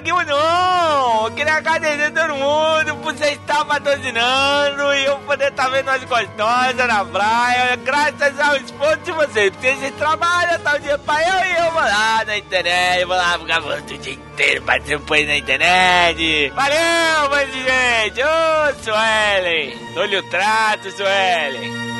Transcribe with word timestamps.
conseguimos 0.00 0.26
não! 0.26 1.30
Queria 1.32 1.54
agradecer 1.54 2.10
todo 2.10 2.34
mundo 2.34 2.96
por 3.02 3.14
você 3.14 3.32
estar 3.32 3.64
patrocinando 3.64 4.94
e 4.94 5.04
eu 5.04 5.18
poder 5.18 5.48
estar 5.48 5.68
vendo 5.68 5.88
as 5.90 6.02
gostosas 6.04 6.86
na 6.86 7.04
praia, 7.04 7.76
graças 7.76 8.40
ao 8.40 8.56
esforço 8.56 8.98
de 9.04 9.12
vocês. 9.12 9.50
Porque 9.50 9.74
vocês 9.74 9.94
trabalham 9.96 10.58
tal 10.60 10.78
dia 10.78 10.98
pra 10.98 11.22
eu 11.22 11.46
e 11.46 11.66
eu 11.66 11.72
vou 11.72 11.82
lá 11.82 12.24
na 12.24 12.38
internet, 12.38 13.04
vou 13.04 13.16
lá 13.16 13.38
ficar 13.38 13.62
o 13.62 13.80
dia 13.82 14.14
inteiro, 14.14 14.62
batendo 14.62 15.00
põe 15.00 15.26
na 15.26 15.36
internet. 15.36 16.50
Valeu, 16.54 17.30
mas 17.30 17.52
gente! 17.52 18.22
Ô, 18.22 18.82
Suelen! 18.82 19.94
Dou-lhe 19.94 20.16
o 20.16 20.22
trato, 20.30 20.90
Suelen! 20.90 21.90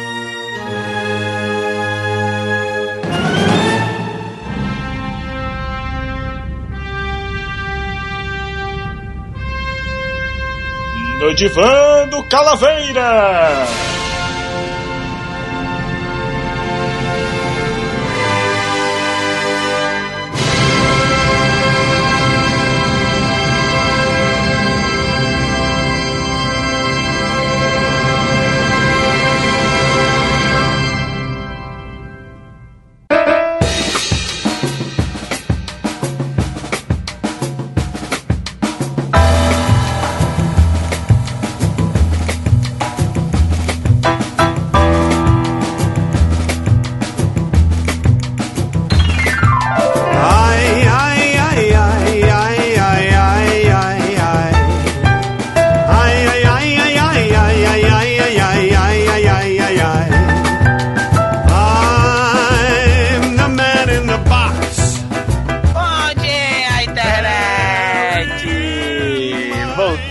No 11.21 11.35
divã 11.35 12.09
do 12.09 12.25
Calaveira. 12.25 13.67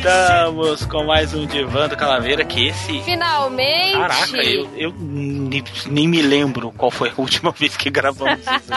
Voltamos 0.01 0.85
com 0.85 1.03
mais 1.03 1.33
um 1.33 1.45
Divã 1.45 1.89
do 1.89 1.97
Calaveira, 1.97 2.45
que 2.45 2.67
esse... 2.67 3.01
Finalmente! 3.01 3.97
Caraca, 3.97 4.37
eu, 4.37 4.69
eu 4.77 4.93
nem, 4.97 5.61
nem 5.87 6.07
me 6.07 6.21
lembro 6.21 6.71
qual 6.71 6.89
foi 6.89 7.09
a 7.09 7.13
última 7.17 7.51
vez 7.59 7.75
que 7.75 7.89
gravamos 7.89 8.39
isso. 8.39 8.73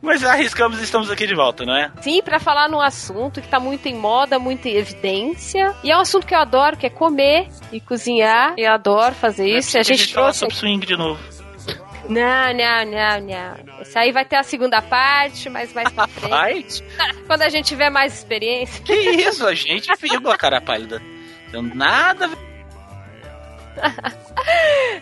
Mas 0.00 0.24
arriscamos 0.24 0.80
e 0.80 0.84
estamos 0.84 1.10
aqui 1.10 1.26
de 1.26 1.34
volta, 1.34 1.66
não 1.66 1.76
é? 1.76 1.92
Sim, 2.00 2.22
pra 2.22 2.40
falar 2.40 2.70
num 2.70 2.80
assunto 2.80 3.42
que 3.42 3.48
tá 3.48 3.60
muito 3.60 3.86
em 3.86 3.94
moda, 3.94 4.38
muito 4.38 4.66
em 4.66 4.76
evidência. 4.76 5.74
E 5.84 5.92
é 5.92 5.96
um 5.96 6.00
assunto 6.00 6.26
que 6.26 6.34
eu 6.34 6.38
adoro, 6.38 6.78
que 6.78 6.86
é 6.86 6.90
comer 6.90 7.48
e 7.70 7.82
cozinhar. 7.82 8.54
Eu 8.56 8.72
adoro 8.72 9.14
fazer 9.14 9.46
isso. 9.46 9.76
É 9.76 9.80
a 9.80 9.82
gente 9.82 10.10
fala 10.14 10.28
trouxe. 10.28 10.38
sobre 10.40 10.54
swing 10.54 10.86
de 10.86 10.96
novo. 10.96 11.20
Não, 12.10 12.52
não, 12.52 12.84
não, 12.84 13.20
não. 13.20 13.82
Isso 13.82 13.98
aí 13.98 14.12
vai 14.12 14.24
ter 14.24 14.36
a 14.36 14.42
segunda 14.42 14.82
parte, 14.82 15.48
mas 15.48 15.72
mais 15.72 15.90
pra 15.90 16.06
frente. 16.06 16.82
Quando 17.26 17.42
a 17.42 17.48
gente 17.48 17.66
tiver 17.66 17.88
mais 17.88 18.14
experiência. 18.18 18.82
Que 18.84 18.92
isso, 18.92 19.46
a 19.46 19.54
gente, 19.54 19.88
vírgula, 20.00 20.36
cara 20.36 20.60
pálida. 20.60 21.00
Então, 21.48 21.62
nada 21.62 22.28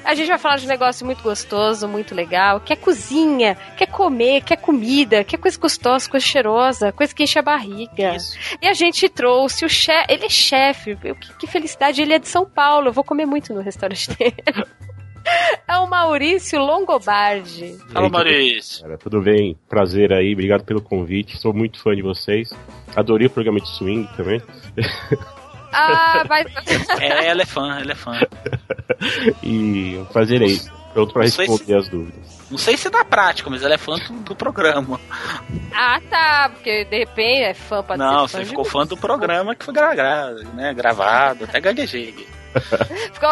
a 0.05 0.15
gente 0.15 0.29
vai 0.29 0.39
falar 0.39 0.57
de 0.57 0.67
um 0.67 0.69
negócio 0.69 1.05
muito 1.05 1.23
gostoso, 1.23 1.89
muito 1.89 2.15
legal, 2.15 2.61
que 2.61 2.73
é 2.73 2.77
cozinha, 2.77 3.57
que 3.77 3.85
é 3.85 3.87
comer, 3.87 4.43
que 4.43 4.53
é 4.53 4.57
comida, 4.57 5.25
que 5.25 5.35
é 5.37 5.39
coisa 5.39 5.59
gostosa, 5.59 6.09
coisa 6.09 6.25
cheirosa, 6.25 6.93
coisa 6.93 7.15
que 7.15 7.23
enche 7.23 7.39
a 7.39 7.43
barriga. 7.43 8.17
Isso. 8.17 8.39
E 8.61 8.67
a 8.67 8.73
gente 8.73 9.09
trouxe 9.09 9.65
o 9.65 9.69
chefe, 9.69 10.13
ele 10.13 10.27
é 10.27 10.29
chefe, 10.29 10.97
que, 10.97 11.15
que 11.39 11.47
felicidade, 11.47 12.01
ele 12.01 12.15
é 12.15 12.19
de 12.19 12.29
São 12.29 12.47
Paulo, 12.49 12.89
eu 12.89 12.93
vou 12.93 13.05
comer 13.05 13.27
muito 13.27 13.53
no 13.53 13.61
restaurante 13.61 14.09
dele. 14.17 14.35
É 15.67 15.77
o 15.79 15.87
Maurício 15.87 16.59
Longobardi. 16.59 17.77
Fala, 17.93 18.09
Maurício. 18.09 18.83
Cara, 18.83 18.99
tudo 18.99 19.21
bem? 19.21 19.57
Prazer 19.69 20.13
aí, 20.13 20.33
obrigado 20.33 20.65
pelo 20.65 20.81
convite. 20.81 21.37
Sou 21.39 21.53
muito 21.53 21.81
fã 21.83 21.95
de 21.95 22.03
vocês. 22.03 22.51
Adorei 22.97 23.27
o 23.27 23.31
programa 23.31 23.61
de 23.61 23.69
swing 23.77 24.09
também. 24.17 24.41
Ah, 25.73 26.25
vai. 26.29 26.45
É, 27.01 27.27
ela 27.27 27.43
é 27.43 27.47
fã, 27.47 27.79
ela 27.81 27.93
é 27.93 27.95
fã. 27.95 28.13
E 29.43 29.97
um 29.99 30.05
prazer 30.07 30.43
aí. 30.43 30.59
Pronto 30.93 31.13
pra 31.13 31.23
responder 31.23 31.77
as 31.77 31.89
dúvidas. 31.89 32.39
Não 32.51 32.57
sei 32.57 32.77
se 32.77 32.89
na 32.91 33.05
prática, 33.05 33.51
mas 33.51 33.63
ela 33.63 33.75
é 33.75 33.79
fã 33.79 33.97
do, 33.99 34.13
do 34.21 34.35
programa. 34.35 34.99
Ah, 35.75 36.01
tá, 36.09 36.51
porque 36.53 36.87
de 36.87 36.99
repente 37.01 37.43
é 37.43 37.55
fã 37.55 37.83
pra 37.83 37.97
Não, 37.97 38.27
ser 38.27 38.39
você 38.39 38.43
de 38.45 38.49
ficou 38.49 38.65
mim. 38.65 38.71
fã 38.71 38.87
do 38.87 38.97
programa 38.97 39.55
que 39.55 39.65
foi 39.65 39.75
gra 39.75 39.95
gra 39.95 40.31
né, 40.55 40.73
gravado, 40.73 41.45
até 41.45 41.61
gaguejei. 41.61 42.27
Ficou. 42.61 43.29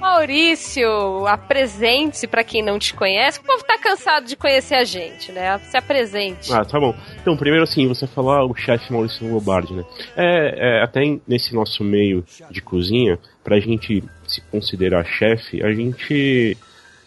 Maurício, 0.00 1.26
apresente-se 1.26 2.26
pra 2.26 2.44
quem 2.44 2.62
não 2.62 2.78
te 2.78 2.94
conhece. 2.94 3.40
O 3.40 3.44
povo 3.44 3.64
tá 3.64 3.78
cansado 3.78 4.26
de 4.26 4.36
conhecer 4.36 4.74
a 4.74 4.84
gente, 4.84 5.32
né? 5.32 5.58
Se 5.58 5.76
apresente. 5.76 6.52
Ah, 6.52 6.64
tá 6.64 6.78
bom. 6.78 6.94
Então, 7.20 7.36
primeiro 7.36 7.64
assim, 7.64 7.86
você 7.86 8.06
falar 8.06 8.44
o 8.44 8.54
chefe 8.54 8.92
Maurício 8.92 9.30
Lobardi, 9.32 9.74
né? 9.74 9.84
É, 10.16 10.78
é, 10.78 10.82
até 10.82 11.00
nesse 11.26 11.54
nosso 11.54 11.82
meio 11.84 12.24
de 12.50 12.60
cozinha, 12.60 13.18
pra 13.42 13.60
gente 13.60 14.02
se 14.26 14.40
considerar 14.42 15.04
chefe, 15.04 15.62
a 15.62 15.72
gente 15.72 16.56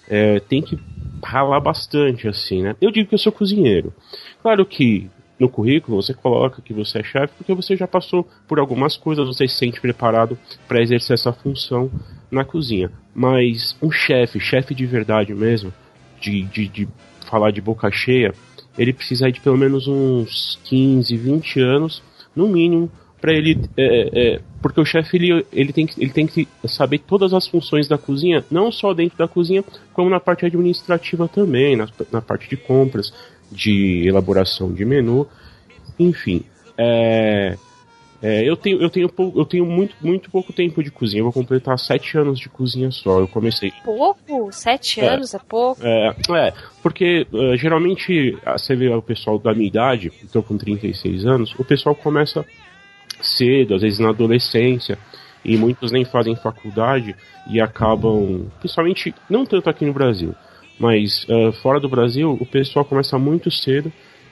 é, 0.10 0.40
tem 0.40 0.62
que 0.62 0.80
ralar 1.24 1.60
bastante, 1.60 2.28
assim, 2.28 2.62
né? 2.62 2.76
Eu 2.82 2.92
digo 2.92 3.10
que 3.10 3.16
eu 3.16 3.20
sou 3.20 3.32
cozinheiro. 3.32 3.94
Claro 4.42 4.66
que 4.66 5.10
no 5.40 5.50
currículo 5.50 6.02
você 6.02 6.14
coloca 6.14 6.62
que 6.62 6.74
você 6.74 7.00
é 7.00 7.04
chefe 7.04 7.34
porque 7.38 7.54
você 7.54 7.76
já 7.76 7.88
passou 7.88 8.28
por 8.48 8.60
algumas 8.60 8.98
coisas, 8.98 9.28
você 9.28 9.48
se 9.48 9.56
sente 9.56 9.80
preparado 9.80 10.38
para 10.68 10.82
exercer 10.82 11.14
essa 11.14 11.32
função 11.32 11.92
na 12.32 12.44
cozinha. 12.44 12.92
Mas 13.14 13.76
um 13.82 13.92
chefe, 13.92 14.40
chefe 14.40 14.74
de 14.74 14.86
verdade 14.86 15.34
mesmo, 15.34 15.74
de, 16.20 16.44
de, 16.44 16.68
de 16.68 16.88
falar 17.30 17.52
de 17.52 17.62
boca 17.62 17.90
cheia, 17.92 18.34
ele 18.78 18.94
precisa 18.94 19.32
de 19.32 19.40
pelo 19.40 19.58
menos 19.58 19.88
uns 19.88 20.60
15, 20.66 21.16
20 21.16 21.60
anos, 21.62 22.04
no 22.36 22.48
mínimo, 22.48 22.92
para 23.20 23.34
ele. 23.34 23.60
é, 23.76 24.36
é, 24.36 24.42
porque 24.62 24.80
o 24.80 24.86
chefe 24.86 25.18
ele, 25.18 25.46
ele, 25.52 25.74
tem 25.74 25.86
que, 25.86 26.02
ele 26.02 26.12
tem 26.12 26.28
que 26.28 26.48
saber 26.66 27.00
todas 27.00 27.34
as 27.34 27.48
funções 27.48 27.88
da 27.88 27.98
cozinha, 27.98 28.44
não 28.50 28.72
só 28.72 28.94
dentro 28.94 29.18
da 29.18 29.28
cozinha, 29.28 29.64
como 29.94 30.10
na 30.10 30.20
parte 30.20 30.46
administrativa 30.46 31.28
também, 31.28 31.76
na, 31.76 31.88
na 32.12 32.22
parte 32.22 32.50
de 32.50 32.58
compras, 32.58 33.14
de 33.52 34.08
elaboração 34.08 34.72
de 34.74 34.84
menu, 34.86 35.28
enfim. 36.00 36.44
É, 36.78 37.58
é, 38.22 38.48
eu 38.50 38.56
tenho, 38.58 38.82
eu 38.82 38.90
tenho, 38.90 39.10
pou- 39.10 39.34
eu 39.36 39.46
tenho 39.46 39.66
muito, 39.66 39.96
muito 40.02 40.30
pouco 40.32 40.52
tempo 40.54 40.84
de 40.84 40.90
cozinha. 40.92 41.20
Eu 41.22 41.26
vou 41.26 41.34
completar 41.34 41.78
sete 41.80 42.18
anos 42.18 42.40
de 42.40 42.50
cozinha 42.50 42.90
só. 42.92 43.20
Eu 43.20 43.28
comecei 43.28 43.72
Pouco? 43.84 44.52
Sete 44.52 45.00
É. 45.02 45.08
anos 45.08 45.34
é 45.34 45.40
pouco? 45.40 45.82
é, 45.84 46.16
é, 46.32 46.54
porque 46.84 47.26
eh, 47.34 47.58
geralmente 47.58 48.38
você 48.46 48.76
vê 48.76 48.90
o 48.90 49.02
pessoal 49.02 49.38
da 49.40 49.54
minha 49.54 49.68
idade, 49.68 50.12
estou 50.24 50.42
com 50.44 50.58
36 50.58 51.26
anos, 51.26 51.54
o 51.60 51.64
pessoal 51.64 51.96
começa 51.96 52.46
cedo, 53.22 53.76
às 53.76 53.82
vezes 53.82 54.00
na 54.00 54.10
adolescência, 54.10 54.98
e 55.44 55.56
muitos 55.58 55.92
nem 55.92 56.04
fazem 56.06 56.36
faculdade 56.36 57.16
e 57.50 57.60
acabam, 57.62 58.46
principalmente, 58.60 59.14
não 59.30 59.46
tanto 59.46 59.70
aqui 59.70 59.86
no 59.86 59.94
Brasil, 59.94 60.36
mas 60.80 61.26
eh, 61.30 61.52
fora 61.62 61.80
do 61.80 61.90
Brasil, 61.90 62.38
o 62.40 62.46
pessoal 62.46 62.86
começa 62.86 63.18
muito 63.18 63.50
cedo 63.50 63.92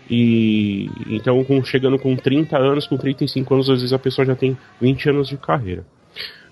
e 0.09 0.89
então 1.07 1.43
com, 1.43 1.63
chegando 1.63 1.97
com 1.97 2.15
30 2.15 2.57
anos, 2.57 2.87
com 2.87 2.97
35 2.97 3.53
anos, 3.53 3.69
às 3.69 3.79
vezes 3.79 3.93
a 3.93 3.99
pessoa 3.99 4.25
já 4.25 4.35
tem 4.35 4.57
20 4.79 5.09
anos 5.09 5.27
de 5.29 5.37
carreira. 5.37 5.83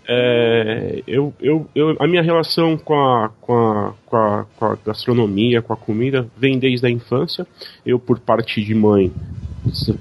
É, 0.06 1.02
eu, 1.08 1.34
eu, 1.40 1.70
eu, 1.74 1.96
a 1.98 2.08
minha 2.08 2.22
relação 2.22 2.78
com 2.78 2.94
a, 2.94 3.30
com, 3.40 3.56
a, 3.56 3.94
com, 4.06 4.18
a, 4.18 4.46
com 4.58 4.66
a 4.66 4.78
gastronomia, 4.86 5.62
com 5.62 5.72
a 5.72 5.78
comida, 5.78 6.28
vem 6.36 6.60
desde 6.60 6.86
a 6.86 6.90
infância. 6.90 7.48
Eu, 7.86 7.98
por 7.98 8.20
parte 8.20 8.62
de 8.62 8.76
mãe, 8.76 9.12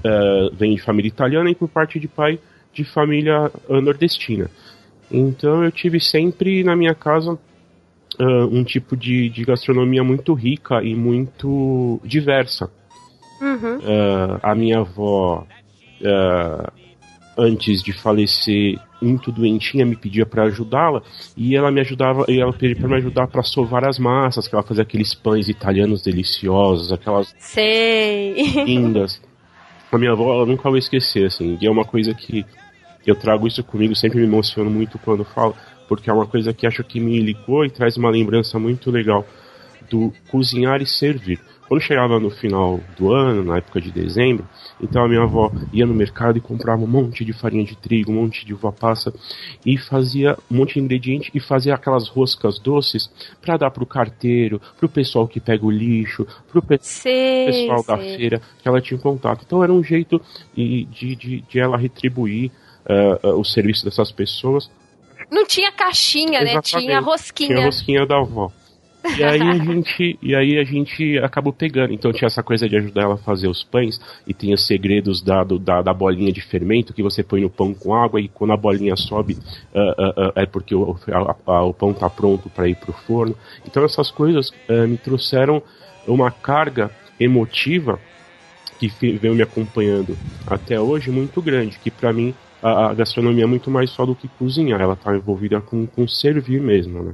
é, 0.03 0.49
venho 0.53 0.75
de 0.75 0.81
família 0.81 1.07
italiana 1.07 1.49
e 1.49 1.55
por 1.55 1.69
parte 1.69 1.99
de 1.99 2.07
pai, 2.07 2.37
de 2.73 2.83
família 2.83 3.49
ah, 3.69 3.81
nordestina. 3.81 4.49
Então 5.09 5.63
eu 5.63 5.71
tive 5.71 5.99
sempre 5.99 6.63
na 6.63 6.75
minha 6.75 6.95
casa 6.95 7.37
ah, 8.19 8.45
um 8.45 8.63
tipo 8.63 8.95
de, 8.95 9.29
de 9.29 9.43
gastronomia 9.43 10.03
muito 10.03 10.33
rica 10.33 10.83
e 10.83 10.95
muito 10.95 11.99
diversa. 12.03 12.69
Uhum. 13.41 13.79
Ah, 13.83 14.51
a 14.51 14.55
minha 14.55 14.79
avó 14.79 15.45
ah, 16.05 16.71
antes 17.37 17.81
de 17.81 17.91
falecer, 17.93 18.79
muito 19.01 19.31
doentinha, 19.31 19.85
me 19.85 19.95
pedia 19.95 20.25
para 20.25 20.43
ajudá-la 20.43 21.01
e 21.35 21.55
ela 21.55 21.71
me 21.71 21.81
ajudava, 21.81 22.25
e 22.27 22.39
ela 22.39 22.53
pedia 22.53 22.75
para 22.75 22.87
me 22.87 22.95
ajudar 22.95 23.27
para 23.27 23.43
sovar 23.43 23.85
as 23.85 23.99
massas, 23.99 24.47
que 24.47 24.55
ela 24.55 24.63
fazia 24.63 24.83
aqueles 24.83 25.13
pães 25.13 25.49
italianos 25.49 26.01
deliciosos, 26.01 26.91
aquelas 26.91 27.33
Sei. 27.37 28.63
lindas. 28.63 29.21
A 29.91 29.97
minha 29.97 30.11
avó, 30.11 30.41
eu 30.41 30.45
nunca 30.45 30.69
vou 30.69 30.77
esquecer, 30.77 31.25
assim, 31.25 31.57
e 31.61 31.67
é 31.67 31.69
uma 31.69 31.85
coisa 31.85 32.13
que 32.13 32.45
eu 33.05 33.15
trago 33.15 33.45
isso 33.47 33.63
comigo, 33.63 33.95
sempre 33.95 34.19
me 34.19 34.25
emociono 34.25 34.69
muito 34.69 34.97
quando 34.97 35.23
falo, 35.23 35.55
porque 35.95 36.09
é 36.09 36.13
uma 36.13 36.25
coisa 36.25 36.51
que 36.51 36.65
acho 36.65 36.83
que 36.83 36.99
me 36.99 37.19
ligou 37.19 37.63
e 37.63 37.69
traz 37.69 37.97
uma 37.97 38.09
lembrança 38.09 38.57
muito 38.57 38.89
legal 38.89 39.23
do 39.91 40.11
cozinhar 40.31 40.81
e 40.81 40.87
servir. 40.87 41.39
Quando 41.67 41.81
chegava 41.81 42.19
no 42.19 42.31
final 42.31 42.79
do 42.97 43.13
ano, 43.13 43.43
na 43.43 43.57
época 43.57 43.79
de 43.79 43.91
dezembro, 43.91 44.43
então 44.81 45.05
a 45.05 45.07
minha 45.07 45.21
avó 45.21 45.51
ia 45.71 45.85
no 45.85 45.93
mercado 45.93 46.37
e 46.37 46.41
comprava 46.41 46.81
um 46.81 46.87
monte 46.87 47.23
de 47.23 47.31
farinha 47.31 47.63
de 47.63 47.75
trigo, 47.77 48.11
um 48.11 48.15
monte 48.15 48.43
de 48.43 48.55
uva 48.55 48.71
passa 48.71 49.13
e 49.63 49.77
fazia 49.77 50.35
um 50.51 50.57
monte 50.57 50.73
de 50.73 50.79
ingrediente 50.79 51.31
e 51.33 51.39
fazia 51.39 51.75
aquelas 51.75 52.09
roscas 52.09 52.57
doces 52.57 53.09
para 53.39 53.55
dar 53.55 53.69
pro 53.69 53.85
carteiro, 53.85 54.59
pro 54.79 54.89
pessoal 54.89 55.27
que 55.27 55.39
pega 55.39 55.63
o 55.63 55.71
lixo, 55.71 56.25
pro 56.51 56.61
pe 56.61 56.79
Sei, 56.81 57.45
pessoal 57.45 57.83
da 57.83 57.97
feira 57.97 58.41
que 58.61 58.67
ela 58.67 58.81
tinha 58.81 58.99
contato. 58.99 59.43
Então 59.45 59.63
era 59.63 59.71
um 59.71 59.83
jeito 59.83 60.19
de, 60.55 60.85
de, 60.85 61.15
de, 61.15 61.59
ela 61.59 61.77
retribuir 61.77 62.51
eh, 62.85 63.19
eh, 63.23 63.27
o 63.29 63.43
serviço 63.43 63.85
dessas 63.85 64.11
pessoas 64.11 64.69
Não 65.31 65.45
tinha 65.45 65.71
caixinha, 65.71 66.41
né? 66.41 66.51
Exatamente. 66.51 66.87
Tinha 66.87 66.99
rosquinha. 66.99 67.55
tinha 67.55 67.65
rosquinha 67.65 68.05
da 68.05 68.17
avó. 68.19 68.51
E 69.17 69.21
aí 69.23 69.41
a 69.41 69.53
gente, 69.65 70.17
e 70.21 70.33
aí 70.35 70.57
a 70.57 70.63
gente 70.63 71.17
acabou 71.19 71.51
pegando. 71.51 71.93
Então 71.93 72.13
tinha 72.13 72.27
essa 72.27 72.41
coisa 72.41 72.69
de 72.69 72.77
ajudar 72.77 73.01
ela 73.01 73.15
a 73.15 73.17
fazer 73.17 73.47
os 73.49 73.61
pães 73.63 73.99
e 74.25 74.33
tem 74.33 74.53
os 74.53 74.65
segredos 74.65 75.21
da, 75.21 75.43
do- 75.43 75.59
da, 75.59 75.81
da 75.81 75.93
bolinha 75.93 76.31
de 76.31 76.39
fermento 76.41 76.93
que 76.93 77.03
você 77.03 77.21
põe 77.21 77.41
no 77.41 77.49
pão 77.49 77.73
com 77.73 77.93
água 77.93 78.21
e 78.21 78.29
quando 78.29 78.53
a 78.53 78.57
bolinha 78.57 78.95
sobe 78.95 79.37
ah, 79.75 79.95
ah, 79.97 80.13
ah, 80.17 80.41
é 80.41 80.45
porque 80.45 80.73
o, 80.73 80.97
a- 81.11 81.35
a- 81.51 81.63
o 81.63 81.73
pão 81.73 81.93
tá 81.93 82.09
pronto 82.09 82.49
para 82.49 82.67
ir 82.69 82.75
pro 82.75 82.93
forno. 82.93 83.35
Então 83.65 83.83
essas 83.83 84.09
coisas 84.09 84.51
me 84.87 84.97
trouxeram 84.97 85.61
uma 86.07 86.31
carga 86.31 86.89
emotiva 87.19 87.99
que 88.79 88.87
veio 89.17 89.35
me 89.35 89.41
acompanhando 89.43 90.17
até 90.47 90.79
hoje 90.79 91.09
muito 91.11 91.41
grande, 91.41 91.77
que 91.79 91.91
para 91.91 92.11
mim 92.13 92.33
a, 92.63 92.89
a 92.89 92.93
gastronomia 92.93 93.43
é 93.43 93.47
muito 93.47 93.69
mais 93.69 93.89
só 93.91 94.05
do 94.05 94.15
que 94.15 94.27
cozinhar, 94.27 94.79
ela 94.81 94.95
tá 94.95 95.15
envolvida 95.15 95.59
com, 95.61 95.85
com 95.85 96.07
servir 96.07 96.61
mesmo, 96.61 97.03
né? 97.03 97.13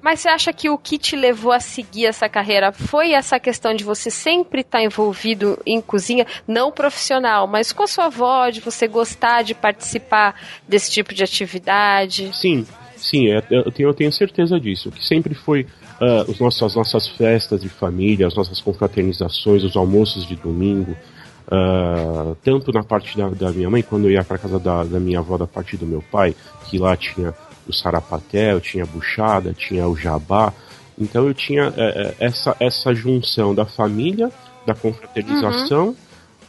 Mas 0.00 0.20
você 0.20 0.28
acha 0.28 0.52
que 0.52 0.70
o 0.70 0.78
que 0.78 0.96
te 0.96 1.16
levou 1.16 1.50
a 1.50 1.58
seguir 1.58 2.06
essa 2.06 2.28
carreira 2.28 2.70
foi 2.70 3.12
essa 3.12 3.38
questão 3.40 3.74
de 3.74 3.82
você 3.82 4.10
sempre 4.10 4.60
estar 4.60 4.82
envolvido 4.82 5.58
em 5.66 5.80
cozinha, 5.80 6.24
não 6.46 6.70
profissional, 6.70 7.46
mas 7.48 7.72
com 7.72 7.82
a 7.82 7.86
sua 7.86 8.04
avó, 8.06 8.48
de 8.48 8.60
você 8.60 8.86
gostar 8.86 9.42
de 9.42 9.54
participar 9.54 10.40
desse 10.68 10.90
tipo 10.90 11.12
de 11.12 11.24
atividade? 11.24 12.30
Sim, 12.32 12.64
sim, 12.96 13.28
é- 13.28 13.42
eu 13.50 13.72
tenho, 13.72 13.88
eu 13.88 13.94
tenho 13.94 14.12
certeza 14.12 14.58
disso. 14.60 14.90
Que 14.92 15.04
sempre 15.04 15.34
foi 15.34 15.66
ah, 16.00 16.24
os 16.28 16.38
nossos, 16.38 16.62
as 16.62 16.76
nossas 16.76 17.08
festas 17.08 17.60
de 17.60 17.68
família, 17.68 18.28
as 18.28 18.34
nossas 18.36 18.60
confraternizações, 18.60 19.64
os 19.64 19.76
almoços 19.76 20.24
de 20.26 20.36
domingo. 20.36 20.96
Ah, 21.50 22.34
tanto 22.42 22.70
na 22.72 22.82
parte 22.82 23.16
da, 23.16 23.28
da 23.30 23.50
minha 23.50 23.70
mãe, 23.70 23.82
quando 23.82 24.04
eu 24.04 24.10
ia 24.10 24.22
para 24.22 24.38
casa 24.38 24.58
da, 24.58 24.84
da 24.84 25.00
minha 25.00 25.18
avó, 25.18 25.38
da 25.38 25.46
parte 25.46 25.76
do 25.76 25.86
meu 25.86 26.02
pai, 26.02 26.34
que 26.68 26.78
lá 26.78 26.96
tinha 26.96 27.34
o 27.66 27.72
sarapatel, 27.72 28.60
tinha 28.60 28.84
a 28.84 28.86
buchada, 28.86 29.52
tinha 29.52 29.88
o 29.88 29.96
jabá. 29.96 30.52
Então 30.98 31.26
eu 31.26 31.34
tinha 31.34 31.72
eh, 31.76 31.92
eh, 31.96 32.14
essa, 32.18 32.56
essa 32.60 32.94
junção 32.94 33.54
da 33.54 33.64
família, 33.64 34.30
da 34.66 34.74
confraternização, 34.74 35.96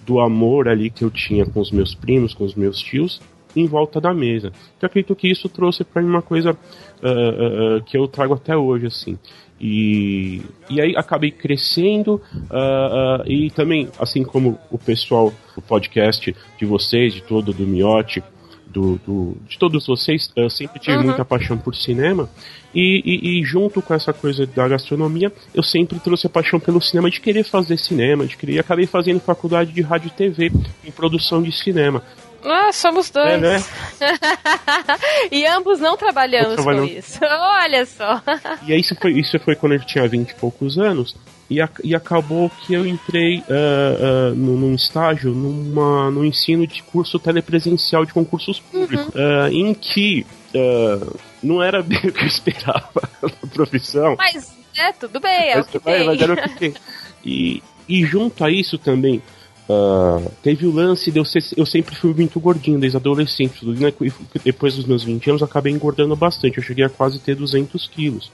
do 0.05 0.19
amor 0.19 0.67
ali 0.67 0.89
que 0.89 1.03
eu 1.03 1.11
tinha 1.11 1.45
com 1.45 1.59
os 1.59 1.71
meus 1.71 1.93
primos, 1.93 2.33
com 2.33 2.43
os 2.43 2.55
meus 2.55 2.79
tios, 2.79 3.21
em 3.55 3.67
volta 3.67 4.01
da 4.01 4.13
mesa. 4.13 4.47
Então, 4.47 4.81
eu 4.81 4.87
acredito 4.87 5.15
que 5.15 5.29
isso 5.29 5.47
trouxe 5.47 5.83
para 5.83 6.01
mim 6.01 6.09
uma 6.09 6.21
coisa 6.21 6.57
ah, 7.03 7.07
ah, 7.07 7.81
que 7.85 7.97
eu 7.97 8.07
trago 8.07 8.33
até 8.33 8.55
hoje, 8.55 8.87
assim. 8.87 9.17
E, 9.61 10.41
e 10.69 10.79
aí 10.79 10.95
acabei 10.95 11.31
crescendo 11.31 12.21
ah, 12.49 13.19
ah, 13.21 13.23
e 13.27 13.49
também, 13.51 13.89
assim 13.99 14.23
como 14.23 14.57
o 14.71 14.77
pessoal 14.77 15.33
do 15.55 15.61
podcast 15.61 16.33
de 16.57 16.65
vocês, 16.65 17.13
de 17.13 17.21
todo 17.21 17.51
do 17.53 17.67
Miote, 17.67 18.23
do, 18.67 18.97
do- 19.05 19.35
de 19.49 19.57
todos 19.57 19.87
vocês, 19.87 20.31
eu 20.35 20.49
sempre 20.49 20.79
tive 20.79 20.95
Uhum. 20.97 21.03
muita 21.05 21.25
paixão 21.25 21.57
por 21.57 21.75
cinema 21.75 22.29
e, 22.73 23.01
e- 23.03 23.39
e 23.39 23.43
junto 23.43 23.81
com 23.81 23.93
essa 23.95 24.13
coisa 24.13 24.45
da 24.45 24.67
gastronomia, 24.67 25.33
eu 25.55 25.63
sempre 25.63 25.99
trouxe 25.99 26.27
a 26.27 26.29
paixão 26.29 26.59
pelo 26.59 26.79
cinema, 26.79 27.09
de 27.09 27.19
querer 27.19 27.43
fazer 27.43 27.77
cinema, 27.77 28.27
de 28.27 28.37
querer, 28.37 28.53
e 28.53 28.59
acabei 28.59 28.85
fazendo 28.85 29.19
faculdade 29.19 29.71
de 29.73 29.81
rádio 29.81 30.07
e 30.09 30.11
TV 30.11 30.51
em 30.85 30.91
produção 30.91 31.41
de 31.41 31.51
cinema. 31.51 32.03
Ah, 32.43 32.71
somos 32.71 33.09
dois. 33.09 33.31
É, 33.33 33.37
né? 33.37 33.63
e 35.31 35.45
ambos 35.45 35.79
não 35.79 35.97
trabalhamos 35.97 36.63
com 36.63 36.83
isso. 36.83 37.19
Olha 37.23 37.85
só. 37.85 38.21
E 38.65 38.73
aí 38.73 38.79
isso 38.79 38.95
foi, 38.95 39.11
isso 39.13 39.39
foi 39.39 39.55
quando 39.55 39.73
eu 39.73 39.79
tinha 39.85 40.07
20 40.07 40.29
e 40.31 40.35
poucos 40.35 40.77
anos. 40.77 41.15
E, 41.49 41.59
a- 41.59 41.69
e 41.83 41.95
acabou 41.95 42.49
que 42.49 42.73
eu 42.75 42.85
entrei 42.85 43.43
ah, 43.49 44.29
ah, 44.29 44.33
num, 44.35 44.75
estágio 44.75 45.31
numa, 45.33 46.11
no 46.11 46.23
ensino 46.23 46.67
de 46.67 46.83
curso 46.83 47.17
telepresencial 47.17 48.05
de 48.05 48.13
concursos 48.13 48.59
públicos, 48.59 49.11
ah, 49.15 49.49
em 49.51 49.73
que 49.73 50.25
não 51.41 51.61
era 51.61 51.81
bem 51.83 51.97
o 51.99 52.11
que 52.11 52.23
eu 52.23 52.27
esperava 52.27 53.09
na 53.21 53.29
profissão. 53.51 54.15
Mas, 54.17 54.51
é, 54.77 54.91
tudo 54.93 55.19
bem, 55.19 55.49
é 55.51 55.55
o 55.55 55.57
Mas, 55.57 55.67
que 55.67 55.81
mas- 55.83 55.97
tem. 55.97 56.05
mas 56.05 56.21
era 56.21 56.33
o 56.33 56.37
que 56.37 56.49
tem. 56.59 56.73
E, 57.25 57.63
e 57.87 58.05
junto 58.05 58.43
a 58.45 58.51
isso 58.51 58.77
também, 58.77 59.21
ah, 59.69 60.19
teve 60.41 60.65
o 60.65 60.73
lance 60.73 61.11
de 61.11 61.19
eu 61.19 61.25
ser, 61.25 61.43
eu 61.55 61.65
sempre 61.65 61.95
fui 61.95 62.11
muito 62.11 62.39
gordinho 62.39 62.79
desde 62.79 62.97
adolescente, 62.97 63.59
tudo, 63.59 63.79
né? 63.79 63.93
Depois 64.43 64.75
dos 64.75 64.85
meus 64.85 65.03
20 65.03 65.29
anos 65.29 65.41
eu 65.41 65.47
acabei 65.47 65.71
engordando 65.71 66.15
bastante, 66.15 66.57
eu 66.57 66.63
cheguei 66.63 66.83
a 66.83 66.89
quase 66.89 67.19
ter 67.19 67.35
200 67.35 67.87
quilos. 67.87 68.31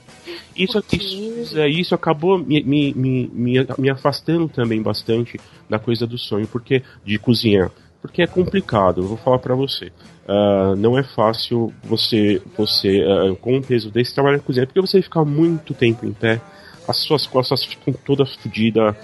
Isso, 0.56 0.82
isso, 0.92 1.58
é, 1.58 1.68
isso 1.68 1.94
acabou 1.94 2.38
me, 2.38 2.62
me, 2.62 2.94
me, 2.94 3.30
me, 3.78 3.90
afastando 3.90 4.48
também 4.48 4.80
bastante 4.80 5.38
da 5.68 5.78
coisa 5.78 6.06
do 6.06 6.16
sonho, 6.16 6.46
porque 6.46 6.82
de 7.04 7.18
cozinhar. 7.18 7.70
Porque 8.00 8.22
é 8.22 8.26
complicado, 8.26 9.02
eu 9.02 9.08
vou 9.08 9.16
falar 9.18 9.38
pra 9.38 9.54
você. 9.54 9.92
Ah, 10.26 10.74
não 10.78 10.98
é 10.98 11.02
fácil 11.02 11.70
você, 11.84 12.40
você 12.56 13.04
ah, 13.06 13.36
com 13.38 13.58
um 13.58 13.60
peso 13.60 13.90
desse, 13.90 14.14
trabalhar 14.14 14.38
na 14.38 14.42
cozinha, 14.42 14.66
porque 14.66 14.80
você 14.80 15.02
fica 15.02 15.22
muito 15.22 15.74
tempo 15.74 16.06
em 16.06 16.14
pé, 16.14 16.40
as 16.88 16.96
suas 16.96 17.26
costas 17.26 17.62
ficam 17.62 17.92
todas 17.92 18.34
fodidas, 18.36 18.96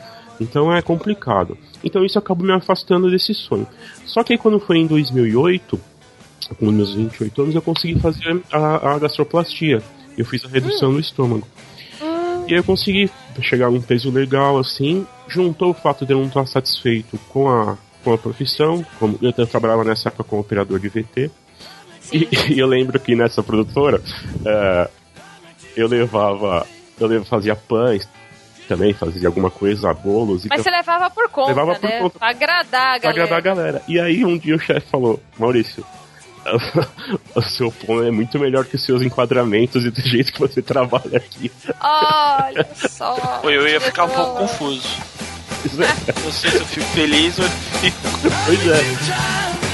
então 0.43 0.75
é 0.75 0.83
complicado. 0.83 1.57
Então 1.83 2.05
isso 2.05 2.19
acabou 2.19 2.47
me 2.47 2.53
afastando 2.53 3.11
desse 3.11 3.33
sonho. 3.33 3.67
Só 4.05 4.23
que 4.23 4.33
aí 4.33 4.39
quando 4.39 4.59
foi 4.61 4.79
em 4.79 4.87
2008, 4.87 5.81
com 6.59 6.71
meus 6.71 6.95
28 6.95 7.43
anos, 7.43 7.55
eu 7.55 7.63
consegui 7.63 7.99
fazer 7.99 8.43
a, 8.53 8.95
a 8.95 8.99
gastroplastia. 8.99 9.83
Eu 10.17 10.25
fiz 10.25 10.45
a 10.45 10.49
redução 10.49 10.93
do 10.93 11.01
estômago. 11.01 11.47
E 12.47 12.53
aí 12.53 12.59
eu 12.59 12.65
consegui 12.65 13.11
chegar 13.41 13.71
num 13.71 13.81
peso 13.81 14.11
legal, 14.11 14.59
assim, 14.59 15.07
juntou 15.29 15.71
o 15.71 15.75
fato 15.75 16.05
de 16.05 16.13
eu 16.13 16.19
não 16.19 16.27
estar 16.27 16.47
satisfeito 16.47 17.19
com 17.29 17.49
a, 17.49 17.79
com 18.03 18.13
a 18.13 18.19
profissão, 18.19 18.85
como 18.99 19.19
eu 19.23 19.33
trabalhava 19.47 19.85
nessa 19.85 20.09
época 20.09 20.25
como 20.25 20.43
operador 20.43 20.79
de 20.79 20.89
VT, 20.89 21.31
e, 22.13 22.29
e 22.55 22.59
eu 22.59 22.67
lembro 22.67 22.99
que 22.99 23.15
nessa 23.15 23.43
produtora 23.43 24.03
eh, 24.45 24.91
eu 25.77 25.89
levava, 25.89 26.67
eu 26.99 27.25
fazia 27.25 27.55
pães, 27.55 28.09
também 28.69 28.93
fazia 28.95 29.29
alguma 29.29 29.51
coisa, 29.51 29.93
bolos, 29.93 30.45
e 30.45 30.49
Mas 30.49 30.63
você 30.63 30.71
levava 30.71 31.11
por 31.11 31.29
conta, 31.29 31.49
Levava 31.49 31.75
por 31.75 31.89
né? 31.89 31.99
conta. 31.99 32.19
Pra 32.19 32.29
agradar 32.31 32.97
a 32.97 33.01
pra 33.01 33.13
galera. 33.13 33.25
agradar 33.25 33.39
a 33.39 33.41
galera. 33.41 33.83
E 33.89 34.01
aí 34.01 34.25
um 34.25 34.39
dia 34.39 34.57
o 34.57 34.59
chefe 34.59 34.87
falou, 34.91 35.21
Maurício, 35.39 35.85
o 37.35 37.43
seu 37.43 37.71
pão 37.71 38.03
é 38.05 38.11
muito 38.11 38.39
melhor 38.39 38.65
que 38.65 38.77
os 38.77 38.85
seus 38.85 39.03
enquadramentos 39.03 39.85
e 39.85 39.91
do 39.91 40.01
jeito 40.01 40.33
que 40.33 40.41
você 40.41 40.61
trabalha 40.63 41.17
aqui. 41.19 41.51
Olha 41.81 42.67
só. 42.75 43.41
Eu 43.45 43.69
ia 43.69 43.81
ficar 43.81 44.05
um 44.05 44.11
pouco 44.11 44.39
confuso. 44.39 44.89
Não 46.25 46.33
sei 46.33 46.51
se 46.51 46.57
eu 46.57 46.67
fico 46.67 46.87
feliz 46.87 47.39
ou 47.39 47.45
eu 47.45 47.51
fico. 47.81 47.97
Pois 48.47 48.67
é. 48.67 49.72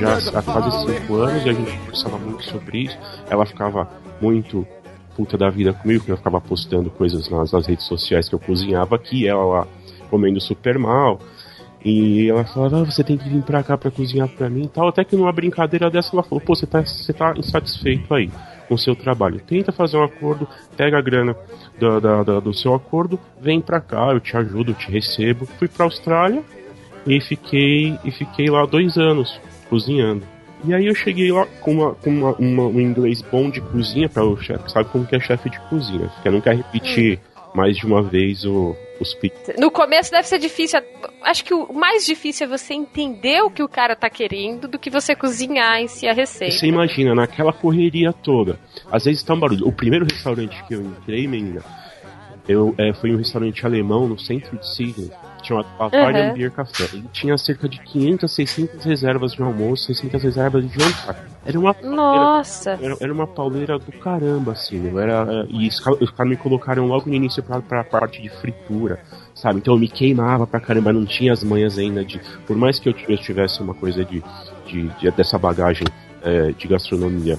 Já 0.00 0.38
há 0.38 0.42
quase 0.42 0.70
cinco 0.86 1.16
anos 1.16 1.44
e 1.44 1.50
a 1.50 1.52
gente 1.52 1.78
conversava 1.78 2.18
muito 2.18 2.44
sobre 2.44 2.84
isso. 2.84 2.98
Ela 3.28 3.44
ficava 3.44 3.88
muito 4.20 4.66
puta 5.16 5.36
da 5.36 5.50
vida 5.50 5.72
comigo, 5.72 6.04
que 6.04 6.10
eu 6.10 6.16
ficava 6.16 6.40
postando 6.40 6.90
coisas 6.90 7.28
nas, 7.28 7.52
nas 7.52 7.66
redes 7.66 7.84
sociais 7.84 8.28
que 8.28 8.34
eu 8.34 8.38
cozinhava 8.38 8.96
aqui, 8.96 9.26
ela 9.26 9.44
lá 9.44 9.66
comendo 10.08 10.40
super 10.40 10.78
mal. 10.78 11.20
E 11.84 12.28
ela 12.28 12.44
falava, 12.44 12.82
ah, 12.82 12.84
você 12.84 13.02
tem 13.02 13.16
que 13.16 13.28
vir 13.28 13.42
pra 13.42 13.62
cá 13.62 13.76
pra 13.76 13.90
cozinhar 13.90 14.28
pra 14.28 14.50
mim 14.50 14.64
e 14.64 14.68
tal. 14.68 14.88
Até 14.88 15.02
que 15.02 15.16
numa 15.16 15.32
brincadeira 15.32 15.90
dessa 15.90 16.14
ela 16.14 16.22
falou, 16.22 16.40
pô, 16.40 16.54
você 16.54 16.66
tá, 16.66 16.84
você 16.84 17.12
tá 17.12 17.34
insatisfeito 17.36 18.12
aí 18.12 18.30
com 18.68 18.74
o 18.74 18.78
seu 18.78 18.94
trabalho. 18.94 19.40
Tenta 19.40 19.72
fazer 19.72 19.96
um 19.96 20.04
acordo, 20.04 20.46
pega 20.76 20.98
a 20.98 21.02
grana 21.02 21.34
do, 21.78 22.40
do 22.40 22.54
seu 22.54 22.74
acordo, 22.74 23.18
vem 23.40 23.60
pra 23.60 23.80
cá, 23.80 24.10
eu 24.12 24.20
te 24.20 24.36
ajudo, 24.36 24.72
eu 24.72 24.74
te 24.74 24.90
recebo. 24.90 25.46
Fui 25.46 25.68
pra 25.68 25.86
Austrália 25.86 26.42
e 27.06 27.18
fiquei, 27.20 27.98
e 28.04 28.10
fiquei 28.10 28.50
lá 28.50 28.66
dois 28.66 28.98
anos 28.98 29.40
cozinhando. 29.70 30.26
E 30.64 30.74
aí 30.74 30.86
eu 30.86 30.94
cheguei 30.94 31.32
lá 31.32 31.46
com, 31.60 31.72
uma, 31.72 31.94
com 31.94 32.10
uma, 32.10 32.32
uma, 32.32 32.62
um 32.64 32.80
inglês 32.80 33.22
bom 33.22 33.48
de 33.48 33.62
cozinha 33.62 34.08
para 34.10 34.24
o 34.24 34.36
chefe, 34.36 34.70
sabe 34.70 34.90
como 34.90 35.06
que 35.06 35.16
é 35.16 35.20
chefe 35.20 35.48
de 35.48 35.58
cozinha. 35.70 36.08
Porque 36.08 36.28
não 36.28 36.40
quero 36.40 36.58
repetir 36.58 37.18
mais 37.54 37.76
de 37.76 37.86
uma 37.86 38.02
vez 38.02 38.44
o, 38.44 38.76
os 39.00 39.14
picos. 39.14 39.40
No 39.58 39.70
começo 39.70 40.10
deve 40.10 40.28
ser 40.28 40.38
difícil. 40.38 40.80
Acho 41.22 41.44
que 41.44 41.54
o 41.54 41.72
mais 41.72 42.04
difícil 42.04 42.46
é 42.46 42.48
você 42.48 42.74
entender 42.74 43.40
o 43.42 43.50
que 43.50 43.62
o 43.62 43.68
cara 43.68 43.96
tá 43.96 44.10
querendo 44.10 44.68
do 44.68 44.78
que 44.78 44.90
você 44.90 45.14
cozinhar 45.14 45.80
em 45.80 45.88
si 45.88 46.06
a 46.06 46.12
receita. 46.12 46.56
Você 46.56 46.66
imagina, 46.66 47.14
naquela 47.14 47.52
correria 47.52 48.12
toda. 48.12 48.58
Às 48.92 49.04
vezes 49.04 49.22
tá 49.22 49.34
um 49.34 49.40
barulho. 49.40 49.66
O 49.66 49.72
primeiro 49.72 50.04
restaurante 50.04 50.62
que 50.64 50.74
eu 50.74 50.82
entrei, 50.82 51.26
menina, 51.26 51.62
eu, 52.46 52.74
é, 52.78 52.92
foi 52.92 53.12
um 53.12 53.16
restaurante 53.16 53.64
alemão 53.64 54.06
no 54.06 54.18
centro 54.18 54.58
de 54.58 54.74
Sydney. 54.74 55.10
Tinha 55.42 55.64
Bavarian 55.78 56.28
uhum. 56.28 56.34
Beer 56.34 56.50
Café. 56.50 56.88
Ele 56.92 57.08
tinha 57.12 57.36
cerca 57.38 57.68
de 57.68 57.80
500, 57.80 58.30
600 58.30 58.84
reservas 58.84 59.32
de 59.32 59.42
almoço, 59.42 59.86
600 59.86 60.22
reservas 60.22 60.68
de 60.68 60.78
jantar. 60.78 61.24
Era 61.44 61.58
uma 61.58 61.74
Nossa! 61.82 62.78
Era, 62.80 62.96
era 63.00 63.12
uma 63.12 63.26
pauleira 63.26 63.78
do 63.78 63.92
caramba, 63.92 64.52
assim. 64.52 64.96
Era, 64.98 65.46
e 65.48 65.68
os, 65.68 65.78
os 66.00 66.10
caras 66.10 66.30
me 66.30 66.36
colocaram 66.36 66.86
logo 66.86 67.08
no 67.08 67.14
início 67.14 67.42
pra, 67.42 67.60
pra 67.60 67.82
parte 67.82 68.20
de 68.20 68.28
fritura, 68.28 69.00
sabe? 69.34 69.58
Então 69.58 69.74
eu 69.74 69.80
me 69.80 69.88
queimava 69.88 70.46
pra 70.46 70.60
caramba, 70.60 70.92
não 70.92 71.06
tinha 71.06 71.32
as 71.32 71.42
manhas 71.42 71.78
ainda 71.78 72.04
de. 72.04 72.20
Por 72.46 72.56
mais 72.56 72.78
que 72.78 72.88
eu 72.88 73.16
tivesse 73.16 73.62
uma 73.62 73.74
coisa 73.74 74.04
de, 74.04 74.22
de, 74.66 74.88
de 74.88 75.10
dessa 75.10 75.38
bagagem 75.38 75.86
é, 76.22 76.52
de 76.52 76.68
gastronomia 76.68 77.38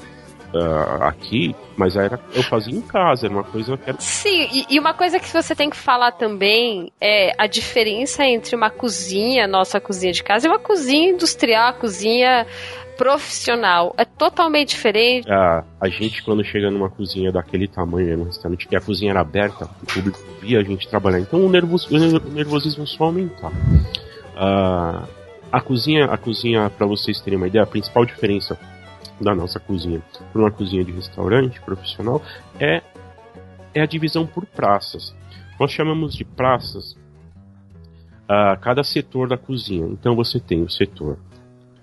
uh, 0.54 1.04
aqui, 1.04 1.56
mas 1.76 1.96
era, 1.96 2.20
eu 2.34 2.44
fazia 2.44 2.74
em 2.74 2.82
casa, 2.82 3.28
era 3.28 3.34
uma 3.34 3.44
coisa 3.44 3.78
que 3.78 3.90
era... 3.90 4.00
Sim, 4.00 4.48
e, 4.52 4.66
e, 4.70 4.80
uma 4.80 4.94
coisa 4.94 5.20
que 5.20 5.28
você 5.28 5.56
tem 5.56 5.70
que 5.70 5.78
falar 5.78 6.12
também 6.12 6.92
é 7.00 7.34
a 7.38 7.48
diferença 7.48 8.26
entre 8.26 8.56
uma 8.56 8.70
cozinha, 8.70 9.48
nossa 9.48 9.80
cozinha 9.80 10.14
de 10.14 10.24
casa, 10.24 10.48
e 10.48 10.50
uma 10.50 10.60
cozinha 10.60 11.12
industrial, 11.12 11.70
a 11.70 11.74
cozinha 11.74 12.46
profissional. 12.98 13.96
É 13.98 14.06
totalmente 14.06 14.70
diferente. 14.70 15.28
A, 15.32 15.64
a 15.80 15.90
gente, 15.90 16.22
quando 16.24 16.44
chega 16.44 16.70
numa 16.70 16.90
cozinha 16.90 17.32
daquele 17.32 17.68
tamanho, 17.68 18.18
num 18.18 18.26
restaurante 18.26 18.68
que 18.68 18.76
a 18.76 18.82
cozinha 18.82 19.12
era 19.12 19.22
aberta, 19.22 19.68
o 19.82 19.86
público 19.86 20.20
via 20.40 20.60
a 20.60 20.64
gente 20.64 20.88
trabalhar. 20.88 21.20
Então 21.20 21.44
o, 21.44 21.50
nervos, 21.50 21.90
o 21.90 21.98
nervosismo 22.30 22.86
só 22.86 23.06
aumentava. 23.06 23.56
Uh, 24.36 25.08
a 25.52 25.62
cozinha, 25.62 26.06
a 26.06 26.18
cozinha, 26.18 26.70
para 26.70 26.86
vocês 26.86 27.20
terem 27.20 27.38
uma 27.38 27.48
ideia, 27.48 27.64
a 27.64 27.68
principal 27.68 28.06
diferença 28.06 28.58
da 29.22 29.36
nossa 29.36 29.60
cozinha 29.60 30.02
para 30.32 30.42
uma 30.42 30.52
cozinha 30.52 30.84
de 30.84 30.92
restaurante 30.92 31.62
profissional 31.62 32.22
é, 32.60 32.82
é 33.74 33.82
a 33.82 33.86
divisão 33.86 34.26
por 34.26 34.46
praças. 34.46 35.16
Nós 35.60 35.72
chamamos 35.72 36.16
de 36.16 36.26
praças 36.26 36.98
a 38.28 38.56
cada 38.56 38.84
setor 38.84 39.28
da 39.28 39.38
cozinha. 39.38 39.86
Então 39.88 40.16
você 40.16 40.40
tem 40.40 40.62
o 40.64 40.70
setor 40.70 41.20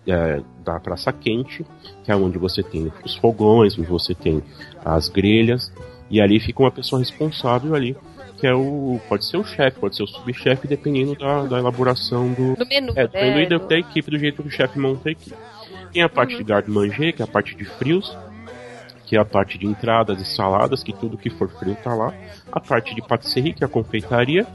é, 0.06 0.40
da 0.64 0.80
praça 0.80 1.12
quente, 1.12 1.64
que 2.04 2.10
é 2.10 2.16
onde 2.16 2.38
você 2.38 2.62
tem 2.62 2.90
os 3.04 3.14
fogões, 3.16 3.78
onde 3.78 3.88
você 3.88 4.14
tem 4.14 4.42
as 4.84 5.08
grelhas, 5.08 5.72
e 6.10 6.20
ali 6.20 6.40
fica 6.40 6.62
uma 6.62 6.70
pessoa 6.70 7.00
responsável 7.00 7.74
ali, 7.74 7.94
que 8.38 8.46
é 8.46 8.54
o. 8.54 8.98
Pode 9.08 9.26
ser 9.26 9.36
o 9.36 9.44
chefe, 9.44 9.78
pode 9.78 9.96
ser 9.96 10.04
o 10.04 10.06
subchefe, 10.06 10.66
dependendo 10.66 11.14
da, 11.16 11.44
da 11.44 11.58
elaboração 11.58 12.32
do. 12.32 12.56
Do 12.56 12.66
menu. 12.66 12.92
É, 12.96 13.06
da, 13.06 13.58
da 13.58 13.78
equipe, 13.78 14.10
do 14.10 14.18
jeito 14.18 14.42
que 14.42 14.48
o 14.48 14.50
chefe 14.50 14.78
monta 14.78 15.08
a 15.08 15.12
equipe. 15.12 15.36
Tem 15.92 16.02
a 16.02 16.08
parte 16.08 16.36
de 16.36 16.44
garde-manger, 16.44 17.14
que 17.14 17.22
é 17.22 17.24
a 17.24 17.28
parte 17.28 17.54
de 17.54 17.64
frios, 17.64 18.16
que 19.08 19.16
é 19.16 19.20
a 19.20 19.24
parte 19.24 19.56
de 19.56 19.66
entradas 19.66 20.20
e 20.20 20.24
saladas, 20.24 20.82
que 20.82 20.92
tudo 20.92 21.16
que 21.16 21.30
for 21.30 21.48
frio 21.48 21.76
tá 21.82 21.94
lá. 21.94 22.12
A 22.52 22.60
parte 22.60 22.94
de 22.94 23.00
patisserie, 23.00 23.54
que 23.54 23.64
é 23.64 23.66
a 23.66 23.70
confeitaria. 23.70 24.46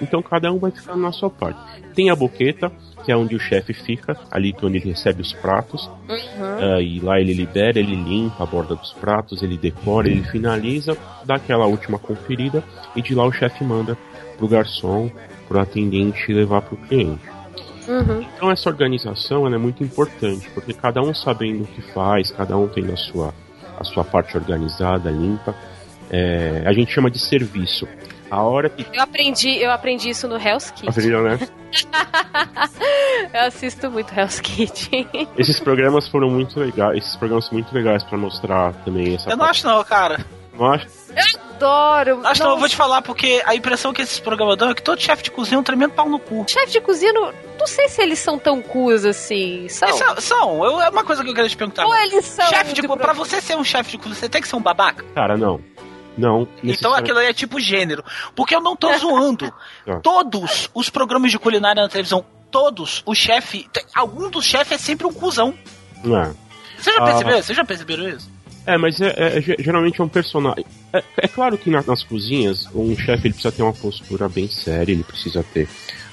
Então 0.00 0.22
cada 0.22 0.50
um 0.52 0.58
vai 0.58 0.70
ficar 0.70 0.96
na 0.96 1.12
sua 1.12 1.28
parte. 1.28 1.60
Tem 1.94 2.08
a 2.08 2.16
boqueta, 2.16 2.72
que 3.04 3.12
é 3.12 3.16
onde 3.16 3.34
o 3.34 3.40
chefe 3.40 3.74
fica, 3.74 4.16
ali 4.30 4.52
quando 4.52 4.76
ele 4.76 4.88
recebe 4.88 5.20
os 5.20 5.32
pratos. 5.32 5.90
Uhum. 6.08 6.76
Uh, 6.76 6.80
e 6.80 7.00
lá 7.00 7.20
ele 7.20 7.34
libera, 7.34 7.78
ele 7.78 7.96
limpa 7.96 8.44
a 8.44 8.46
borda 8.46 8.74
dos 8.74 8.92
pratos, 8.92 9.42
ele 9.42 9.58
decora, 9.58 10.08
ele 10.08 10.22
finaliza, 10.22 10.96
dá 11.24 11.34
aquela 11.34 11.66
última 11.66 11.98
conferida 11.98 12.62
e 12.94 13.02
de 13.02 13.14
lá 13.14 13.24
o 13.24 13.32
chefe 13.32 13.64
manda 13.64 13.98
pro 14.38 14.48
garçom, 14.48 15.10
pro 15.48 15.60
atendente 15.60 16.32
levar 16.32 16.62
pro 16.62 16.76
cliente. 16.76 17.37
Uhum. 17.88 18.20
Então 18.36 18.50
essa 18.50 18.68
organização 18.68 19.46
é 19.46 19.58
muito 19.58 19.82
importante, 19.82 20.48
porque 20.50 20.74
cada 20.74 21.00
um 21.00 21.14
sabendo 21.14 21.64
o 21.64 21.66
que 21.66 21.80
faz, 21.92 22.30
cada 22.30 22.56
um 22.56 22.68
tendo 22.68 22.92
a 22.92 22.96
sua, 22.96 23.34
a 23.78 23.84
sua 23.84 24.04
parte 24.04 24.36
organizada, 24.36 25.10
limpa. 25.10 25.54
É, 26.10 26.62
a 26.66 26.72
gente 26.72 26.92
chama 26.92 27.10
de 27.10 27.18
serviço. 27.18 27.88
A 28.30 28.42
hora 28.42 28.68
que. 28.68 28.86
Eu 28.94 29.02
aprendi, 29.02 29.56
eu 29.56 29.70
aprendi 29.70 30.10
isso 30.10 30.28
no 30.28 30.36
Hell's 30.36 30.70
Kitchen. 30.70 30.90
Aprendeu, 30.90 31.22
né? 31.22 31.38
eu 33.32 33.40
assisto 33.40 33.90
muito 33.90 34.12
Hell's 34.12 34.40
Kitchen. 34.40 35.08
Esses 35.36 35.58
programas 35.58 36.08
foram 36.08 36.28
muito 36.28 36.60
legais. 36.60 36.98
Esses 36.98 37.16
programas 37.16 37.46
são 37.46 37.54
muito 37.54 37.74
legais 37.74 38.04
para 38.04 38.18
mostrar 38.18 38.74
também 38.84 39.14
essa. 39.14 39.30
Eu 39.30 39.36
não 39.36 39.46
acho 39.46 39.66
não, 39.66 39.82
cara. 39.82 40.24
Não? 40.58 40.74
Eu 40.74 41.40
adoro. 41.54 42.26
Acho 42.26 42.42
não, 42.42 42.50
eu 42.50 42.58
vou 42.58 42.68
te 42.68 42.76
falar, 42.76 43.02
porque 43.02 43.42
a 43.44 43.54
impressão 43.54 43.92
que 43.92 44.02
esses 44.02 44.20
programas 44.20 44.56
dão 44.56 44.70
é 44.70 44.74
que 44.74 44.82
todo 44.82 45.00
chefe 45.00 45.22
de 45.22 45.30
cozinha 45.30 45.56
é 45.56 45.60
um 45.60 45.64
tremendo 45.64 45.92
pau 45.92 46.08
no 46.08 46.18
cu. 46.18 46.44
Chefe 46.48 46.72
de 46.72 46.80
cozinha, 46.80 47.12
não, 47.12 47.32
não 47.58 47.66
sei 47.66 47.88
se 47.88 48.00
eles 48.02 48.18
são 48.18 48.38
tão 48.38 48.60
cus 48.62 49.04
assim. 49.04 49.68
São. 49.68 49.92
São, 49.92 50.20
são. 50.20 50.64
Eu, 50.64 50.80
é 50.80 50.88
uma 50.88 51.04
coisa 51.04 51.22
que 51.22 51.30
eu 51.30 51.34
queria 51.34 51.48
te 51.48 51.56
perguntar. 51.56 51.86
Ou 51.86 51.94
eles 51.94 52.24
são. 52.24 52.46
Chefe 52.46 52.74
de 52.74 52.82
cozinha, 52.82 52.98
pra 52.98 53.12
você 53.12 53.40
ser 53.40 53.56
um 53.56 53.64
chefe 53.64 53.92
de 53.92 53.98
cozinha, 53.98 54.14
você 54.14 54.28
tem 54.28 54.40
que 54.40 54.48
ser 54.48 54.56
um 54.56 54.62
babaca? 54.62 55.04
Cara, 55.14 55.36
não. 55.36 55.60
Não. 56.16 56.48
Então 56.64 56.92
aquilo 56.92 57.18
aí 57.18 57.28
é 57.28 57.32
tipo 57.32 57.60
gênero. 57.60 58.04
Porque 58.34 58.54
eu 58.54 58.60
não 58.60 58.74
tô 58.76 58.92
zoando. 58.98 59.52
Ah. 59.90 60.00
Todos 60.02 60.68
os 60.74 60.90
programas 60.90 61.30
de 61.30 61.38
culinária 61.38 61.82
na 61.82 61.88
televisão, 61.88 62.22
todos, 62.50 63.02
o 63.06 63.14
chefe. 63.14 63.66
Algum 63.94 64.28
dos 64.28 64.44
chefes 64.44 64.72
é 64.72 64.76
sempre 64.78 65.06
um 65.06 65.12
cuzão. 65.12 65.54
É. 66.04 66.30
Você 66.78 66.92
já 66.92 67.02
percebeu? 67.02 67.38
Ah. 67.38 67.42
Vocês 67.42 67.56
já 67.56 67.64
perceberam 67.64 68.06
isso? 68.06 68.30
É, 68.68 68.76
mas 68.76 69.00
é, 69.00 69.14
é, 69.16 69.40
geralmente 69.58 69.98
é 69.98 70.04
um 70.04 70.08
personagem. 70.08 70.66
É, 70.92 71.02
é 71.22 71.26
claro 71.26 71.56
que 71.56 71.70
na, 71.70 71.82
nas 71.82 72.04
cozinhas, 72.04 72.68
um 72.74 72.94
chefe 72.94 73.28
ele 73.28 73.32
precisa 73.32 73.50
ter 73.50 73.62
uma 73.62 73.72
postura 73.72 74.28
bem 74.28 74.46
séria, 74.46 74.92
ele 74.92 75.02
precisa 75.02 75.42
ter 75.42 75.66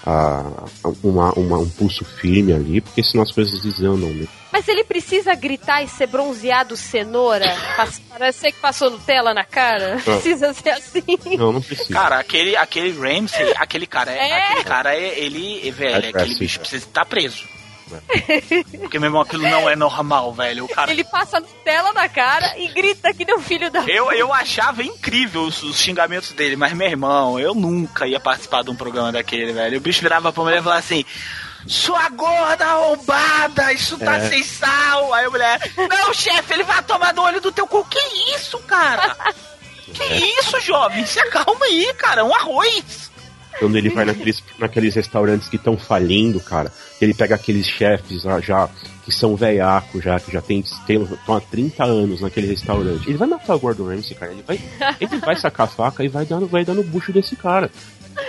uh, 0.08 0.98
uma, 1.04 1.34
uma, 1.34 1.58
um 1.60 1.68
pulso 1.68 2.06
firme 2.06 2.54
ali, 2.54 2.80
porque 2.80 3.04
senão 3.04 3.24
as 3.24 3.32
coisas 3.34 3.62
desandam. 3.62 4.10
Né? 4.10 4.26
Mas 4.54 4.70
ele 4.70 4.86
precisa 4.86 5.36
gritar 5.36 5.84
e 5.84 5.90
ser 5.90 6.08
bronzeado 6.08 6.78
cenoura? 6.78 7.54
Parece 8.08 8.54
que 8.54 8.60
passou 8.62 8.90
Nutella 8.90 9.34
na 9.34 9.44
cara? 9.44 9.96
Não. 9.96 10.02
Precisa 10.02 10.54
ser 10.54 10.70
assim? 10.70 11.04
Não, 11.38 11.52
não 11.52 11.62
precisa. 11.62 11.92
Cara, 11.92 12.20
aquele, 12.20 12.56
aquele 12.56 12.98
Ramsey, 12.98 13.54
aquele 13.58 13.86
cara 13.86 14.14
é, 14.14 14.30
é. 14.30 14.44
Aquele 14.46 14.64
cara 14.64 14.96
é. 14.96 15.20
Ele, 15.20 15.72
velho, 15.72 16.06
é 16.06 16.10
aquele 16.10 16.40
bicho 16.40 16.62
precisa 16.62 16.86
estar 16.86 17.06
preso. 17.06 17.44
Porque, 18.80 18.98
meu 18.98 19.08
irmão, 19.08 19.22
aquilo 19.22 19.44
não 19.44 19.70
é 19.70 19.76
normal, 19.76 20.34
velho. 20.34 20.66
O 20.66 20.68
cara... 20.68 20.92
Ele 20.92 21.04
passa 21.04 21.40
Nutella 21.40 21.94
na 21.94 22.10
cara 22.10 22.58
e 22.58 22.68
grita 22.70 23.14
que 23.14 23.26
um 23.34 23.40
filho 23.40 23.70
da. 23.70 23.84
Eu, 23.84 24.12
eu 24.12 24.34
achava 24.34 24.84
incrível 24.84 25.44
os, 25.44 25.62
os, 25.64 25.78
xingamentos 25.78 26.32
dele, 26.32 26.56
mas, 26.56 26.74
meu 26.74 26.88
irmão, 26.88 27.40
eu 27.40 27.54
nunca 27.54 28.08
ia 28.08 28.20
participar 28.20 28.64
de 28.64 28.70
um 28.70 28.76
programa 28.76 29.12
daquele, 29.12 29.54
velho. 29.54 29.78
O 29.78 29.82
bicho 29.82 30.02
virava 30.02 30.32
pra 30.32 30.44
mulher 30.44 30.60
e 30.60 30.64
falava 30.64 30.80
assim. 30.80 31.06
Sua 31.68 32.10
gorda 32.10 32.64
arrombada, 32.64 33.74
isso 33.74 33.98
tá 33.98 34.18
é. 34.18 34.30
sem 34.30 34.44
sal. 34.44 35.12
Aí 35.14 35.26
a 35.26 35.30
mulher, 35.32 35.60
não, 35.76 36.14
chefe, 36.14 36.54
ele 36.54 36.64
vai 36.64 36.82
tomar 36.84 37.12
no 37.12 37.24
olho 37.24 37.42
do 37.42 37.52
teu 37.52 37.66
cu. 37.66 37.84
Que 37.86 38.00
isso, 38.36 38.60
cara? 38.60 39.16
Que 39.92 40.04
isso, 40.40 40.60
jovem? 40.62 41.06
Se 41.06 41.20
acalma 41.20 41.66
aí, 41.66 41.92
cara. 41.98 42.24
Um 42.24 42.36
arroz. 42.36 43.12
Quando 43.60 43.78
ele 43.78 43.90
vai 43.90 44.06
naqueles, 44.06 44.44
naqueles 44.60 44.96
restaurantes 44.96 45.48
que 45.48 45.56
estão 45.56 45.78
falindo, 45.78 46.40
cara, 46.40 46.72
ele 47.02 47.14
pega 47.14 47.36
aqueles 47.36 47.66
chefes 47.66 48.24
já 48.42 48.70
que 49.04 49.12
são 49.12 49.36
veiacos 49.36 50.04
já, 50.04 50.20
que 50.20 50.32
já 50.32 50.42
tem, 50.42 50.64
tem, 50.88 51.02
estão 51.02 51.36
há 51.36 51.42
30 51.42 51.84
anos 51.84 52.22
naquele 52.22 52.48
restaurante. 52.48 53.08
Ele 53.08 53.18
vai 53.18 53.28
matar 53.28 53.56
o 53.56 53.60
Gordon 53.60 53.88
Ramsay, 53.90 54.16
cara. 54.18 54.32
Ele 54.32 54.44
vai, 54.46 54.60
ele 55.00 55.18
vai 55.18 55.36
sacar 55.36 55.68
a 55.68 55.70
faca 55.70 56.04
e 56.04 56.08
vai 56.08 56.26
dando, 56.26 56.48
vai 56.48 56.66
dando 56.66 56.84
bucho 56.84 57.14
desse 57.14 57.36
cara. 57.36 57.70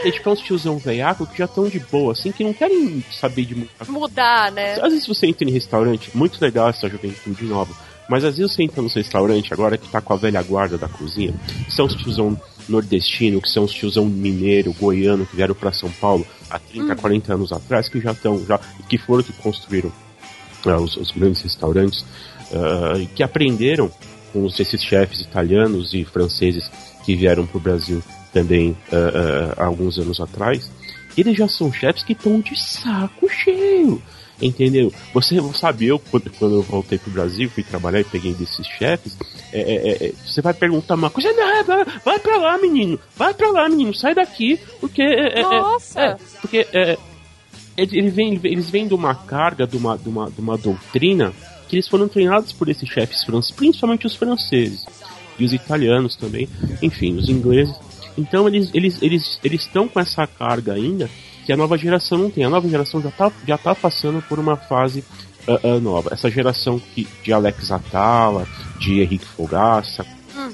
Eles 0.03 0.15
tipo, 0.15 0.29
é 0.29 0.33
uns 0.33 0.41
tiozão 0.41 0.79
veiaco 0.79 1.27
que 1.27 1.39
já 1.39 1.45
estão 1.45 1.69
de 1.69 1.79
boa, 1.79 2.13
assim, 2.13 2.33
que 2.33 2.45
não 2.45 2.53
querem 2.53 3.03
saber 3.11 3.45
de 3.45 3.55
mudar. 3.55 3.87
Mudar, 3.89 4.53
né? 4.53 4.75
Às 4.75 4.93
vezes 4.93 5.07
você 5.07 5.27
entra 5.27 5.49
em 5.49 5.53
restaurante, 5.53 6.11
muito 6.15 6.41
legal 6.41 6.69
essa 6.69 6.89
juventude 6.89 7.45
nova, 7.45 7.73
mas 8.09 8.25
às 8.25 8.37
vezes 8.37 8.53
você 8.53 8.65
entra 8.65 8.83
nos 8.83 8.95
restaurantes 8.95 9.51
agora 9.53 9.79
que 9.79 9.89
tá 9.89 10.01
com 10.01 10.13
a 10.13 10.17
velha 10.17 10.43
guarda 10.43 10.77
da 10.77 10.89
cozinha, 10.89 11.33
são 11.69 11.87
os 11.87 11.95
tiozão 11.95 12.39
nordestino, 12.69 13.41
que 13.41 13.49
são 13.49 13.65
os 13.65 13.73
tiozão 13.73 14.07
mineiro, 14.07 14.73
goiano, 14.73 15.27
que 15.27 15.37
vieram 15.37 15.55
para 15.55 15.73
São 15.73 15.91
Paulo 15.91 16.27
há 16.51 16.59
30, 16.59 16.93
hum. 16.93 16.97
40 16.97 17.35
anos 17.35 17.53
atrás, 17.53 17.89
que 17.89 18.01
já 18.01 18.13
estão, 18.13 18.45
já, 18.45 18.59
que 18.89 18.99
foram 18.99 19.23
que 19.23 19.33
construíram 19.35 19.93
uh, 20.65 20.75
os, 20.77 20.97
os, 20.97 21.11
grandes 21.11 21.43
restaurantes, 21.43 22.01
uh, 22.51 23.07
que 23.15 23.23
aprenderam 23.23 23.91
com 24.33 24.47
esses 24.47 24.83
chefes 24.83 25.21
italianos 25.21 25.95
e 25.95 26.05
franceses 26.05 26.71
que 27.05 27.15
vieram 27.15 27.47
para 27.47 27.59
o 27.59 27.61
Brasil 27.61 28.03
também 28.33 28.71
uh, 28.71 29.55
há 29.57 29.65
alguns 29.65 29.99
anos 29.99 30.21
atrás. 30.21 30.71
eles 31.17 31.37
já 31.37 31.49
são 31.49 31.73
chefes 31.73 32.03
que 32.03 32.13
estão 32.13 32.41
de 32.41 32.59
saco 32.61 33.29
cheio. 33.29 34.03
Entendeu? 34.41 34.93
Você 35.15 35.41
sabe, 35.55 35.87
eu, 35.87 35.99
quando, 35.99 36.31
quando 36.39 36.57
eu 36.57 36.63
voltei 36.63 36.99
pro 36.99 37.11
Brasil, 37.11 37.49
fui 37.49 37.63
trabalhar 37.63 38.01
e 38.01 38.05
peguei 38.05 38.35
desses 38.35 38.67
chefes, 38.67 39.17
é, 39.51 39.61
é, 39.61 40.07
é, 40.09 40.13
você 40.25 40.43
vai 40.43 40.53
perguntar 40.53 40.95
uma 40.95 41.09
coisa, 41.09 41.33
não, 41.33 41.65
vai, 41.65 41.85
vai 42.05 42.19
pra 42.19 42.37
lá, 42.37 42.59
menino, 42.59 43.01
vai 43.17 43.33
pra 43.33 43.51
lá, 43.51 43.69
menino, 43.69 43.95
sai 43.95 44.15
daqui, 44.15 44.61
porque. 44.79 45.03
é, 45.03 45.39
é, 45.39 45.41
é, 45.41 45.43
Nossa! 45.43 46.01
é, 46.01 46.17
porque 46.43 46.67
é, 46.71 46.99
ele 47.79 48.11
vem, 48.11 48.39
eles 48.45 48.69
vêm 48.69 48.87
de 48.87 48.95
uma 48.95 49.15
carga, 49.15 49.67
de 49.67 49.77
uma, 49.77 49.97
de, 49.97 50.09
uma, 50.09 50.31
de 50.31 50.41
uma 50.41 50.59
doutrina, 50.59 51.33
que 51.67 51.77
eles 51.77 51.89
foram 51.89 52.07
treinados 52.07 52.53
por 52.53 52.69
esses 52.69 52.89
chefes 52.89 53.25
franceses, 53.25 53.57
principalmente 53.57 54.07
os 54.07 54.15
franceses, 54.15 54.85
e 55.39 55.45
os 55.45 55.53
italianos 55.55 56.15
também, 56.15 56.47
enfim, 56.83 57.17
os 57.17 57.29
ingleses. 57.31 57.75
Então 58.19 58.49
eles 58.49 58.71
eles 58.73 59.03
eles 59.03 59.39
eles 59.45 59.61
estão 59.63 59.87
com 59.87 60.01
essa 60.01 60.27
carga 60.27 60.73
ainda 60.73 61.09
que 61.47 61.53
a 61.53 61.57
nova 61.57 61.79
geração 61.79 62.19
não 62.19 62.29
tem. 62.29 62.45
A 62.45 62.51
nova 62.51 62.69
geração 62.69 63.01
já 63.01 63.11
tá, 63.13 63.33
já 63.47 63.57
tá 63.57 63.73
passando 63.73 64.21
por 64.21 64.41
uma 64.41 64.57
fase 64.57 65.05
ah, 65.47 65.61
ah, 65.63 65.81
nova. 65.81 66.11
Essa 66.13 66.29
geração 66.29 66.79
que, 66.79 67.07
de 67.23 67.33
Alex 67.33 67.71
Atala, 67.71 68.47
de 68.81 69.01
Henrique 69.01 69.25
Fogaça, 69.25 70.05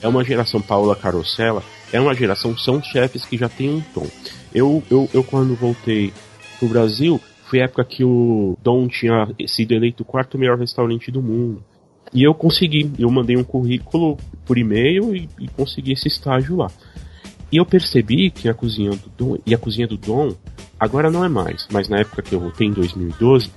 é 0.02 0.06
uma 0.06 0.22
geração 0.22 0.60
Paula 0.60 0.94
Carosella, 0.94 1.62
é 1.92 1.98
uma 1.98 2.14
geração, 2.14 2.56
são 2.58 2.82
chefes 2.82 3.24
que 3.24 3.38
já 3.38 3.48
tem 3.48 3.70
um 3.70 3.80
tom. 3.94 4.06
Eu, 4.54 4.82
eu, 4.90 5.08
eu 5.14 5.24
quando 5.24 5.56
voltei 5.56 6.12
pro 6.58 6.68
Brasil, 6.68 7.18
foi 7.48 7.62
a 7.62 7.64
época 7.64 7.84
que 7.84 8.04
o 8.04 8.56
Dom 8.62 8.86
tinha 8.86 9.28
sido 9.46 9.72
eleito 9.72 10.02
o 10.02 10.06
quarto 10.06 10.36
melhor 10.36 10.58
restaurante 10.58 11.10
do 11.10 11.22
mundo. 11.22 11.64
E 12.12 12.22
eu 12.22 12.34
consegui, 12.34 12.92
eu 12.98 13.10
mandei 13.10 13.38
um 13.38 13.44
currículo 13.44 14.18
por 14.44 14.58
e-mail 14.58 15.16
e, 15.16 15.26
e 15.40 15.48
consegui 15.48 15.92
esse 15.92 16.08
estágio 16.08 16.56
lá. 16.56 16.70
E 17.52 17.58
eu 17.58 17.66
percebi 17.66 18.30
que 18.30 18.48
a 18.48 18.54
cozinha 18.54 18.90
do 18.92 19.10
Dom, 19.16 19.36
e 19.44 19.54
a 19.54 19.58
cozinha 19.58 19.86
do 19.86 19.96
Dom, 19.98 20.34
agora 20.80 21.10
não 21.10 21.22
é 21.24 21.28
mais, 21.28 21.68
mas 21.70 21.86
na 21.88 21.98
época 21.98 22.22
que 22.22 22.34
eu 22.34 22.40
voltei 22.40 22.66
em 22.66 22.72
2012, 22.72 23.50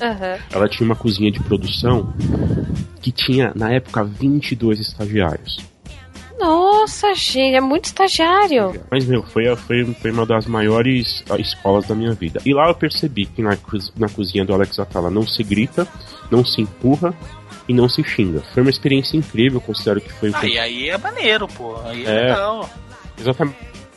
Aham. 0.00 0.38
ela 0.52 0.68
tinha 0.68 0.86
uma 0.86 0.94
cozinha 0.96 1.30
de 1.32 1.40
produção 1.40 2.14
que 3.02 3.10
tinha, 3.10 3.52
na 3.56 3.72
época, 3.72 4.04
22 4.04 4.78
estagiários. 4.78 5.58
Nossa, 6.38 7.12
gente, 7.14 7.54
é 7.56 7.60
muito 7.60 7.84
estagiário. 7.86 8.80
Mas, 8.90 9.04
meu, 9.04 9.22
foi, 9.22 9.54
foi, 9.56 9.84
foi 9.94 10.10
uma 10.10 10.24
das 10.24 10.46
maiores 10.46 11.22
ah, 11.28 11.36
escolas 11.36 11.86
da 11.86 11.94
minha 11.94 12.12
vida. 12.14 12.40
E 12.46 12.54
lá 12.54 12.68
eu 12.68 12.74
percebi 12.74 13.26
que 13.26 13.42
na, 13.42 13.56
coz- 13.56 13.92
na 13.98 14.08
cozinha 14.08 14.44
do 14.44 14.54
Alex 14.54 14.78
Atala 14.78 15.10
não 15.10 15.26
se 15.26 15.42
grita, 15.42 15.86
não 16.30 16.42
se 16.44 16.62
empurra 16.62 17.12
e 17.68 17.74
não 17.74 17.88
se 17.90 18.02
xinga. 18.02 18.40
Foi 18.54 18.62
uma 18.62 18.70
experiência 18.70 19.18
incrível, 19.18 19.58
eu 19.58 19.60
considero 19.60 20.00
que 20.00 20.10
foi... 20.14 20.30
Aí, 20.34 20.58
aí 20.58 20.88
é 20.88 20.96
maneiro, 20.96 21.46
pô. 21.46 21.76
Aí 21.84 22.06
é, 22.06 22.08
É. 22.08 22.20
legal. 22.30 22.70
Rất 23.24 23.36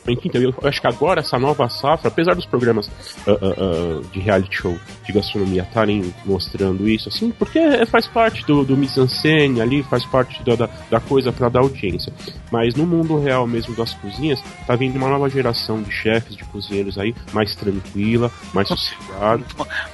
Então, 0.06 0.40
eu 0.40 0.54
acho 0.64 0.80
que 0.80 0.86
agora 0.86 1.20
essa 1.20 1.38
nova 1.38 1.68
safra, 1.68 2.08
apesar 2.08 2.34
dos 2.34 2.44
programas 2.46 2.90
ah, 3.26 3.30
ah, 3.30 3.36
ah, 3.40 4.02
de 4.12 4.20
reality 4.20 4.56
show 4.56 4.78
de 5.04 5.12
gastronomia 5.12 5.62
estarem 5.62 6.14
mostrando 6.24 6.88
isso, 6.88 7.08
assim, 7.08 7.30
porque 7.30 7.58
faz 7.86 8.06
parte 8.06 8.44
do, 8.46 8.64
do 8.64 8.76
mise-en-scène 8.76 9.60
ali, 9.60 9.82
faz 9.84 10.04
parte 10.06 10.42
da, 10.42 10.54
da, 10.56 10.68
da 10.90 11.00
coisa 11.00 11.32
para 11.32 11.48
dar 11.48 11.60
audiência. 11.60 12.12
Mas 12.50 12.74
no 12.74 12.86
mundo 12.86 13.18
real 13.18 13.46
mesmo 13.46 13.74
das 13.74 13.94
cozinhas, 13.94 14.42
tá 14.66 14.76
vindo 14.76 14.96
uma 14.96 15.08
nova 15.08 15.28
geração 15.28 15.82
de 15.82 15.90
chefes, 15.90 16.36
de 16.36 16.44
cozinheiros 16.44 16.98
aí, 16.98 17.14
mais 17.32 17.54
tranquila, 17.54 18.30
mais 18.52 18.68
sossegada, 18.68 19.42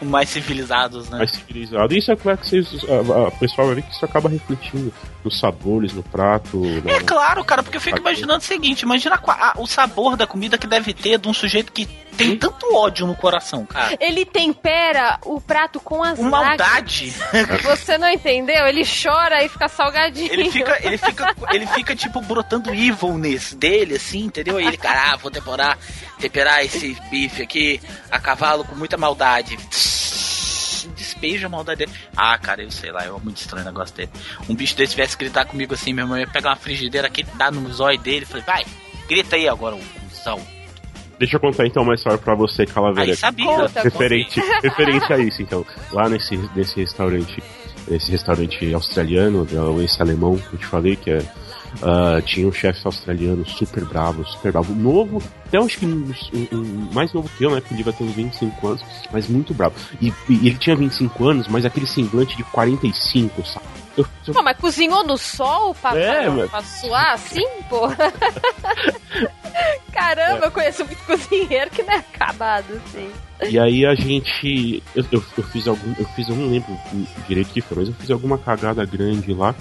Mais 0.02 0.28
civilizados, 0.28 1.08
né? 1.08 1.18
mais 1.18 1.30
civilizada. 1.32 1.96
Isso 1.96 2.10
é 2.10 2.16
claro 2.16 2.38
que 2.38 2.48
vocês, 2.48 2.66
a, 2.88 3.12
a- 3.12 3.28
o 3.28 3.32
pessoal 3.38 3.66
vai 3.68 3.76
ver 3.76 3.82
que 3.82 3.92
isso 3.92 4.04
acaba 4.04 4.28
refletindo 4.28 4.92
nos 5.24 5.38
sabores, 5.38 5.92
no 5.92 6.02
prato. 6.02 6.62
É 6.86 6.98
no- 6.98 7.04
claro, 7.04 7.44
cara, 7.44 7.62
porque 7.62 7.76
eu 7.76 7.80
fico 7.80 7.98
imaginando 7.98 8.38
o 8.38 8.44
seguinte: 8.44 8.82
imagina 8.82 9.16
qua- 9.18 9.34
a- 9.34 9.60
o 9.60 9.66
sabor 9.66 9.99
da 10.16 10.26
comida 10.26 10.56
que 10.58 10.66
deve 10.66 10.92
ter 10.94 11.18
de 11.18 11.28
um 11.28 11.34
sujeito 11.34 11.72
que 11.72 11.86
tem 12.16 12.36
tanto 12.36 12.74
ódio 12.74 13.06
no 13.06 13.14
coração, 13.14 13.64
cara. 13.64 13.96
Ele 14.00 14.24
tempera 14.24 15.18
o 15.24 15.40
prato 15.40 15.80
com 15.80 16.02
as 16.02 16.18
Com 16.18 16.28
lágrimas. 16.28 16.58
maldade. 16.58 17.14
Você 17.64 17.96
não 17.96 18.08
entendeu? 18.10 18.66
Ele 18.66 18.82
chora 18.84 19.42
e 19.42 19.48
fica 19.48 19.68
salgadinho. 19.68 20.30
Ele 20.32 20.50
fica, 20.50 20.78
ele 20.82 20.98
fica, 20.98 21.34
ele 21.50 21.66
fica 21.66 21.96
tipo 21.96 22.20
brotando 22.20 22.74
evilness 22.74 23.54
dele, 23.54 23.96
assim, 23.96 24.24
entendeu? 24.24 24.56
Aí 24.56 24.66
ele, 24.66 24.76
cara, 24.76 25.12
ah, 25.12 25.16
vou 25.16 25.30
temperar, 25.30 25.78
temperar 26.18 26.64
esse 26.64 26.96
bife 27.10 27.42
aqui 27.42 27.80
a 28.10 28.18
cavalo 28.18 28.64
com 28.64 28.74
muita 28.74 28.96
maldade. 28.96 29.56
Despeja 30.96 31.46
a 31.46 31.50
maldade 31.50 31.78
dele. 31.80 31.92
Ah, 32.16 32.36
cara, 32.38 32.62
eu 32.62 32.70
sei 32.70 32.90
lá, 32.90 33.04
eu 33.04 33.18
muito 33.20 33.38
estranho 33.38 33.64
o 33.64 33.68
negócio 33.68 33.94
dele. 33.94 34.10
Um 34.48 34.54
bicho 34.54 34.76
desse 34.76 34.92
tivesse 34.92 35.16
que 35.16 35.24
gritar 35.24 35.44
comigo 35.46 35.74
assim, 35.74 35.92
meu 35.92 36.04
irmão 36.04 36.18
ia 36.18 36.26
pegar 36.26 36.50
uma 36.50 36.56
frigideira 36.56 37.06
aqui, 37.06 37.22
dar 37.34 37.50
no 37.52 37.72
zóio 37.72 37.98
dele, 37.98 38.26
falei, 38.26 38.44
vai, 38.44 38.66
grita 39.10 39.34
aí 39.34 39.48
agora, 39.48 39.74
o 39.74 39.80
cuzão. 40.08 40.38
Deixa 41.18 41.36
eu 41.36 41.40
contar 41.40 41.66
então 41.66 41.82
uma 41.82 41.94
história 41.94 42.16
pra 42.16 42.34
você, 42.34 42.64
Calaveira. 42.64 43.10
Aí 43.10 43.16
sabia. 43.16 43.44
Conta, 43.44 43.82
referente, 43.82 44.40
referente 44.62 45.12
a 45.12 45.18
isso, 45.18 45.42
então. 45.42 45.66
Lá 45.92 46.08
nesse, 46.08 46.36
nesse 46.56 46.80
restaurante, 46.80 47.42
esse 47.90 48.10
restaurante 48.10 48.72
australiano, 48.72 49.44
né, 49.50 49.84
esse 49.84 50.00
alemão 50.00 50.38
que 50.38 50.54
eu 50.54 50.58
te 50.58 50.64
falei, 50.66 50.96
que 50.96 51.10
é, 51.10 51.22
ah, 51.82 52.22
tinha 52.24 52.48
um 52.48 52.52
chefe 52.52 52.80
australiano 52.86 53.44
super 53.46 53.84
bravo, 53.84 54.24
super 54.24 54.50
bravo, 54.52 54.74
novo, 54.74 55.22
até 55.46 55.58
acho 55.58 55.78
que 55.78 55.84
um, 55.86 56.10
um- 56.32 56.56
um 56.56 56.88
mais 56.94 57.12
novo 57.12 57.28
que 57.36 57.44
eu, 57.44 57.50
né? 57.50 57.60
Porque 57.60 57.74
ele 57.74 57.82
vai 57.82 57.92
ter 57.92 58.04
uns 58.04 58.14
25 58.14 58.68
anos, 58.68 58.82
mas 59.12 59.28
muito 59.28 59.52
bravo. 59.52 59.74
E, 60.00 60.10
e 60.30 60.46
ele 60.46 60.56
tinha 60.56 60.74
25 60.76 61.28
anos, 61.28 61.48
mas 61.48 61.66
aquele 61.66 61.86
semblante 61.86 62.34
de 62.36 62.44
45, 62.44 63.44
sabe? 63.46 63.66
Eu, 64.26 64.34
Pô, 64.34 64.42
mas 64.42 64.56
cozinhou 64.56 65.04
no 65.04 65.16
sol 65.16 65.74
pra, 65.74 65.96
É, 65.96 66.30
pra, 66.30 66.48
pra 66.48 66.62
suar 66.62 67.14
assim, 67.14 67.46
pô? 67.68 67.88
Caramba, 69.92 70.46
eu 70.46 70.50
conheço 70.50 70.84
muito 70.84 71.04
cozinheiro 71.04 71.70
que 71.70 71.82
não 71.82 71.92
é 71.92 71.96
acabado 71.96 72.80
assim. 72.86 73.10
E 73.48 73.58
aí 73.58 73.86
a 73.86 73.94
gente. 73.94 74.82
Eu, 74.94 75.04
eu, 75.10 75.24
eu 75.36 75.44
fiz 75.44 75.66
algum. 75.66 75.94
Eu 75.98 76.04
fiz, 76.14 76.28
eu 76.28 76.36
não 76.36 76.50
lembro 76.50 76.76
direito 77.26 77.50
o 77.50 77.52
que 77.52 77.60
foi, 77.60 77.78
mas 77.78 77.88
eu 77.88 77.94
fiz 77.94 78.10
alguma 78.10 78.38
cagada 78.38 78.84
grande 78.84 79.32
lá. 79.32 79.54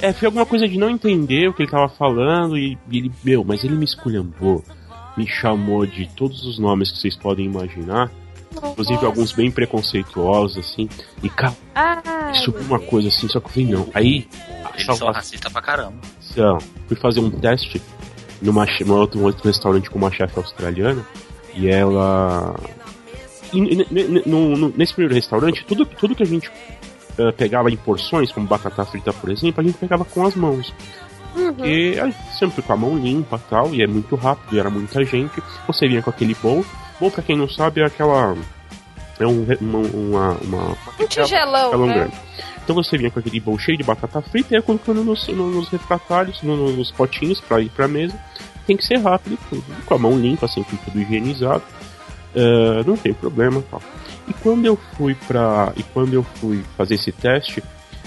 É, 0.00 0.12
foi 0.12 0.26
alguma 0.26 0.44
coisa 0.44 0.68
de 0.68 0.78
não 0.78 0.90
entender 0.90 1.48
o 1.48 1.54
que 1.54 1.62
ele 1.62 1.70
tava 1.70 1.88
falando 1.88 2.58
e, 2.58 2.76
e 2.90 2.98
ele, 2.98 3.12
meu, 3.22 3.44
mas 3.44 3.62
ele 3.62 3.76
me 3.76 3.84
esculhambou, 3.84 4.64
me 5.16 5.28
chamou 5.28 5.86
de 5.86 6.08
todos 6.08 6.44
os 6.44 6.58
nomes 6.58 6.90
que 6.90 6.98
vocês 6.98 7.14
podem 7.14 7.46
imaginar, 7.46 8.10
inclusive 8.62 9.04
alguns 9.04 9.32
bem 9.32 9.50
preconceituosos, 9.50 10.58
assim, 10.58 10.88
e 11.22 11.28
cara, 11.28 11.54
Ah, 11.74 12.32
subiu 12.44 12.62
uma 12.62 12.78
coisa 12.78 13.08
assim, 13.08 13.28
só 13.28 13.40
que 13.40 13.46
eu 13.46 13.50
falei, 13.50 13.68
não. 13.68 13.88
Aí, 13.94 14.28
a 14.64 14.70
Eles 14.70 14.86
são 14.86 14.94
salvação, 14.96 15.12
racistas 15.12 15.52
pra 15.52 15.62
caramba. 15.62 15.94
fui 16.86 16.96
fazer 16.96 17.20
um 17.20 17.30
teste 17.30 17.80
numa, 18.40 18.66
num 18.86 18.94
outro, 18.94 19.20
um 19.20 19.24
outro 19.24 19.44
restaurante 19.46 19.90
com 19.90 19.98
uma 19.98 20.10
chefe 20.10 20.38
australiana, 20.38 21.04
e 21.54 21.68
ela. 21.68 22.54
e 23.52 23.58
n- 23.60 23.86
n- 23.90 24.02
n- 24.02 24.22
no- 24.24 24.56
no- 24.56 24.72
nesse 24.76 24.94
primeiro 24.94 25.14
restaurante, 25.14 25.64
tudo, 25.66 25.84
tudo 25.84 26.14
que 26.14 26.22
a 26.22 26.26
gente 26.26 26.50
eh, 27.18 27.30
pegava 27.32 27.70
em 27.70 27.76
porções, 27.76 28.32
como 28.32 28.46
batata 28.46 28.84
frita, 28.86 29.12
por 29.12 29.30
exemplo, 29.30 29.60
a 29.60 29.64
gente 29.64 29.76
pegava 29.76 30.02
com 30.04 30.26
as 30.26 30.34
mãos. 30.34 30.72
Uhum. 31.36 31.64
E 31.64 32.00
aí, 32.00 32.14
sempre 32.38 32.62
com 32.62 32.72
a 32.72 32.76
mão 32.76 32.96
limpa 32.96 33.36
e 33.36 33.50
tal, 33.50 33.74
e 33.74 33.82
é 33.82 33.86
muito 33.86 34.16
rápido, 34.16 34.54
e 34.56 34.58
era 34.58 34.70
muita 34.70 35.04
gente. 35.04 35.42
Você 35.66 35.86
vinha 35.86 36.00
com 36.02 36.08
aquele 36.10 36.34
bowl. 36.42 36.64
Bowl, 37.00 37.10
pra 37.10 37.22
quem 37.22 37.36
não 37.36 37.48
sabe, 37.48 37.80
é 37.80 37.84
aquela. 37.86 38.36
É 39.20 39.26
um, 39.26 39.46
uma, 39.60 39.78
uma, 39.78 40.30
uma, 40.42 40.76
Um 41.00 41.06
tigelão, 41.06 41.86
né? 41.86 41.94
grande. 41.94 42.12
Então 42.64 42.74
você 42.76 42.96
vinha 42.96 43.10
com 43.10 43.18
aquele 43.18 43.40
bowl 43.40 43.58
cheio 43.58 43.76
de 43.76 43.84
batata 43.84 44.20
frita 44.22 44.54
e 44.54 44.56
ia 44.56 44.62
colocando 44.62 45.02
nos, 45.04 45.26
no- 45.28 45.50
nos 45.50 45.68
refratários, 45.68 46.42
no- 46.42 46.56
no- 46.56 46.72
nos 46.72 46.90
potinhos 46.90 47.40
pra 47.40 47.60
ir 47.60 47.68
pra 47.70 47.86
mesa. 47.88 48.18
Tem 48.66 48.76
que 48.76 48.84
ser 48.84 48.98
rápido, 48.98 49.36
com- 49.50 49.60
com 49.84 49.94
a 49.94 49.98
mão 49.98 50.18
limpa, 50.18 50.46
sempre 50.48 50.76
tudo 50.84 51.00
higienizado. 51.00 51.62
Eh, 52.34 52.82
não 52.86 52.96
tem 52.96 53.12
problema 53.12 53.62
tal. 53.70 53.82
E 54.28 54.32
quando 54.34 54.64
eu 54.64 54.78
fui 54.96 55.14
pra. 55.26 55.72
E 55.76 55.82
quando 55.82 56.14
eu 56.14 56.22
fui 56.36 56.64
fazer 56.76 56.94
esse 56.94 57.12
teste, 57.12 57.62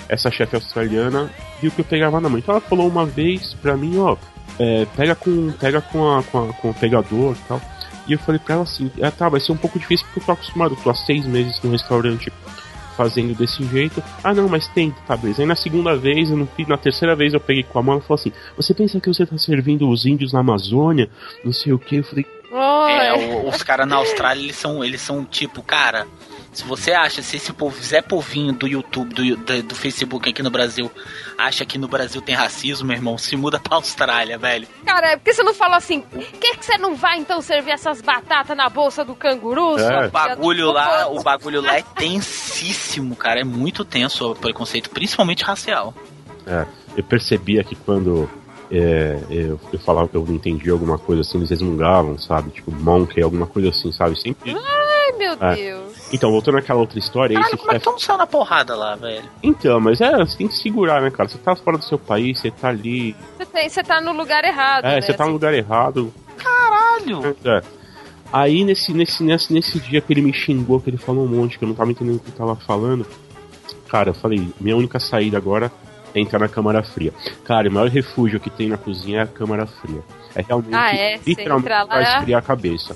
essa 0.10 0.32
chefe 0.32 0.56
australiana 0.56 1.30
viu 1.62 1.70
que 1.72 1.82
eu 1.82 1.86
pegava 1.86 2.20
na 2.22 2.30
mão. 2.30 2.40
Então 2.40 2.54
ela 2.56 2.62
falou 2.62 2.88
uma 2.88 3.06
vez 3.06 3.54
pra 3.56 3.76
mim, 3.78 4.00
ó, 4.00 4.16
é, 4.58 4.88
pega 4.96 5.14
com. 5.16 5.52
pega 5.60 5.82
com, 5.82 6.18
a, 6.18 6.24
com, 6.24 6.50
a- 6.50 6.54
com 6.54 6.70
o 6.70 6.74
pegador 6.74 7.34
e 7.36 7.48
tal. 7.48 7.62
E 8.08 8.14
eu 8.14 8.20
falei 8.20 8.40
pra 8.40 8.56
ela 8.56 8.64
assim, 8.64 8.92
ah, 9.02 9.12
tá, 9.12 9.28
vai 9.30 9.40
ser 9.40 9.52
um 9.52 9.58
pouco 9.58 9.80
difícil 9.80 10.06
porque 10.08 10.20
eu 10.20 10.26
tô 10.26 10.32
acostumado, 10.32 10.74
eu 10.76 10.84
tô 10.84 10.90
há 10.90 10.96
seis 10.96 11.26
meses 11.26 11.60
no 11.62 11.72
restaurante 11.72 12.32
fazendo 12.96 13.36
desse 13.36 13.64
jeito. 13.66 14.02
Ah 14.24 14.34
não, 14.34 14.48
mas 14.48 14.68
tem, 14.68 14.96
tá, 15.08 15.18
beleza. 15.18 15.42
Aí 15.42 15.48
na 15.48 15.56
segunda 15.56 15.96
vez, 15.98 16.30
eu 16.30 16.38
não 16.38 16.48
fiz, 16.48 16.68
na 16.68 16.78
terceira 16.78 17.16
vez 17.16 17.34
eu 17.34 17.40
peguei 17.40 17.64
com 17.64 17.78
a 17.78 17.84
mão 17.84 17.98
e 17.98 18.02
falou 18.02 18.16
assim, 18.16 18.32
você 18.56 18.74
pensa 18.74 19.00
que 19.00 19.08
você 19.08 19.26
tá 19.26 19.38
servindo 19.38 19.90
os 19.90 20.06
índios 20.06 20.32
na 20.34 20.40
Amazônia? 20.40 21.10
Não 21.44 21.52
sei 21.52 21.74
o 21.74 21.80
que. 21.80 21.98
Eu 21.98 22.04
falei, 22.04 22.26
É, 22.54 23.50
os 23.50 23.62
caras 23.64 23.88
na 23.88 23.98
Austrália, 23.98 24.42
eles 24.42 24.56
são, 24.56 24.84
eles 24.84 25.02
são 25.02 25.26
tipo, 25.26 25.62
cara, 25.62 26.08
se 26.56 26.64
você 26.64 26.94
acha, 26.94 27.22
se 27.22 27.36
esse 27.36 27.52
povo, 27.52 27.76
Zé 27.84 28.02
Povinho 28.02 28.54
do 28.54 28.66
YouTube, 28.66 29.14
do, 29.14 29.36
do, 29.36 29.64
do 29.64 29.76
Facebook 29.76 30.30
aqui 30.30 30.42
no 30.42 30.50
Brasil, 30.50 30.90
acha 31.38 31.66
que 31.66 31.78
no 31.78 31.88
Brasil 31.88 32.22
tem 32.22 32.34
racismo, 32.34 32.88
meu 32.88 32.96
irmão, 32.96 33.18
se 33.18 33.36
muda 33.36 33.60
pra 33.60 33.76
Austrália, 33.76 34.38
velho. 34.38 34.66
Cara, 34.86 35.12
é 35.12 35.18
porque 35.18 35.34
você 35.34 35.44
não 35.44 35.54
falou 35.54 35.76
assim, 35.76 36.00
por 36.00 36.24
que, 36.24 36.56
que 36.56 36.66
você 36.66 36.78
não 36.78 36.96
vai 36.96 37.18
então 37.20 37.42
servir 37.42 37.72
essas 37.72 38.00
batatas 38.02 38.56
na 38.56 38.70
bolsa 38.70 39.04
do 39.04 39.14
canguru? 39.14 39.78
É. 39.78 40.08
O 40.08 40.12
bagulho 40.12 40.72
lá, 40.72 41.10
o 41.10 41.22
bagulho 41.22 41.62
lá 41.62 41.78
é 41.78 41.82
tensíssimo, 41.82 43.16
cara, 43.18 43.42
é 43.42 43.44
muito 43.44 43.84
tenso 43.84 44.32
o 44.32 44.36
preconceito, 44.36 44.90
principalmente 44.90 45.44
racial. 45.44 45.94
É, 46.48 46.66
eu 46.96 47.04
percebia 47.04 47.64
que 47.66 47.76
quando 47.76 48.30
é, 48.72 49.20
eu, 49.30 49.60
eu 49.74 49.80
falava 49.80 50.08
que 50.08 50.16
eu 50.16 50.26
não 50.26 50.36
entendia 50.36 50.72
alguma 50.72 50.98
coisa 50.98 51.22
assim, 51.22 51.38
eles 51.38 51.50
resmungavam, 51.50 52.18
sabe? 52.18 52.52
Tipo, 52.52 52.72
monkey, 52.72 53.22
alguma 53.22 53.46
coisa 53.46 53.70
assim, 53.70 53.92
sabe? 53.92 54.20
Sempre. 54.20 54.56
Ai, 54.56 55.12
meu 55.18 55.34
É. 55.34 55.56
Deus. 55.56 55.85
Então, 56.14 56.32
voltando 56.32 56.58
àquela 56.58 56.80
outra 56.80 57.00
história, 57.00 57.36
Caralho, 57.38 57.58
como 57.58 57.72
é 57.72 57.80
que 57.80 57.84
tu 57.84 57.92
não 57.92 58.00
saiu 58.00 58.18
na 58.18 58.28
porrada 58.28 58.76
lá, 58.76 58.96
velho? 58.96 59.24
Então, 59.42 59.80
mas 59.82 60.00
é, 60.00 60.16
você 60.18 60.38
tem 60.38 60.48
que 60.48 60.56
segurar, 60.56 61.02
né, 61.02 61.10
cara? 61.10 61.28
Você 61.28 61.38
tá 61.38 61.56
fora 61.56 61.78
do 61.78 61.84
seu 61.84 61.98
país, 61.98 62.40
você 62.40 62.52
tá 62.52 62.70
ali. 62.70 63.16
Você, 63.38 63.46
tem- 63.46 63.70
você 63.70 63.84
tá 63.84 64.00
no 64.00 64.14
lugar 64.14 64.44
errado. 64.44 64.86
É, 64.86 64.96
né? 64.96 65.02
você 65.02 65.14
tá 65.14 65.26
no 65.26 65.32
lugar 65.34 65.54
errado. 65.54 66.14
Caralho! 66.38 67.36
É. 67.44 67.62
Aí 68.32 68.64
nesse, 68.64 68.94
nesse, 68.94 69.24
nesse, 69.24 69.54
nesse 69.54 69.80
dia 69.80 70.02
que 70.02 70.12
ele 70.14 70.22
me 70.22 70.34
xingou, 70.34 70.80
que 70.80 70.90
ele 70.90 70.98
falou 70.98 71.26
um 71.26 71.28
monte, 71.28 71.58
que 71.58 71.64
eu 71.64 71.68
não 71.70 71.76
tava 71.76 71.92
entendendo 71.92 72.18
o 72.18 72.20
que 72.20 72.30
ele 72.30 72.38
tava 72.38 72.56
falando, 72.56 73.06
cara, 73.88 74.10
eu 74.10 74.14
falei, 74.14 74.48
minha 74.60 74.76
única 74.76 75.00
saída 75.00 75.38
agora 75.38 75.72
é 76.14 76.20
entrar 76.20 76.40
na 76.40 76.48
câmara 76.48 76.84
fria. 76.84 77.14
Cara, 77.46 77.70
o 77.70 77.72
maior 77.72 77.90
refúgio 77.90 78.40
que 78.40 78.50
tem 78.50 78.68
na 78.70 78.78
cozinha 78.78 79.20
é 79.20 79.24
a 79.24 79.28
câmara 79.28 79.66
fria. 79.66 80.02
É 80.36 80.42
realmente 80.42 80.74
Ah, 80.76 80.94
é? 80.94 81.20
Literalmente 81.26 81.70
lá- 81.70 81.86
vai 81.86 82.04
esfriar 82.04 82.40
a 82.40 82.42
cabeça. 82.46 82.96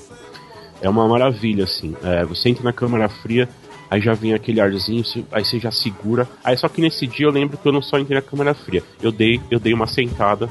É 0.82 0.90
uma 0.90 1.08
maravilha, 1.08 1.64
assim. 1.64 1.96
É, 2.04 2.24
você 2.26 2.50
entra 2.50 2.64
na 2.64 2.74
câmara 2.74 3.10
fria, 3.10 3.50
aí 3.90 4.02
já 4.02 4.14
vem 4.14 4.34
aquele 4.34 4.62
arzinho, 4.62 5.04
aí 5.32 5.44
você 5.44 5.60
já 5.60 5.72
segura. 5.72 6.28
Aí 6.44 6.58
só 6.58 6.68
que 6.68 6.82
nesse 6.82 7.06
dia 7.08 7.26
eu 7.26 7.32
lembro 7.32 7.58
que 7.58 7.68
eu 7.68 7.72
não 7.72 7.82
só 7.82 7.98
entrei 8.00 8.18
na 8.18 8.22
câmara 8.22 8.54
fria. 8.54 8.84
Eu 9.02 9.12
dei, 9.12 9.40
eu 9.50 9.60
dei 9.60 9.74
uma 9.74 9.88
sentada 9.88 10.50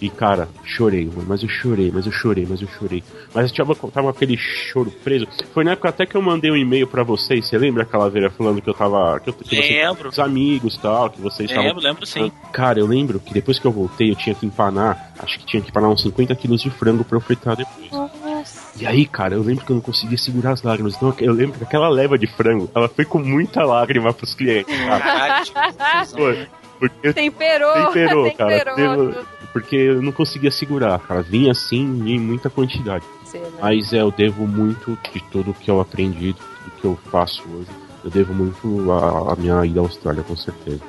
e, 0.00 0.08
cara, 0.08 0.48
chorei, 0.64 1.04
mano. 1.04 1.26
Mas 1.28 1.42
eu 1.42 1.48
chorei, 1.48 1.90
mas 1.92 2.06
eu 2.06 2.12
chorei, 2.12 2.46
mas 2.48 2.62
eu 2.62 2.68
chorei. 2.68 3.04
Mas 3.34 3.50
eu 3.50 3.56
tava, 3.56 3.74
tava 3.74 4.02
com 4.04 4.08
aquele 4.08 4.36
choro 4.36 4.90
preso. 5.04 5.28
Foi 5.52 5.62
na 5.62 5.72
época 5.72 5.90
até 5.90 6.06
que 6.06 6.16
eu 6.16 6.22
mandei 6.22 6.50
um 6.50 6.56
e-mail 6.56 6.86
pra 6.86 7.02
vocês. 7.02 7.46
Você 7.46 7.58
lembra, 7.58 7.84
Calaveira, 7.84 8.30
falando 8.30 8.62
que 8.62 8.70
eu 8.70 8.74
tava. 8.74 9.20
Que 9.20 9.28
eu, 9.28 9.34
que 9.34 9.56
você, 9.56 9.84
Lembro. 9.84 10.08
os 10.08 10.18
amigos 10.18 10.74
e 10.76 10.80
tal, 10.80 11.10
que 11.10 11.20
vocês 11.20 11.50
estavam. 11.50 11.68
Lembro, 11.68 11.82
lembro 11.82 12.06
sim. 12.06 12.32
Cara, 12.50 12.80
eu 12.80 12.86
lembro 12.86 13.20
que 13.20 13.34
depois 13.34 13.58
que 13.58 13.66
eu 13.66 13.72
voltei, 13.72 14.10
eu 14.10 14.16
tinha 14.16 14.34
que 14.34 14.46
empanar. 14.46 15.12
Acho 15.18 15.38
que 15.38 15.44
tinha 15.44 15.62
que 15.62 15.68
empanar 15.68 15.90
uns 15.90 16.02
50 16.02 16.34
quilos 16.34 16.62
de 16.62 16.70
frango 16.70 17.04
pra 17.04 17.18
eu 17.18 17.20
fritar 17.20 17.56
depois. 17.56 18.29
E 18.76 18.86
aí, 18.86 19.04
cara, 19.04 19.34
eu 19.34 19.42
lembro 19.42 19.64
que 19.64 19.72
eu 19.72 19.76
não 19.76 19.82
conseguia 19.82 20.16
segurar 20.16 20.52
as 20.52 20.62
lágrimas. 20.62 20.94
Então 20.96 21.14
eu 21.18 21.32
lembro 21.32 21.58
que 21.58 21.64
aquela 21.64 21.88
leva 21.88 22.18
de 22.18 22.26
frango, 22.26 22.70
ela 22.74 22.88
foi 22.88 23.04
com 23.04 23.18
muita 23.18 23.62
lágrima 23.64 24.12
pros 24.12 24.34
clientes, 24.34 24.74
cara. 24.86 25.42
Confusão. 25.44 26.18
Pô, 26.18 26.50
Porque 26.78 27.12
Temperou. 27.12 27.86
temperou, 27.86 28.32
cara. 28.36 28.74
temperou. 28.74 29.14
Porque 29.52 29.76
eu 29.76 30.00
não 30.00 30.12
conseguia 30.12 30.50
segurar, 30.50 30.98
cara. 31.00 31.22
Vinha 31.22 31.50
assim 31.52 31.82
em 32.06 32.18
muita 32.18 32.48
quantidade. 32.48 33.04
Né? 33.34 33.40
Mas 33.60 33.92
é, 33.92 34.00
eu 34.00 34.10
devo 34.10 34.46
muito 34.46 34.96
de 35.12 35.20
tudo 35.24 35.52
que 35.52 35.70
eu 35.70 35.80
aprendi, 35.80 36.32
do 36.32 36.70
que 36.80 36.84
eu 36.86 36.98
faço 37.10 37.42
hoje. 37.52 37.68
Eu 38.02 38.10
devo 38.10 38.32
muito 38.32 38.90
à 38.92 39.36
minha 39.36 39.64
ida 39.66 39.80
à 39.80 39.82
Austrália, 39.82 40.22
com 40.22 40.34
certeza. 40.36 40.80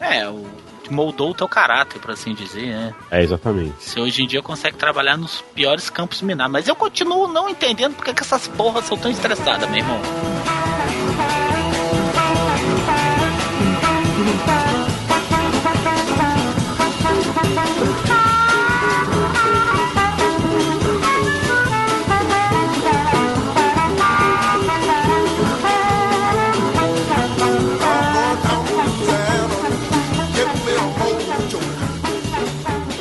É, 0.00 0.28
o, 0.28 0.44
moldou 0.90 1.30
o 1.30 1.34
teu 1.34 1.48
caráter, 1.48 1.98
por 1.98 2.10
assim 2.10 2.34
dizer, 2.34 2.66
né? 2.66 2.94
É, 3.10 3.22
exatamente. 3.22 3.74
Você 3.78 4.00
hoje 4.00 4.22
em 4.22 4.26
dia 4.26 4.42
consegue 4.42 4.76
trabalhar 4.76 5.16
nos 5.16 5.40
piores 5.54 5.90
campos 5.90 6.22
minar. 6.22 6.48
Mas 6.48 6.68
eu 6.68 6.76
continuo 6.76 7.28
não 7.28 7.48
entendendo 7.48 7.94
porque 7.94 8.14
que 8.14 8.22
essas 8.22 8.48
porras 8.48 8.84
são 8.84 8.96
tão 8.96 9.10
estressadas, 9.10 9.68
meu 9.68 9.78
irmão. 9.78 10.00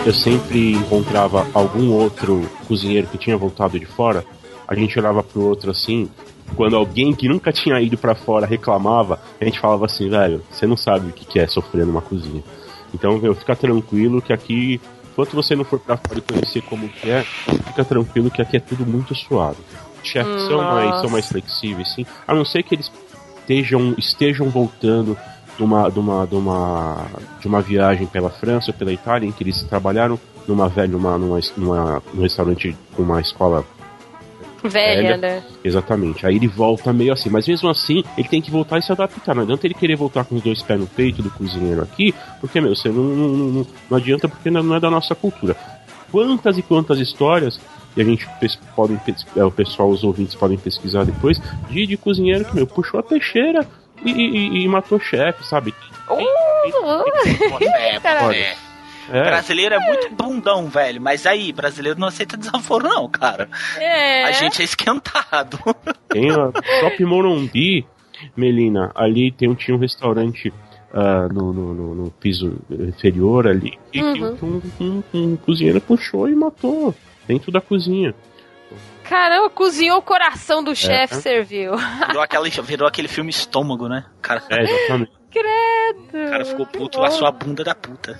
Eu 0.07 0.13
sempre 0.13 0.71
encontrava 0.71 1.45
algum 1.53 1.91
outro 1.91 2.49
cozinheiro 2.65 3.07
que 3.07 3.17
tinha 3.17 3.35
voltado 3.35 3.77
de 3.77 3.85
fora, 3.85 4.23
a 4.65 4.73
gente 4.73 4.97
olhava 4.97 5.21
pro 5.21 5.41
outro 5.41 5.69
assim. 5.69 6.09
Quando 6.55 6.77
alguém 6.77 7.13
que 7.13 7.27
nunca 7.27 7.51
tinha 7.51 7.77
ido 7.81 7.97
pra 7.97 8.15
fora 8.15 8.45
reclamava, 8.45 9.19
a 9.37 9.43
gente 9.43 9.59
falava 9.59 9.85
assim, 9.85 10.09
velho, 10.09 10.41
você 10.49 10.65
não 10.65 10.77
sabe 10.77 11.09
o 11.09 11.11
que 11.11 11.37
é 11.37 11.45
sofrer 11.45 11.85
numa 11.85 12.01
cozinha. 12.01 12.41
Então, 12.93 13.19
meu, 13.19 13.35
fica 13.35 13.53
tranquilo 13.53 14.21
que 14.21 14.31
aqui, 14.31 14.79
enquanto 15.11 15.35
você 15.35 15.57
não 15.57 15.65
for 15.65 15.77
pra 15.77 15.97
fora 15.97 16.19
e 16.19 16.21
conhecer 16.21 16.61
como 16.61 16.87
que 16.87 17.09
é, 17.09 17.23
fica 17.23 17.83
tranquilo 17.83 18.31
que 18.31 18.41
aqui 18.41 18.55
é 18.55 18.61
tudo 18.61 18.85
muito 18.85 19.13
suave. 19.13 19.59
Os 20.01 20.07
chefes 20.07 20.43
são 20.43 20.61
mais, 20.61 21.01
são 21.01 21.09
mais 21.09 21.27
flexíveis, 21.27 21.93
sim. 21.93 22.05
A 22.25 22.33
não 22.33 22.45
ser 22.45 22.63
que 22.63 22.75
eles 22.75 22.89
estejam, 23.41 23.93
estejam 23.97 24.49
voltando 24.49 25.17
de 25.57 25.63
uma, 25.63 25.89
de, 25.89 25.99
uma, 25.99 26.25
de, 26.25 26.35
uma, 26.35 27.05
de 27.41 27.47
uma 27.47 27.61
viagem 27.61 28.07
pela 28.07 28.29
França 28.29 28.71
ou 28.71 28.77
pela 28.77 28.93
Itália, 28.93 29.27
em 29.27 29.31
que 29.31 29.43
eles 29.43 29.63
trabalharam 29.63 30.19
numa 30.47 30.69
velha, 30.69 30.87
numa, 30.87 31.17
numa, 31.17 31.39
numa, 31.57 32.03
num 32.13 32.21
restaurante 32.21 32.75
com 32.95 33.03
uma 33.03 33.19
escola 33.19 33.65
Velha, 34.63 35.01
velha. 35.01 35.17
né? 35.17 35.43
Exatamente. 35.63 36.25
Aí 36.25 36.35
ele 36.35 36.47
volta 36.47 36.91
meio 36.91 37.13
assim, 37.13 37.29
mas 37.29 37.47
mesmo 37.47 37.69
assim, 37.69 38.03
ele 38.17 38.27
tem 38.27 38.41
que 38.41 38.51
voltar 38.51 38.79
e 38.79 38.81
se 38.81 38.91
adaptar. 38.91 39.35
Não 39.35 39.43
adianta 39.43 39.67
ele 39.67 39.73
querer 39.73 39.95
voltar 39.95 40.25
com 40.25 40.35
os 40.35 40.41
dois 40.41 40.61
pés 40.61 40.79
no 40.79 40.87
peito 40.87 41.21
do 41.21 41.29
cozinheiro 41.29 41.81
aqui, 41.81 42.13
porque, 42.39 42.59
meu, 42.59 42.75
você 42.75 42.89
não, 42.89 43.03
não, 43.03 43.27
não, 43.27 43.67
não 43.89 43.97
adianta 43.97 44.27
porque 44.27 44.49
não 44.49 44.75
é 44.75 44.79
da 44.79 44.89
nossa 44.89 45.13
cultura. 45.15 45.55
Quantas 46.11 46.57
e 46.57 46.61
quantas 46.61 46.99
histórias, 46.99 47.59
e 47.95 48.01
a 48.01 48.03
gente 48.03 48.27
podem, 48.75 48.99
é, 49.35 49.43
o 49.43 49.51
pessoal, 49.51 49.89
os 49.89 50.03
ouvintes 50.03 50.35
podem 50.35 50.57
pesquisar 50.57 51.03
depois, 51.03 51.39
de, 51.69 51.85
de 51.85 51.97
cozinheiro 51.97 52.45
que, 52.45 52.55
meu, 52.55 52.65
puxou 52.65 52.99
a 52.99 53.03
peixeira 53.03 53.67
e, 54.11 54.59
e- 54.59 54.63
e 54.63 54.67
matou 54.67 54.97
o 54.97 55.01
chefe, 55.01 55.43
sabe? 55.45 55.73
É, 57.61 57.99
Caralho. 57.99 58.33
é. 58.35 58.55
É, 59.09 59.23
Brasileiro 59.23 59.73
é 59.75 59.79
muito 59.79 60.09
bundão, 60.13 60.67
velho. 60.67 60.99
Mas 61.01 61.25
aí, 61.25 61.53
brasileiro 61.53 61.97
não 61.97 62.09
aceita 62.09 62.35
desaforo, 62.35 62.89
não, 62.89 63.07
cara. 63.07 63.47
É. 63.77 64.25
A 64.25 64.31
gente 64.33 64.61
é 64.61 64.65
esquentado. 64.65 65.57
Tem 66.09 66.29
a 66.29 66.51
Shopping 66.81 67.05
Morumbi, 67.05 67.85
Melina, 68.35 68.91
ali 68.93 69.31
tem, 69.31 69.47
um- 69.47 69.55
tinha 69.55 69.75
um 69.77 69.79
restaurante 69.79 70.51
ah, 70.93 71.29
no, 71.31 71.53
no, 71.53 71.73
no- 71.73 71.95
no 71.95 72.11
piso 72.11 72.57
inferior 72.69 73.47
ali, 73.47 73.77
e 73.93 73.99
que 74.01 74.21
Uhum. 74.23 74.61
um, 74.79 74.83
um- 74.85 75.03
um 75.13 75.35
cozinheiro 75.37 75.79
puxou 75.79 76.27
e 76.27 76.35
matou 76.35 76.93
dentro 77.27 77.49
da 77.51 77.61
cozinha. 77.61 78.13
Caramba, 79.03 79.49
cozinhou 79.49 79.99
o 79.99 80.01
coração 80.01 80.63
do 80.63 80.75
chefe, 80.75 81.15
serviu. 81.15 81.77
Virou, 82.07 82.21
aquela, 82.21 82.49
virou 82.49 82.87
aquele 82.87 83.07
filme 83.07 83.29
estômago, 83.29 83.87
né? 83.87 84.05
O 84.17 84.21
cara, 84.21 84.43
É, 84.49 84.63
exatamente. 84.63 85.11
Credo. 85.31 86.27
o 86.27 86.29
cara 86.29 86.45
ficou 86.45 86.65
puto, 86.65 86.99
laçou 86.99 87.27
a 87.27 87.31
bunda 87.31 87.63
da 87.63 87.73
puta. 87.75 88.19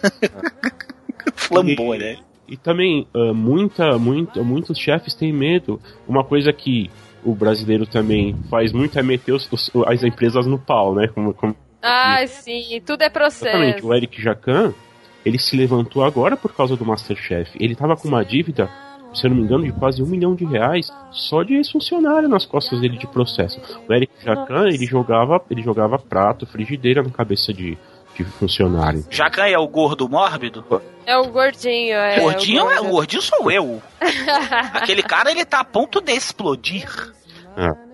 Flambou, 1.36 1.96
E- 1.96 1.98
né? 2.00 2.18
E 2.48 2.56
também, 2.56 3.06
ah, 3.14 3.34
muita, 3.34 3.98
muita, 3.98 4.42
muitos 4.42 4.78
chefes 4.80 5.14
têm 5.14 5.34
medo. 5.34 5.82
Uma 6.08 6.24
coisa 6.24 6.54
que 6.54 6.90
o 7.24 7.36
brasileiro 7.36 7.86
também 7.86 8.36
faz 8.50 8.72
muito 8.72 8.98
é 8.98 9.04
meter 9.04 9.34
os- 9.34 9.52
os- 9.52 9.70
as 9.86 10.02
empresas 10.04 10.46
no 10.46 10.58
pau, 10.58 10.96
né? 10.96 11.08
Como, 11.14 11.34
como 11.34 11.56
Ah, 11.82 12.26
sim, 12.26 12.82
tudo 12.86 13.02
é 13.02 13.08
Exatamente, 13.08 13.12
processo. 13.74 13.88
o 13.88 13.94
Eric 13.94 14.22
Jacan, 14.22 14.74
ele 15.26 15.38
se 15.38 15.58
levantou 15.58 16.04
agora 16.06 16.38
por 16.38 16.54
causa 16.54 16.78
do 16.78 16.86
Masterchef. 16.86 17.52
Ele 17.60 17.76
tava 17.76 17.98
com 17.98 18.08
uma 18.08 18.24
dívida, 18.24 18.70
se 19.18 19.26
eu 19.26 19.30
não 19.30 19.38
me 19.38 19.44
engano, 19.44 19.64
de 19.64 19.72
quase 19.72 20.02
um 20.04 20.06
milhão 20.06 20.36
de 20.36 20.46
reais 20.46 20.92
só 21.12 21.44
de 21.44 21.56
ex-funcionário 21.56 22.28
nas 22.30 22.46
costas 22.46 22.80
dele 22.82 22.98
de 22.98 23.08
processo. 23.08 23.60
O 23.88 23.94
Eric 23.94 24.12
Jacan, 24.24 24.68
ele 24.68 24.86
jogava, 24.86 25.42
ele 25.50 25.62
jogava 25.64 25.98
prato, 25.98 26.46
frigideira 26.46 27.02
na 27.04 27.10
cabeça 27.10 27.54
de, 27.54 27.78
de 28.16 28.24
funcionário. 28.24 29.06
Jacan 29.10 29.46
é 29.48 29.58
o 29.58 29.68
gordo 29.68 30.08
mórbido? 30.08 30.64
É 31.06 31.18
o 31.18 31.26
gordinho, 31.30 31.96
é. 31.96 32.20
gordinho 32.20 32.66
o 32.66 32.70
é 32.72 32.76
gordo. 32.76 32.88
o 32.88 32.92
gordinho 32.92 33.22
sou 33.22 33.50
eu. 33.52 33.82
Aquele 34.74 35.04
cara, 35.04 35.32
ele 35.32 35.46
tá 35.46 35.60
a 35.62 35.64
ponto 35.64 36.02
de 36.02 36.12
explodir. 36.14 36.88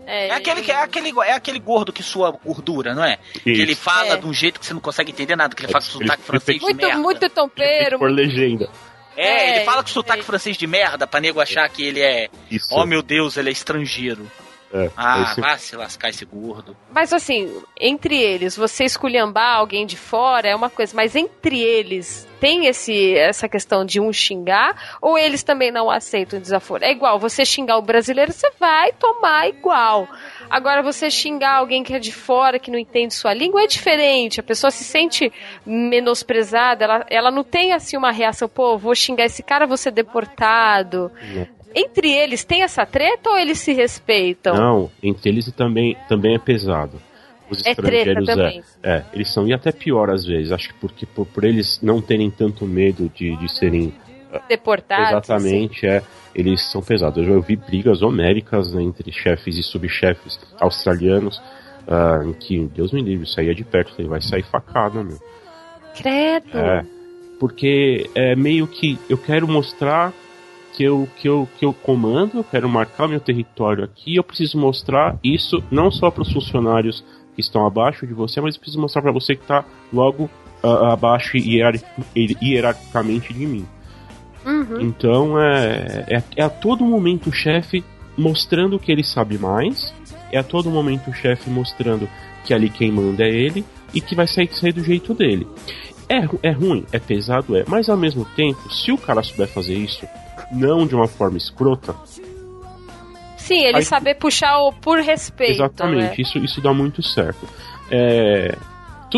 É, 0.06 0.28
É 0.28 0.34
aquele, 0.34 0.62
que- 0.62 0.72
é 0.72 0.82
aquele, 0.84 1.14
é 1.22 1.32
aquele 1.34 1.60
gordo 1.60 1.94
que 1.94 2.04
sua 2.04 2.32
gordura, 2.32 2.94
não 2.94 3.04
é? 3.06 3.18
Que 3.42 3.52
Isso. 3.52 3.62
ele 3.62 3.76
fala 3.76 4.16
É. 4.16 4.18
de 4.18 4.26
um 4.28 4.34
jeito 4.34 4.60
que 4.60 4.66
você 4.66 4.74
não 4.74 4.82
consegue 4.82 5.12
entender 5.12 5.36
nada, 5.38 5.56
que 5.56 5.62
ele 5.62 5.70
É, 5.70 5.72
fala 5.72 5.84
com 5.86 5.90
ele- 6.00 6.04
sotaque 6.10 6.22
ele 6.22 6.28
francês 6.28 6.58
de 6.58 6.64
muito, 6.66 6.86
merda. 6.86 7.00
muito 7.02 7.30
tompeiro. 7.30 7.98
Por 8.00 8.12
legenda. 8.12 8.68
É, 9.16 9.28
É, 9.28 9.56
ele 9.58 9.66
fala 9.66 9.82
com 9.84 9.90
sotaque 9.90 10.22
é. 10.22 10.24
francês 10.24 10.58
de 10.58 10.66
merda 10.68 11.06
pra 11.08 11.20
nego 11.20 11.40
achar 11.40 11.68
que 11.70 11.84
ele 11.86 12.02
é. 12.02 12.30
Isso. 12.50 12.68
Oh 12.72 12.86
meu 12.86 13.02
Deus, 13.02 13.38
ele 13.38 13.50
é 13.50 13.52
estrangeiro. 13.52 14.30
É, 14.76 14.90
Ah, 14.98 15.22
esse- 15.22 15.40
vá 15.42 15.56
se 15.56 15.76
lascar 15.76 16.10
esse 16.10 16.26
gordo. 16.26 16.76
Mas 16.92 17.14
assim, 17.14 17.62
entre 17.80 18.18
eles, 18.20 18.58
você 18.58 18.84
esculhambar 18.86 19.58
alguém 19.58 19.86
de 19.86 19.96
fora 19.96 20.48
é 20.50 20.56
uma 20.56 20.68
coisa, 20.68 20.96
mas 20.96 21.16
entre 21.16 21.62
eles 21.62 22.28
tem 22.40 22.66
esse, 22.66 23.16
essa 23.16 23.48
questão 23.48 23.86
de 23.86 24.00
um 24.00 24.12
xingar 24.12 24.98
ou 25.00 25.16
eles 25.16 25.44
também 25.44 25.72
não 25.72 25.92
aceitam 25.92 26.40
o 26.40 26.42
desaforo? 26.42 26.84
É 26.84 26.92
igual, 26.92 27.20
você 27.20 27.46
xingar 27.46 27.78
o 27.78 27.84
brasileiro, 27.84 28.32
você 28.34 28.50
vai 28.60 28.92
tomar 28.94 29.48
igual. 29.48 30.08
Agora, 30.50 30.82
você 30.82 31.10
xingar 31.10 31.58
alguém 31.58 31.84
que 31.84 31.94
é 31.94 32.00
de 32.00 32.12
fora, 32.12 32.60
que 32.60 32.72
não 32.72 32.78
entende 32.78 33.14
sua 33.14 33.34
língua, 33.34 33.64
é 33.64 33.68
diferente. 33.68 34.40
A 34.40 34.44
pessoa 34.44 34.72
se 34.72 34.84
sente 34.84 35.32
menosprezada, 35.66 36.84
ela, 36.84 37.06
ela 37.10 37.32
não 37.32 37.44
tem 37.44 37.74
assim 37.74 37.98
uma 37.98 38.12
reação, 38.12 38.48
pô, 38.48 38.78
vou 38.78 38.96
xingar 38.96 39.26
esse 39.26 39.44
cara, 39.44 39.66
vou 39.66 39.78
ser 39.78 39.92
deportado. 39.92 41.12
Entre 41.76 42.12
eles 42.12 42.44
tem 42.44 42.62
essa 42.62 42.86
treta 42.86 43.32
ou 43.32 43.38
eles 43.38 43.60
se 43.60 43.74
respeitam? 43.74 44.56
Não, 44.56 44.92
entre 45.02 45.30
eles 45.30 45.52
também, 45.52 45.98
também 46.08 46.36
é 46.36 46.40
pesado. 46.40 47.02
os 47.50 47.66
É 47.66 47.72
estrangeiros 47.72 48.30
é, 48.30 48.62
é, 48.84 49.06
eles 49.14 49.34
são 49.34 49.48
e 49.48 49.54
até 49.54 49.72
pior 49.72 50.10
às 50.10 50.24
vezes. 50.24 50.52
Acho 50.52 50.70
que 50.70 50.76
porque 50.76 51.06
por, 51.06 51.26
por 51.26 51.44
eles 51.44 51.80
não 51.82 52.02
terem 52.02 52.30
tanto 52.30 52.66
medo 52.66 53.12
de, 53.16 53.36
de 53.38 53.52
serem 53.52 53.94
Deportados. 54.50 55.10
exatamente 55.10 55.86
é, 55.86 56.02
eles 56.34 56.62
são 56.72 56.82
pesados. 56.82 57.18
Eu 57.18 57.36
já 57.36 57.40
vi 57.40 57.56
brigas 57.56 58.02
homéricas 58.02 58.74
né, 58.74 58.82
entre 58.82 59.12
chefes 59.12 59.58
e 59.58 59.64
subchefes 59.64 60.40
australianos. 60.60 61.42
em 62.26 62.34
que, 62.34 62.60
Deus 62.74 62.92
me 62.92 63.02
livre, 63.02 63.28
saía 63.28 63.54
de 63.54 63.64
perto, 63.64 63.92
falei, 63.92 64.08
vai 64.08 64.22
sair 64.22 64.44
facada, 64.44 65.04
meu. 65.04 65.14
assim. 65.16 65.24
Credo. 65.96 66.58
É, 66.58 66.86
porque 67.40 68.10
é 68.16 68.36
meio 68.36 68.66
que 68.68 68.98
eu 69.10 69.18
quero 69.18 69.48
mostrar 69.48 70.14
que 70.74 70.84
eu, 70.84 71.08
que 71.18 71.30
eu, 71.30 71.48
que 71.60 71.66
eu 71.66 71.74
comando, 71.74 72.38
eu 72.38 72.44
quero 72.44 72.68
marcar 72.68 73.08
meu 73.08 73.20
território 73.20 73.84
aqui, 73.84 74.16
eu 74.16 74.24
preciso 74.24 74.58
mostrar 74.58 75.18
isso 75.24 75.64
não 75.70 75.92
só 75.92 76.10
para 76.10 76.24
os 76.24 76.32
funcionários 76.34 77.04
que 77.36 77.42
estão 77.42 77.66
abaixo 77.66 78.08
de 78.08 78.14
você, 78.14 78.42
mas 78.42 78.56
eu 78.56 78.62
preciso 78.62 78.82
mostrar 78.82 79.02
para 79.02 79.12
você 79.12 79.36
que 79.36 79.44
está 79.44 79.64
logo 79.92 80.30
ah, 80.64 80.94
abaixo 80.94 81.38
hierarqui- 81.38 82.38
hierarquicamente 82.42 83.34
de 83.34 83.46
mim. 83.46 83.68
Uhum. 84.46 84.82
Então 84.82 85.40
é, 85.40 86.06
é, 86.08 86.24
é 86.38 86.44
a 86.44 86.50
todo 86.50 86.84
momento 86.86 87.30
o 87.30 87.34
chefe 87.34 87.84
mostrando 88.18 88.78
que 88.78 88.92
ele 88.92 89.04
sabe 89.04 89.38
mais, 89.38 89.94
é 90.32 90.38
a 90.38 90.44
todo 90.44 90.70
momento 90.70 91.10
o 91.10 91.14
chefe 91.14 91.50
mostrando 91.50 92.08
que 92.46 92.54
ali 92.54 92.70
quem 92.70 92.92
manda 92.92 93.24
é 93.24 93.30
ele 93.30 93.66
e 93.94 94.02
que 94.02 94.16
vai 94.16 94.28
sair, 94.28 94.50
sair 94.54 94.74
do 94.74 94.84
jeito 94.84 95.14
dele. 95.14 95.48
É, 96.10 96.28
é 96.44 96.52
ruim, 96.52 96.86
é 96.92 97.00
pesado, 97.00 97.56
é, 97.56 97.64
mas 97.68 97.90
ao 97.90 97.98
mesmo 97.98 98.26
tempo, 98.36 98.70
se 98.72 98.92
o 98.92 98.98
cara 98.98 99.24
souber 99.24 99.48
fazer 99.48 99.76
isso, 99.76 100.06
não 100.52 100.86
de 100.86 100.94
uma 100.96 101.08
forma 101.08 101.38
escrota, 101.38 101.96
Sim, 103.38 103.62
ele 103.66 103.78
Aí- 103.80 103.84
saber 103.86 104.16
puxar 104.16 104.58
o 104.60 104.72
por 104.72 105.00
respeito. 105.00 105.52
exatamente, 105.52 106.02
né? 106.10 106.16
isso, 106.18 106.38
isso 106.38 106.62
dá 106.62 106.74
muito 106.74 107.04
certo. 107.04 107.46
É, 107.92 108.56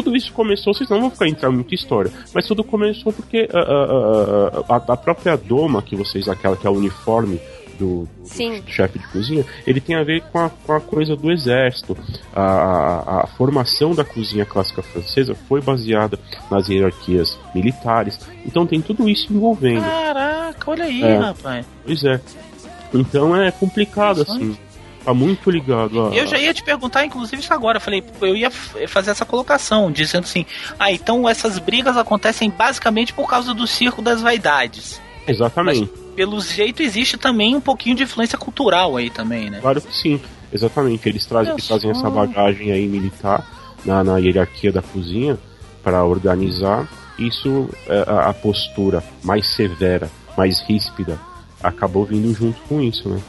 tudo 0.03 0.15
isso 0.15 0.31
começou, 0.33 0.73
vocês 0.73 0.89
não 0.89 0.99
vão 1.01 1.09
ficar 1.09 1.27
entrar 1.27 1.49
em 1.49 1.55
muita 1.55 1.73
história, 1.75 2.11
mas 2.33 2.45
tudo 2.47 2.63
começou 2.63 3.11
porque 3.13 3.47
a, 3.51 3.59
a, 3.59 4.73
a, 4.73 4.75
a- 4.77 4.93
a 4.93 4.97
própria 4.97 5.35
doma 5.37 5.81
que 5.81 5.95
vocês, 5.95 6.27
aquela 6.29 6.55
que 6.57 6.67
é 6.67 6.69
o 6.69 6.73
uniforme 6.73 7.39
do, 7.79 8.07
do 8.07 8.71
chefe 8.71 8.99
de 8.99 9.07
cozinha, 9.07 9.45
ele 9.67 9.81
tem 9.81 9.95
a 9.97 10.03
ver 10.03 10.21
com 10.31 10.39
a, 10.39 10.49
com 10.49 10.71
a 10.73 10.79
coisa 10.79 11.13
do 11.15 11.29
exército. 11.31 11.97
A, 12.33 12.41
a, 12.41 13.21
a 13.23 13.27
formação 13.27 13.93
da 13.93 14.03
cozinha 14.05 14.45
clássica 14.45 14.81
francesa 14.81 15.35
foi 15.49 15.61
baseada 15.61 16.17
nas 16.49 16.69
hierarquias 16.69 17.37
militares, 17.53 18.17
então 18.45 18.65
tem 18.65 18.81
tudo 18.81 19.09
isso 19.09 19.31
envolvendo. 19.33 19.81
Caraca, 19.83 20.71
olha 20.71 20.85
aí, 20.85 21.03
É. 21.03 21.17
rapaz. 21.17 21.65
Pois 21.85 22.03
é. 22.05 22.21
Então 22.93 23.35
é 23.35 23.51
complicado 23.51 24.21
assim. 24.21 24.57
Tá 25.05 25.13
muito 25.13 25.51
ligado 25.51 26.07
a. 26.07 26.15
Eu 26.15 26.25
já 26.25 26.39
ia 26.39 26.51
te 26.51 26.63
perguntar, 26.63 27.05
inclusive, 27.05 27.39
isso 27.39 27.53
agora. 27.53 27.77
Eu 27.77 27.81
falei, 27.81 28.03
eu 28.21 28.35
ia 28.35 28.49
fazer 28.49 29.11
essa 29.11 29.23
colocação, 29.23 29.91
dizendo 29.91 30.23
assim: 30.23 30.47
ah, 30.79 30.91
então 30.91 31.29
essas 31.29 31.59
brigas 31.59 31.95
acontecem 31.95 32.49
basicamente 32.49 33.13
por 33.13 33.29
causa 33.29 33.53
do 33.53 33.67
circo 33.67 34.01
das 34.01 34.19
vaidades. 34.23 34.99
Exatamente. 35.27 35.91
Pelo 36.15 36.41
jeito, 36.41 36.81
existe 36.81 37.17
também 37.17 37.55
um 37.55 37.61
pouquinho 37.61 37.95
de 37.95 38.01
influência 38.01 38.35
cultural 38.35 38.97
aí 38.97 39.11
também, 39.11 39.47
né? 39.47 39.59
Claro 39.61 39.79
que 39.79 39.95
sim, 39.95 40.19
exatamente. 40.51 41.07
Eles 41.07 41.23
trazem, 41.27 41.53
eles 41.53 41.67
trazem 41.67 41.91
essa 41.91 42.09
bagagem 42.09 42.71
aí 42.71 42.87
militar 42.87 43.47
na, 43.85 44.03
na 44.03 44.17
hierarquia 44.17 44.71
da 44.71 44.81
cozinha 44.81 45.37
para 45.83 46.03
organizar. 46.03 46.89
Isso, 47.19 47.69
é, 47.87 48.05
a, 48.07 48.29
a 48.29 48.33
postura 48.33 49.03
mais 49.23 49.53
severa, 49.53 50.09
mais 50.35 50.61
ríspida, 50.61 51.19
acabou 51.61 52.05
vindo 52.05 52.33
junto 52.33 52.59
com 52.61 52.81
isso, 52.81 53.07
né? 53.07 53.21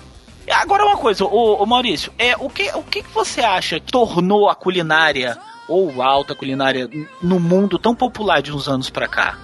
Agora 0.51 0.85
uma 0.85 0.97
coisa, 0.97 1.25
ô 1.25 1.65
Maurício, 1.67 2.13
é, 2.19 2.37
o, 2.37 2.49
que, 2.49 2.71
o 2.75 2.83
que 2.83 3.03
você 3.15 3.41
acha 3.41 3.81
que 3.81 3.93
tornou 3.93 4.49
a 4.49 4.55
culinária 4.55 5.39
ou 5.69 6.01
a 6.03 6.07
alta 6.07 6.35
culinária 6.35 6.89
no 7.23 7.41
mundo 7.41 7.79
tão 7.79 7.95
popular 7.95 8.41
de 8.41 8.53
uns 8.53 8.69
anos 8.69 8.89
pra 8.91 9.09
cá? 9.09 9.39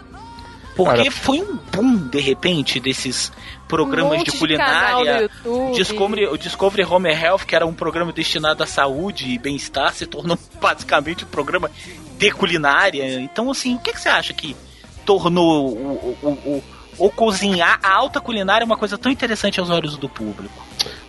Porque 0.75 0.97
Cara- 1.05 1.11
foi 1.11 1.43
um 1.43 1.57
boom, 1.71 2.09
de 2.09 2.19
repente, 2.21 2.81
desses 2.81 3.31
programas 3.69 4.21
Um 4.21 4.25
de 4.25 4.33
culinária. 4.33 5.23
YouTube. 5.23 5.75
Discovery, 5.77 6.27
o 6.29 6.37
Discovery 6.39 6.85
Home 6.85 7.11
Health, 7.11 7.41
que 7.47 7.55
era 7.55 7.67
um 7.67 7.75
programa 7.75 8.11
destinado 8.13 8.63
à 8.63 8.67
saúde 8.67 9.29
e 9.29 9.39
bem-estar, 9.39 9.93
se 9.93 10.07
tornou 10.07 10.39
basicamente 10.61 11.25
um 11.25 11.29
programa 11.29 11.71
de 12.17 12.31
culinária. 12.31 13.21
Então, 13.21 13.51
assim, 13.51 13.75
o 13.75 13.79
que, 13.81 13.93
que 13.93 14.01
você 14.01 14.09
acha 14.09 14.33
que 14.33 14.57
tornou 15.05 15.69
o, 15.77 16.17
o, 16.23 16.29
o, 16.29 16.65
o 17.07 17.11
cozinhar, 17.11 17.79
a 17.83 17.93
alta 17.93 18.19
culinária, 18.21 18.65
uma 18.65 18.77
coisa 18.77 18.97
tão 18.97 19.13
interessante 19.13 19.61
aos 19.61 19.69
olhos 19.69 19.99
do 19.99 20.09
público? 20.09 20.55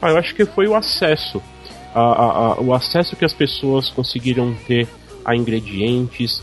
Ah, 0.02 0.10
eu 0.10 0.18
acho 0.18 0.34
que 0.36 0.46
foi 0.46 0.68
o 0.68 0.76
acesso. 0.76 1.42
A, 1.94 2.00
a- 2.02 2.54
a- 2.54 2.62
o 2.62 2.74
acesso 2.74 3.16
que 3.16 3.24
as 3.26 3.34
pessoas 3.34 3.90
conseguiram 3.90 4.54
ter 4.68 4.88
a 5.24 5.36
ingredientes, 5.36 6.42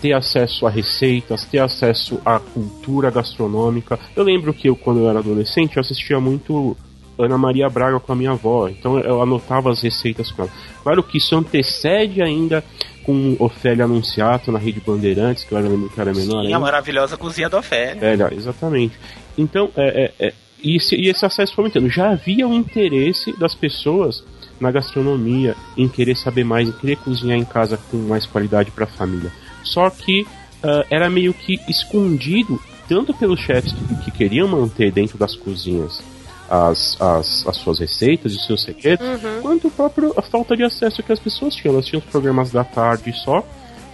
ter 0.00 0.12
acesso 0.12 0.66
a 0.66 0.70
receitas, 0.70 1.44
ter 1.44 1.58
acesso 1.58 2.20
à 2.24 2.38
cultura 2.38 3.10
gastronômica. 3.10 3.98
Eu 4.16 4.22
lembro 4.24 4.52
que 4.54 4.68
eu, 4.68 4.76
quando 4.76 5.00
eu 5.00 5.10
era 5.10 5.18
adolescente, 5.18 5.76
eu 5.76 5.80
assistia 5.80 6.18
muito 6.20 6.76
Ana 7.18 7.36
Maria 7.36 7.68
Braga 7.68 8.00
com 8.00 8.12
a 8.12 8.16
minha 8.16 8.30
avó, 8.30 8.66
então 8.68 8.98
eu 8.98 9.20
anotava 9.20 9.70
as 9.70 9.82
receitas 9.82 10.30
com 10.32 10.42
ela. 10.42 10.50
Claro 10.82 11.02
que 11.02 11.18
isso 11.18 11.36
antecede 11.36 12.22
ainda 12.22 12.64
com 13.04 13.36
Ofélia 13.38 13.84
Anunciato 13.84 14.50
na 14.52 14.58
Rede 14.58 14.80
Bandeirantes, 14.80 15.44
que 15.44 15.52
eu 15.52 15.58
era, 15.58 15.68
lembro 15.68 15.90
que 15.90 16.00
era 16.00 16.12
menor 16.14 16.30
Sim, 16.40 16.44
ainda. 16.46 16.56
a 16.56 16.60
maravilhosa 16.60 17.16
cozinha 17.18 17.48
da 17.50 17.58
Ofélia. 17.58 18.00
Velha, 18.00 18.30
exatamente. 18.34 18.98
Então, 19.36 19.70
é, 19.76 20.12
é, 20.18 20.26
é, 20.28 20.32
e, 20.62 20.76
esse, 20.76 20.94
e 20.94 21.08
esse 21.08 21.24
acesso 21.24 21.54
foi 21.54 21.64
aumentando. 21.64 21.88
Já 21.88 22.10
havia 22.10 22.46
o 22.46 22.54
interesse 22.54 23.32
das 23.38 23.54
pessoas 23.54 24.24
na 24.60 24.70
gastronomia, 24.70 25.56
em 25.76 25.88
querer 25.88 26.16
saber 26.16 26.44
mais, 26.44 26.68
em 26.68 26.72
querer 26.72 26.96
cozinhar 26.96 27.38
em 27.38 27.44
casa 27.44 27.78
com 27.90 27.96
mais 27.96 28.26
qualidade 28.26 28.70
para 28.70 28.84
a 28.84 28.88
família. 28.88 29.32
Só 29.62 29.88
que 29.88 30.26
ah, 30.62 30.84
era 30.90 31.08
meio 31.08 31.32
que 31.32 31.58
escondido, 31.68 32.60
tanto 32.88 33.14
pelos 33.14 33.40
chefes 33.40 33.72
que, 33.72 34.04
que 34.04 34.10
queriam 34.10 34.48
manter 34.48 34.92
dentro 34.92 35.16
das 35.16 35.34
cozinhas 35.34 36.02
as, 36.50 37.00
as, 37.00 37.46
as 37.46 37.56
suas 37.58 37.78
receitas 37.78 38.32
e 38.32 38.36
os 38.36 38.44
seus 38.44 38.62
segredos, 38.62 39.06
quanto 39.40 39.68
a 39.68 39.70
própria 39.70 40.10
a 40.16 40.22
falta 40.22 40.56
de 40.56 40.64
acesso 40.64 41.02
que 41.02 41.12
as 41.12 41.20
pessoas 41.20 41.54
tinham. 41.54 41.74
Elas 41.74 41.86
tinham 41.86 42.00
os 42.00 42.10
programas 42.10 42.50
da 42.50 42.64
tarde 42.64 43.12
só 43.12 43.44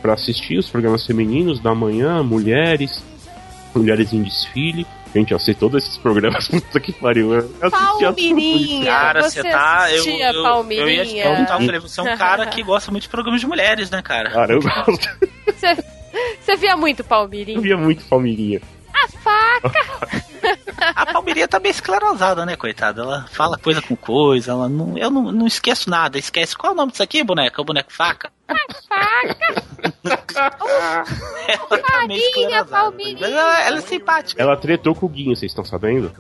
para 0.00 0.14
assistir, 0.14 0.59
os 0.59 0.68
programas 0.68 1.05
femininos 1.05 1.61
da 1.61 1.74
manhã, 1.74 2.22
mulheres, 2.22 3.02
mulheres 3.74 4.12
em 4.12 4.22
desfile. 4.22 4.87
Gente, 5.16 5.33
eu 5.33 5.38
sei 5.38 5.55
todos 5.55 5.83
esses 5.83 5.96
programas, 5.96 6.46
puta 6.52 6.79
que 6.79 6.92
pariu. 6.92 7.33
Eu. 7.33 7.70
Palmirinha. 7.70 8.85
Cara, 8.85 9.22
você 9.22 9.42
tá. 9.42 9.87
Eu, 9.90 10.00
assistia 10.00 10.29
eu, 10.29 10.35
eu 10.35 10.42
Palmirinha? 10.42 10.92
ia 10.92 11.05
te 11.07 11.22
perguntar, 11.22 11.55
eu 11.55 11.66
falei, 11.66 11.81
você 11.81 12.00
é 12.00 12.02
um 12.02 12.16
cara 12.18 12.46
que 12.48 12.61
gosta 12.62 12.90
muito 12.90 13.05
de 13.05 13.09
programas 13.09 13.40
de 13.40 13.46
mulheres, 13.46 13.88
né, 13.88 14.02
cara? 14.02 14.31
Cara, 14.31 14.52
eu 14.52 14.61
gosto. 14.61 15.09
Você, 15.46 15.85
você 16.38 16.57
via 16.57 16.76
muito 16.76 17.00
Eu 17.00 17.07
Palmirinha? 17.07 17.59
via 17.59 17.79
muito 17.79 18.05
Palmeirinha. 18.05 18.61
A 18.92 19.09
faca! 19.09 20.22
A 20.95 21.07
Palmeirinha 21.07 21.49
tá 21.49 21.59
bem 21.59 21.71
esclerosada, 21.71 22.45
né, 22.45 22.57
coitada? 22.57 23.03
Ela 23.03 23.27
fala 23.31 23.59
coisa 23.59 23.81
com 23.83 23.97
coisa, 23.97 24.53
ela 24.53 24.69
não. 24.69 24.97
Eu 24.97 25.11
não, 25.11 25.33
não 25.33 25.47
esqueço 25.47 25.89
nada. 25.91 26.19
Esquece. 26.19 26.57
Qual 26.57 26.73
é 26.73 26.75
o 26.75 26.77
nome 26.77 26.93
disso 26.93 27.03
aqui, 27.03 27.23
boneca? 27.25 27.61
O 27.61 27.65
boneco 27.65 27.93
faca? 27.93 28.31
ela 31.49 31.79
tá 31.79 32.07
meio 32.07 32.21
esclerosada. 32.21 32.97
Mas 33.21 33.33
ela, 33.33 33.62
ela 33.62 33.79
é 33.79 33.81
simpática. 33.81 34.43
Ela 34.43 34.57
tretou 34.57 34.95
com 34.95 35.07
o 35.07 35.09
Guinho, 35.09 35.35
vocês 35.35 35.51
estão 35.51 35.65
sabendo? 35.65 36.12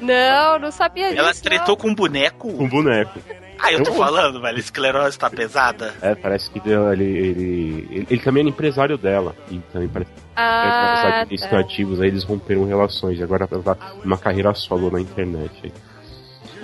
Não, 0.00 0.58
não 0.58 0.70
sabia 0.70 1.08
disso. 1.08 1.20
Ela 1.20 1.34
tretou 1.34 1.76
com 1.76 1.88
um 1.88 1.94
boneco? 1.94 2.52
Com 2.52 2.64
o 2.64 2.68
boneco. 2.68 3.20
Ah, 3.58 3.72
eu 3.72 3.82
tô 3.82 3.90
Eu- 3.90 3.94
falando, 3.94 4.40
velho. 4.40 4.58
Esclerose 4.58 5.18
tá 5.18 5.30
pesada. 5.30 5.94
É, 6.02 6.14
parece 6.14 6.50
que 6.50 6.58
deu, 6.60 6.92
ele, 6.92 7.04
ele, 7.04 7.86
ele, 7.90 8.06
ele 8.10 8.20
também 8.20 8.40
era 8.42 8.50
empresário 8.50 8.98
dela. 8.98 9.34
E 9.50 9.58
também 9.72 9.88
parece 9.88 10.10
que 10.10 10.16
os 10.18 10.30
Ah, 10.36 10.98
tá. 11.02 11.20
administrativos 11.20 12.00
aí 12.00 12.08
eles 12.08 12.24
romperam 12.24 12.64
relações. 12.64 13.18
E 13.18 13.22
agora 13.22 13.48
ela 13.50 13.62
tá 13.62 13.76
numa 14.04 14.18
carreira 14.18 14.52
solo 14.54 14.90
na 14.90 15.00
internet. 15.00 15.50
aí. 15.64 15.72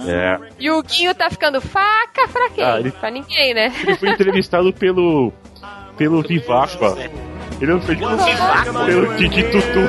É, 0.07 0.39
E 0.61 0.71
o 0.71 0.81
Guinho 0.83 1.13
tá 1.15 1.29
ficando 1.31 1.61
faca 1.61 2.29
pra 2.33 2.51
quem? 2.51 2.65
Ah, 2.65 2.79
ele- 2.79 2.91
Pra 2.93 3.11
ninguém, 3.11 3.53
né? 3.55 3.73
ele 3.83 3.97
foi 3.97 4.11
entrevistado 4.11 4.73
pelo. 4.73 5.33
pelo 5.97 6.23
Vivaco. 6.23 6.97
Ele 7.61 7.73
não 7.73 7.81
foi 7.81 7.97
Pelo 7.97 8.17
Vivaco? 8.17 8.85
pelo 8.87 9.17
Titi 9.17 9.43
Tutu. 9.45 9.81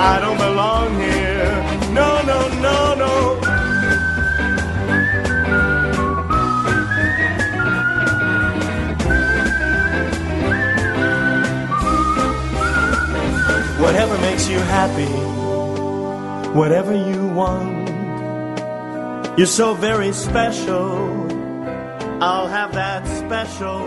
I 0.00 0.20
don't 0.20 0.38
belong 0.38 0.88
here. 1.00 1.50
No, 1.92 2.22
no, 2.22 2.48
no, 2.60 2.96
no. 2.96 3.49
Whatever 13.80 14.18
makes 14.18 14.48
you 14.48 14.58
happy, 14.58 15.10
whatever 16.58 16.94
you 16.94 17.26
want. 17.28 17.88
You're 19.38 19.46
so 19.46 19.74
very 19.74 20.12
special. 20.12 21.26
I'll 22.20 22.46
have 22.48 22.72
that 22.74 23.06
special. 23.06 23.86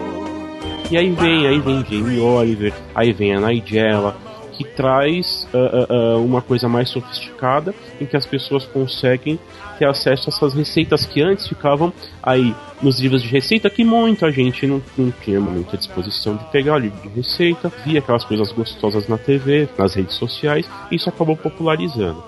E 0.90 0.98
aí 0.98 1.12
vem, 1.12 1.48
aí 1.48 1.60
vem 1.60 1.86
Jamie 1.86 2.20
Oliver, 2.20 2.74
aí 2.94 3.14
vem 3.14 3.36
a 3.36 3.40
Nigella, 3.40 4.16
que 4.54 4.64
traz 4.64 5.48
uh, 5.54 5.94
uh, 5.94 6.26
uma 6.26 6.42
coisa 6.42 6.70
mais 6.70 6.90
sofisticada 6.90 7.74
em 8.00 8.06
que 8.06 8.16
as 8.16 8.26
pessoas 8.26 8.66
conseguem 8.66 9.40
ter 9.78 9.86
acesso 9.86 10.30
a 10.30 10.34
essas 10.34 10.54
receitas 10.54 11.06
que 11.06 11.22
antes 11.22 11.48
ficavam 11.48 11.92
aí 12.22 12.56
nos 12.82 13.00
livros 13.00 13.22
de 13.24 13.30
receita 13.30 13.70
que 13.70 13.84
muita 13.84 14.32
gente 14.32 14.68
não, 14.68 14.82
não 14.98 15.12
tinha 15.12 15.40
muita 15.40 15.78
disposição 15.78 16.36
de 16.36 16.46
pegar 16.46 16.76
o 16.76 16.80
livro 16.80 17.02
de 17.02 17.10
receita, 17.10 17.72
via 17.86 18.00
aquelas 18.00 18.24
coisas 18.24 18.52
gostosas 18.52 19.08
na 19.08 19.18
TV, 19.18 19.68
nas 19.78 19.96
redes 19.96 20.16
sociais, 20.16 20.70
e 20.92 20.96
isso 20.96 21.10
acabou 21.10 21.36
popularizando. 21.36 22.24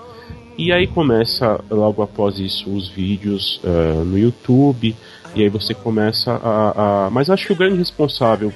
E 0.58 0.72
aí 0.72 0.86
começa 0.86 1.60
logo 1.70 2.02
após 2.02 2.38
isso 2.38 2.70
os 2.70 2.88
vídeos 2.88 3.60
uh, 3.62 4.04
no 4.04 4.18
YouTube, 4.18 4.96
e 5.34 5.42
aí 5.42 5.48
você 5.50 5.74
começa 5.74 6.32
a, 6.32 7.06
a, 7.06 7.10
Mas 7.10 7.28
acho 7.28 7.46
que 7.46 7.52
o 7.52 7.56
grande 7.56 7.76
responsável 7.76 8.50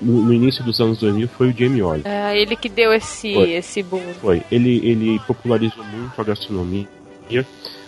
no, 0.00 0.22
no, 0.22 0.32
início 0.32 0.64
dos 0.64 0.80
anos 0.80 0.98
2000 0.98 1.28
foi 1.28 1.50
o 1.50 1.56
Jamie 1.56 1.82
Oliver. 1.82 2.10
É, 2.10 2.38
ele 2.38 2.56
que 2.56 2.68
deu 2.68 2.92
esse, 2.92 3.32
foi. 3.32 3.50
esse 3.52 3.82
boom. 3.82 4.02
Foi. 4.20 4.42
Ele, 4.50 4.76
ele 4.86 5.18
popularizou 5.20 5.84
muito 5.84 6.20
a 6.20 6.24
gastronomia. 6.24 6.88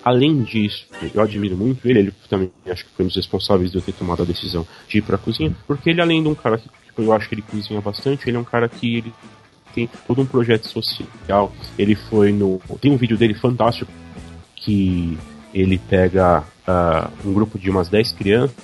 Além 0.04 0.42
disso, 0.42 0.86
eu 1.14 1.22
admiro 1.22 1.56
muito 1.56 1.86
ele, 1.86 1.98
ele 1.98 2.14
também 2.28 2.50
acho 2.66 2.84
que 2.84 2.90
foi 2.96 3.04
um 3.04 3.08
dos 3.08 3.16
responsáveis 3.16 3.70
de 3.70 3.76
eu 3.76 3.82
ter 3.82 3.92
tomado 3.92 4.22
a 4.22 4.26
decisão 4.26 4.66
de 4.88 4.98
ir 4.98 5.02
pra 5.02 5.18
cozinha, 5.18 5.54
porque 5.66 5.90
ele, 5.90 6.00
além 6.00 6.22
de 6.22 6.28
um 6.28 6.34
cara 6.34 6.56
que 6.56 6.68
tipo, 6.98 7.02
eu 7.02 7.12
acho 7.12 7.28
que 7.28 7.34
ele 7.34 7.42
cozinha 7.42 7.80
bastante, 7.80 8.28
ele 8.28 8.36
é 8.36 8.40
um 8.40 8.44
cara 8.44 8.68
que 8.68 8.96
ele 8.96 9.12
tem 9.74 9.88
todo 10.06 10.22
um 10.22 10.26
projeto 10.26 10.66
social. 10.66 11.52
Ele 11.78 11.94
foi 11.94 12.32
no. 12.32 12.60
Tem 12.80 12.90
um 12.90 12.96
vídeo 12.96 13.16
dele 13.16 13.34
fantástico 13.34 13.90
que 14.56 15.16
ele 15.54 15.78
pega 15.78 16.42
uh, 16.66 17.28
um 17.28 17.32
grupo 17.32 17.58
de 17.58 17.70
umas 17.70 17.88
10 17.88 18.12
crianças 18.12 18.56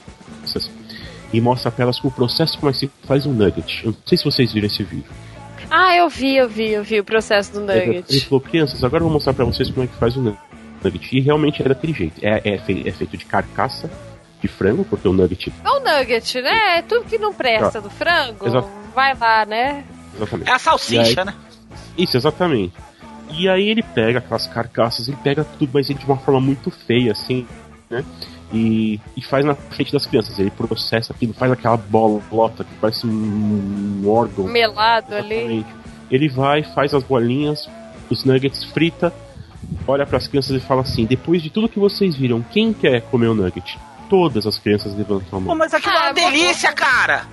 e 1.34 1.40
mostra 1.40 1.70
para 1.70 1.84
elas 1.84 2.02
o 2.02 2.10
processo 2.10 2.56
como 2.58 2.70
é 2.70 2.72
que 2.72 2.78
se 2.78 2.90
faz 3.02 3.26
um 3.26 3.32
nugget. 3.32 3.84
Eu 3.84 3.90
não 3.90 3.98
sei 4.06 4.16
se 4.16 4.24
vocês 4.24 4.52
viram 4.52 4.66
esse 4.66 4.82
vídeo. 4.84 5.10
Ah, 5.68 5.96
eu 5.96 6.08
vi, 6.08 6.36
eu 6.36 6.48
vi, 6.48 6.70
eu 6.70 6.84
vi 6.84 7.00
o 7.00 7.04
processo 7.04 7.52
do 7.52 7.60
nugget. 7.60 8.04
Ele 8.08 8.20
falou, 8.20 8.40
crianças, 8.40 8.84
agora 8.84 9.02
eu 9.02 9.06
vou 9.06 9.14
mostrar 9.14 9.32
para 9.34 9.44
vocês 9.44 9.68
como 9.70 9.84
é 9.84 9.88
que 9.88 9.96
faz 9.96 10.16
o 10.16 10.22
nugget. 10.22 11.16
E 11.16 11.20
realmente 11.20 11.60
é 11.60 11.68
daquele 11.68 11.92
jeito. 11.92 12.20
É, 12.22 12.40
é, 12.44 12.54
é 12.54 12.92
feito 12.92 13.16
de 13.16 13.24
carcaça 13.24 13.90
de 14.40 14.46
frango, 14.46 14.84
porque 14.84 15.08
o 15.08 15.12
nugget. 15.12 15.52
É 15.64 15.70
o 15.70 15.80
nugget, 15.80 16.40
né? 16.40 16.78
É 16.78 16.82
tudo 16.82 17.04
que 17.04 17.18
não 17.18 17.34
presta 17.34 17.80
do 17.80 17.90
frango. 17.90 18.46
Exato. 18.46 18.68
Vai 18.94 19.16
lá, 19.18 19.44
né? 19.44 19.84
Exatamente. 20.14 20.48
É 20.48 20.52
a 20.52 20.58
salsicha, 20.58 21.20
aí, 21.22 21.26
né? 21.26 21.34
Isso, 21.98 22.16
exatamente. 22.16 22.74
E 23.30 23.48
aí 23.48 23.68
ele 23.68 23.82
pega 23.82 24.20
aquelas 24.20 24.46
carcaças, 24.46 25.08
ele 25.08 25.16
pega 25.24 25.42
tudo, 25.42 25.70
mas 25.74 25.90
ele 25.90 25.98
de 25.98 26.04
uma 26.04 26.18
forma 26.18 26.40
muito 26.40 26.70
feia, 26.70 27.10
assim, 27.10 27.44
né? 27.90 28.04
E, 28.52 29.00
e 29.16 29.22
faz 29.22 29.44
na 29.44 29.54
frente 29.54 29.92
das 29.92 30.06
crianças. 30.06 30.38
Ele 30.38 30.50
processa 30.50 31.12
aquilo, 31.12 31.32
faz 31.32 31.50
aquela 31.50 31.76
bolota 31.76 32.62
que 32.64 32.74
parece 32.80 33.06
um, 33.06 34.02
um 34.02 34.08
órgão. 34.08 34.46
Melado 34.46 35.14
ali. 35.14 35.64
Ele 36.10 36.28
vai, 36.28 36.62
faz 36.62 36.94
as 36.94 37.02
bolinhas, 37.02 37.68
os 38.10 38.24
nuggets, 38.24 38.62
frita, 38.64 39.12
olha 39.86 40.06
para 40.06 40.18
as 40.18 40.26
crianças 40.28 40.56
e 40.56 40.60
fala 40.60 40.82
assim: 40.82 41.04
depois 41.04 41.42
de 41.42 41.50
tudo 41.50 41.68
que 41.68 41.78
vocês 41.78 42.16
viram, 42.16 42.42
quem 42.42 42.72
quer 42.72 43.00
comer 43.02 43.28
o 43.28 43.34
nugget? 43.34 43.78
Todas 44.08 44.46
as 44.46 44.58
crianças 44.58 44.94
levantam 44.94 45.38
a 45.38 45.40
mão. 45.40 45.46
Pô, 45.46 45.54
mas 45.54 45.72
aquilo 45.72 45.96
ah, 45.96 45.98
é 45.98 46.02
uma 46.08 46.12
delícia, 46.12 46.72
cara! 46.72 47.26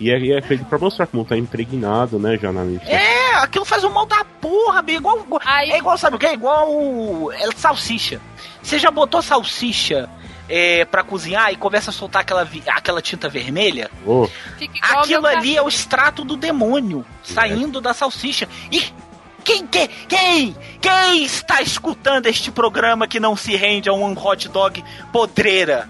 E 0.00 0.10
é, 0.10 0.38
é 0.38 0.42
feito 0.42 0.64
pra 0.64 0.78
mostrar 0.78 1.06
como 1.06 1.24
tá 1.24 1.36
impregnado, 1.36 2.18
né, 2.18 2.38
já 2.40 2.52
na 2.52 2.62
mente. 2.62 2.88
É, 2.88 3.34
aquilo 3.36 3.64
faz 3.64 3.82
um 3.82 3.90
mal 3.90 4.06
da 4.06 4.24
porra, 4.40 4.80
bem 4.80 4.96
igual. 4.96 5.26
Aí... 5.44 5.70
É 5.70 5.78
igual, 5.78 5.98
sabe 5.98 6.16
o 6.16 6.18
que? 6.18 6.26
É 6.26 6.34
igual 6.34 7.32
é, 7.32 7.50
salsicha. 7.56 8.20
Você 8.62 8.78
já 8.78 8.90
botou 8.90 9.20
salsicha 9.20 10.08
é, 10.48 10.84
para 10.84 11.02
cozinhar 11.02 11.52
e 11.52 11.56
começa 11.56 11.90
a 11.90 11.92
soltar 11.92 12.22
aquela, 12.22 12.48
aquela 12.68 13.02
tinta 13.02 13.28
vermelha? 13.28 13.90
Oh. 14.06 14.28
Aquilo 14.82 15.26
ali 15.26 15.56
é 15.56 15.62
o 15.62 15.68
extrato 15.68 16.24
do 16.24 16.36
demônio 16.36 17.04
saindo 17.22 17.78
é. 17.78 17.82
da 17.82 17.92
salsicha. 17.92 18.48
E 18.70 18.82
quem, 19.44 19.66
quem, 19.66 19.88
quem, 20.08 20.56
quem 20.80 21.24
está 21.24 21.62
escutando 21.62 22.26
este 22.26 22.50
programa 22.50 23.06
que 23.06 23.20
não 23.20 23.36
se 23.36 23.56
rende 23.56 23.88
a 23.88 23.92
um 23.92 24.12
hot 24.12 24.48
dog 24.48 24.84
podreira? 25.12 25.88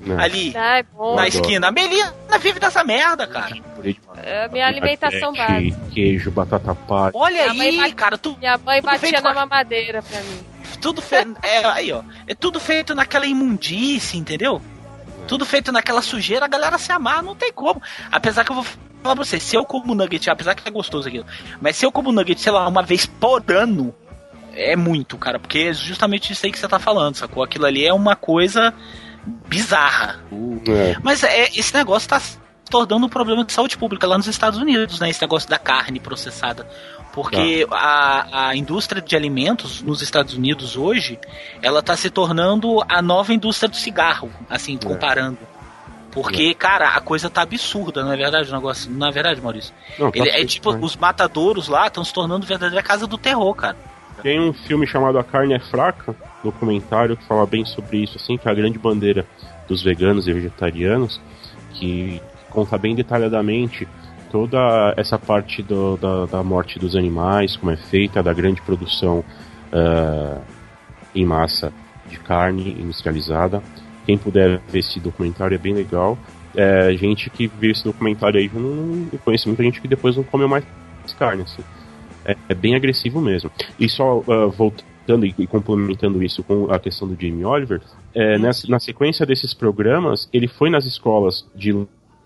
Não. 0.00 0.18
ali 0.18 0.52
Ai, 0.54 0.84
na 1.14 1.28
esquina. 1.28 1.68
A 1.68 1.70
Melina 1.70 2.12
vive 2.40 2.60
dessa 2.60 2.84
merda, 2.84 3.26
cara. 3.26 3.56
É 4.22 4.48
minha 4.48 4.66
alimentação 4.66 5.32
básica. 5.32 5.80
Queijo, 5.92 6.30
batata 6.30 6.74
palha. 6.74 7.12
Olha 7.14 7.54
minha 7.54 7.84
aí, 7.84 7.92
cara. 7.92 8.18
Tu, 8.18 8.36
minha 8.38 8.58
mãe 8.58 8.82
batia 8.82 9.20
na 9.20 9.32
mamadeira 9.32 10.02
pra 10.02 10.20
mim. 10.20 10.55
Tudo 10.86 11.02
feito. 11.02 11.36
é, 11.42 11.64
aí, 11.66 11.92
ó. 11.92 12.02
É 12.28 12.34
tudo 12.34 12.60
feito 12.60 12.94
naquela 12.94 13.26
imundície, 13.26 14.16
entendeu? 14.16 14.62
Tudo 15.26 15.44
feito 15.44 15.72
naquela 15.72 16.00
sujeira, 16.00 16.44
a 16.44 16.48
galera 16.48 16.78
se 16.78 16.92
amar, 16.92 17.24
não 17.24 17.34
tem 17.34 17.52
como. 17.52 17.82
Apesar 18.12 18.44
que 18.44 18.52
eu 18.52 18.56
vou 18.56 18.64
falar 18.64 19.16
pra 19.16 19.24
você, 19.24 19.40
se 19.40 19.56
eu 19.56 19.64
como 19.64 19.96
nugget, 19.96 20.30
apesar 20.30 20.54
que 20.54 20.66
é 20.66 20.70
gostoso 20.70 21.08
aquilo, 21.08 21.26
mas 21.60 21.76
se 21.76 21.84
eu 21.84 21.90
como 21.90 22.12
nugget, 22.12 22.40
sei 22.40 22.52
lá, 22.52 22.68
uma 22.68 22.82
vez 22.82 23.04
por 23.04 23.42
ano, 23.50 23.92
é 24.52 24.76
muito, 24.76 25.18
cara, 25.18 25.40
porque 25.40 25.58
é 25.58 25.72
justamente 25.72 26.32
isso 26.32 26.46
aí 26.46 26.52
que 26.52 26.58
você 26.58 26.68
tá 26.68 26.78
falando, 26.78 27.16
sacou? 27.16 27.42
Aquilo 27.42 27.66
ali 27.66 27.84
é 27.84 27.92
uma 27.92 28.14
coisa 28.14 28.72
bizarra. 29.48 30.20
É. 30.68 30.96
Mas 31.02 31.24
é, 31.24 31.50
esse 31.56 31.74
negócio 31.74 32.08
tá 32.08 32.20
se 32.20 32.38
tornando 32.70 33.06
um 33.06 33.08
problema 33.08 33.44
de 33.44 33.52
saúde 33.52 33.76
pública 33.76 34.06
lá 34.06 34.16
nos 34.16 34.26
Estados 34.28 34.58
Unidos, 34.58 35.00
né? 35.00 35.10
Esse 35.10 35.20
negócio 35.20 35.48
da 35.48 35.58
carne 35.58 35.98
processada. 35.98 36.68
Porque 37.16 37.66
tá. 37.66 37.74
a, 37.74 38.48
a 38.48 38.56
indústria 38.56 39.00
de 39.00 39.16
alimentos 39.16 39.80
nos 39.80 40.02
Estados 40.02 40.34
Unidos 40.34 40.76
hoje, 40.76 41.18
ela 41.62 41.82
tá 41.82 41.96
se 41.96 42.10
tornando 42.10 42.84
a 42.86 43.00
nova 43.00 43.32
indústria 43.32 43.70
do 43.70 43.76
cigarro, 43.76 44.30
assim, 44.50 44.74
é. 44.74 44.86
comparando. 44.86 45.38
Porque, 46.12 46.48
é. 46.48 46.54
cara, 46.54 46.90
a 46.90 47.00
coisa 47.00 47.30
tá 47.30 47.40
absurda, 47.40 48.04
não 48.04 48.12
é 48.12 48.18
verdade 48.18 48.50
o 48.50 48.52
negócio? 48.52 48.90
Não 48.90 49.06
é 49.06 49.10
verdade, 49.10 49.40
Maurício? 49.40 49.72
Não, 49.98 50.12
tá 50.12 50.18
Ele, 50.18 50.28
é 50.28 50.44
tipo, 50.44 50.68
os 50.76 50.94
matadouros 50.94 51.68
lá 51.68 51.86
estão 51.86 52.04
se 52.04 52.12
tornando 52.12 52.44
verdadeira 52.44 52.82
casa 52.82 53.06
do 53.06 53.16
terror, 53.16 53.54
cara. 53.54 53.78
Tem 54.22 54.38
um 54.38 54.52
filme 54.52 54.86
chamado 54.86 55.18
A 55.18 55.24
Carne 55.24 55.54
é 55.54 55.58
Fraca, 55.58 56.14
documentário 56.44 57.16
que 57.16 57.24
fala 57.24 57.46
bem 57.46 57.64
sobre 57.64 57.96
isso, 57.96 58.18
assim, 58.18 58.36
que 58.36 58.46
é 58.46 58.50
a 58.50 58.54
grande 58.54 58.78
bandeira 58.78 59.24
dos 59.66 59.82
veganos 59.82 60.28
e 60.28 60.34
vegetarianos, 60.34 61.18
que 61.72 62.20
conta 62.50 62.76
bem 62.76 62.94
detalhadamente 62.94 63.88
toda 64.36 64.92
essa 64.98 65.18
parte 65.18 65.62
do, 65.62 65.96
da, 65.96 66.26
da, 66.26 66.42
morte 66.42 66.78
dos 66.78 66.94
animais, 66.94 67.56
como 67.56 67.72
é 67.72 67.76
feita, 67.76 68.22
da 68.22 68.34
grande 68.34 68.60
produção 68.60 69.24
uh, 69.72 70.40
em 71.14 71.24
massa 71.24 71.72
de 72.06 72.18
carne 72.18 72.72
industrializada. 72.78 73.62
Quem 74.04 74.18
puder 74.18 74.60
ver 74.68 74.80
esse 74.80 75.00
documentário 75.00 75.54
é 75.54 75.58
bem 75.58 75.72
legal. 75.72 76.18
É, 76.54 76.94
gente 76.96 77.30
que 77.30 77.46
vê 77.46 77.70
esse 77.70 77.82
documentário 77.82 78.38
aí, 78.38 78.50
eu, 78.54 78.60
não, 78.60 79.08
eu 79.10 79.18
conheço 79.20 79.48
muita 79.48 79.62
gente 79.62 79.80
que 79.80 79.88
depois 79.88 80.16
não 80.16 80.22
comeu 80.22 80.48
mais 80.48 80.64
carne, 81.18 81.42
assim 81.42 81.62
é, 82.26 82.36
é 82.48 82.54
bem 82.54 82.74
agressivo 82.74 83.20
mesmo. 83.20 83.50
E 83.78 83.88
só 83.88 84.18
uh, 84.18 84.50
voltando 84.50 85.24
e, 85.24 85.34
e, 85.38 85.46
complementando 85.46 86.22
isso 86.22 86.42
com 86.42 86.70
a 86.70 86.78
questão 86.78 87.06
do 87.06 87.14
Jamie 87.14 87.44
Oliver, 87.44 87.80
é, 88.12 88.36
nessa, 88.36 88.68
na 88.68 88.80
sequência 88.80 89.24
desses 89.24 89.54
programas, 89.54 90.28
ele 90.32 90.48
foi 90.48 90.68
nas 90.68 90.84
escolas 90.84 91.46
de 91.54 91.72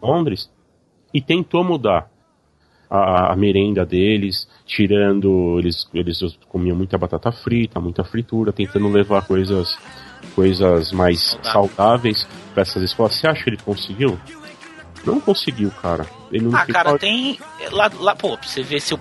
Londres 0.03 0.51
e 1.12 1.20
tentou 1.20 1.64
mudar 1.64 2.09
a, 2.90 3.33
a, 3.33 3.37
merenda 3.37 3.87
deles, 3.87 4.49
tirando. 4.66 5.59
Eles, 5.59 5.88
eles 5.94 6.18
comiam 6.49 6.77
muita 6.77 6.99
batata 6.99 7.31
frita, 7.31 7.81
muita 7.81 8.03
fritura, 8.03 8.53
tentando 8.53 8.88
levar 8.88 9.27
coisas, 9.27 9.79
coisas 10.35 10.92
mais 10.92 11.38
saudáveis 11.42 12.27
para 12.53 12.62
essas 12.62 12.83
escolas. 12.83 13.14
Você 13.14 13.29
acha 13.29 13.44
que 13.44 13.51
ele 13.51 13.59
conseguiu? 13.59 14.18
Não 15.05 15.20
conseguiu, 15.20 15.70
cara. 15.70 16.07
Ele 16.33 16.44
não 16.44 16.57
ah, 16.57 16.66
cara, 16.66 16.99
tem. 16.99 17.38
Lá, 17.70 17.90
lá, 18.01 18.16
pô, 18.16 18.37
pra 18.37 18.46
você 18.46 18.62
ver 18.62 18.81
se 18.81 18.92
o, 18.92 18.99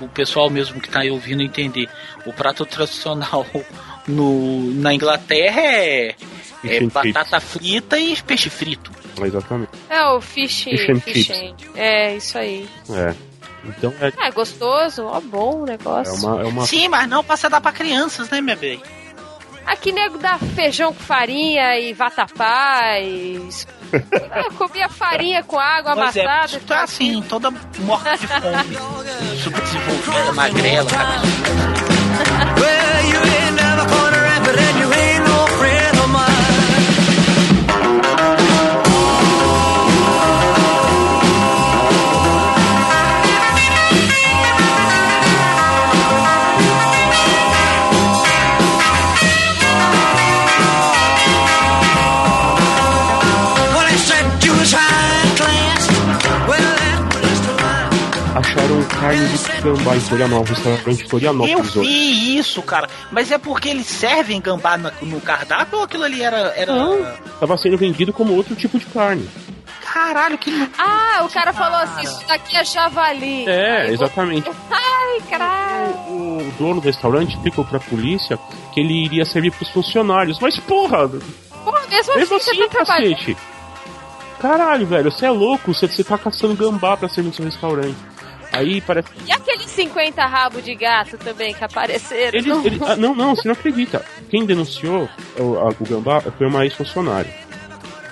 o 0.00 0.08
pessoal 0.08 0.48
mesmo 0.48 0.80
que 0.80 0.88
tá 0.88 1.00
aí 1.00 1.10
ouvindo 1.10 1.42
entender. 1.42 1.88
O 2.24 2.32
prato 2.32 2.64
tradicional 2.64 3.44
no, 4.06 4.72
na 4.74 4.94
Inglaterra 4.94 5.60
é, 5.60 6.14
é 6.64 6.86
batata 6.86 7.40
frita 7.40 7.98
e 7.98 8.16
peixe 8.22 8.48
frito. 8.48 8.90
Exatamente. 9.26 9.70
É 9.88 10.04
o 10.04 10.20
fish, 10.20 10.64
fish, 10.64 10.88
and 10.88 11.00
fish 11.00 11.30
and, 11.30 11.54
É, 11.74 12.16
isso 12.16 12.38
aí. 12.38 12.68
É. 12.90 13.14
Então 13.64 13.92
é... 14.00 14.12
é 14.28 14.30
gostoso, 14.30 15.04
ó, 15.04 15.20
bom 15.20 15.62
o 15.62 15.64
negócio. 15.64 16.14
É 16.14 16.30
uma, 16.30 16.42
é 16.42 16.44
uma... 16.46 16.66
Sim, 16.66 16.88
mas 16.88 17.08
não 17.08 17.24
passa 17.24 17.50
dar 17.50 17.60
pra 17.60 17.72
crianças, 17.72 18.30
né, 18.30 18.40
minha 18.40 18.56
bem? 18.56 18.80
Aqui 19.68 19.92
nego 19.92 20.16
dá 20.16 20.38
feijão 20.38 20.94
com 20.94 21.02
farinha 21.02 21.78
e 21.78 21.92
vatapá 21.92 22.98
e. 23.00 23.38
Eu 23.92 24.50
comia 24.56 24.88
farinha 24.88 25.42
com 25.42 25.58
água 25.58 25.94
pois 25.94 26.16
é, 26.16 26.24
amassada. 26.24 26.56
É, 26.56 26.66
tá 26.66 26.82
assim, 26.84 27.22
toda 27.28 27.50
morta 27.50 28.16
de 28.16 28.26
fome. 28.26 28.78
Super 29.42 29.60
desenvolvida, 29.60 30.32
magrela, 30.32 30.88
well, 32.56 33.04
you 33.10 33.18
ain't 33.18 33.56
never 33.56 33.84
gonna 33.90 34.16
rap 34.22 34.48
it 34.48 34.58
and 34.58 34.78
you 34.80 34.90
ain't 34.90 35.24
no 35.28 35.46
friend 35.58 35.98
of 35.98 36.08
mine. 36.12 36.27
Carne 59.00 59.28
de 59.28 59.60
gambá 59.62 59.96
em 59.96 60.00
Florianópolis, 60.00 60.58
restaurante 60.58 61.02
Eu 61.02 61.08
Florianópolis. 61.08 61.76
hoje. 61.76 61.88
vi 61.88 62.38
isso, 62.38 62.62
cara. 62.62 62.88
Mas 63.10 63.30
é 63.30 63.38
porque 63.38 63.68
eles 63.68 63.86
servem 63.86 64.40
gambá 64.40 64.76
na- 64.76 64.92
no 65.02 65.20
cardápio 65.20 65.78
ou 65.78 65.84
aquilo 65.84 66.04
ali 66.04 66.22
era. 66.22 66.52
era... 66.56 66.72
Não. 66.74 67.04
Tava 67.40 67.56
sendo 67.56 67.76
vendido 67.78 68.12
como 68.12 68.34
outro 68.34 68.54
tipo 68.54 68.78
de 68.78 68.86
carne. 68.86 69.28
Caralho, 69.82 70.36
que. 70.36 70.50
Ah, 70.78 71.22
o 71.24 71.28
cara 71.30 71.52
falou 71.52 71.78
assim: 71.78 72.02
isso 72.02 72.26
daqui 72.26 72.56
é 72.56 72.64
javali. 72.64 73.48
É, 73.48 73.82
Aí, 73.86 73.94
exatamente. 73.94 74.48
Ai, 74.70 75.20
caralho. 75.30 75.92
O 76.08 76.52
dono 76.58 76.80
do 76.80 76.84
restaurante 76.86 77.34
explicou 77.34 77.64
pra 77.64 77.80
polícia 77.80 78.38
que 78.74 78.80
ele 78.80 79.04
iria 79.06 79.24
servir 79.24 79.50
pros 79.52 79.70
funcionários. 79.70 80.38
Mas 80.40 80.58
porra, 80.58 81.08
Porra, 81.08 81.80
mesmo 81.88 82.12
assim, 82.12 82.18
mesmo 82.20 82.38
você 82.38 82.50
assim, 82.50 82.60
tá 82.60 82.68
trabalhando. 82.68 83.14
cacete. 83.14 83.36
Caralho, 84.40 84.86
velho, 84.86 85.10
você 85.10 85.26
é 85.26 85.30
louco, 85.30 85.74
você, 85.74 85.88
você 85.88 86.04
tá 86.04 86.16
caçando 86.16 86.54
gambá 86.54 86.96
pra 86.96 87.08
servir 87.08 87.28
no 87.30 87.34
seu 87.34 87.44
restaurante. 87.46 87.96
Aí 88.58 88.80
parece 88.80 89.08
E 89.26 89.32
aqueles 89.32 89.66
50 89.70 90.24
rabos 90.26 90.64
de 90.64 90.74
gato 90.74 91.16
também 91.18 91.54
que 91.54 91.62
apareceram? 91.64 92.38
Ele, 92.38 92.50
ele- 92.66 92.80
ah, 92.84 92.96
não, 92.96 93.14
não, 93.14 93.34
você 93.34 93.46
não 93.48 93.52
acredita. 93.54 94.04
Quem 94.30 94.44
denunciou 94.44 95.08
o, 95.38 95.56
a- 95.58 95.68
o 95.68 95.84
Gambá 95.88 96.20
foi 96.20 96.46
uma 96.46 96.64
ex-funcionária. 96.64 97.32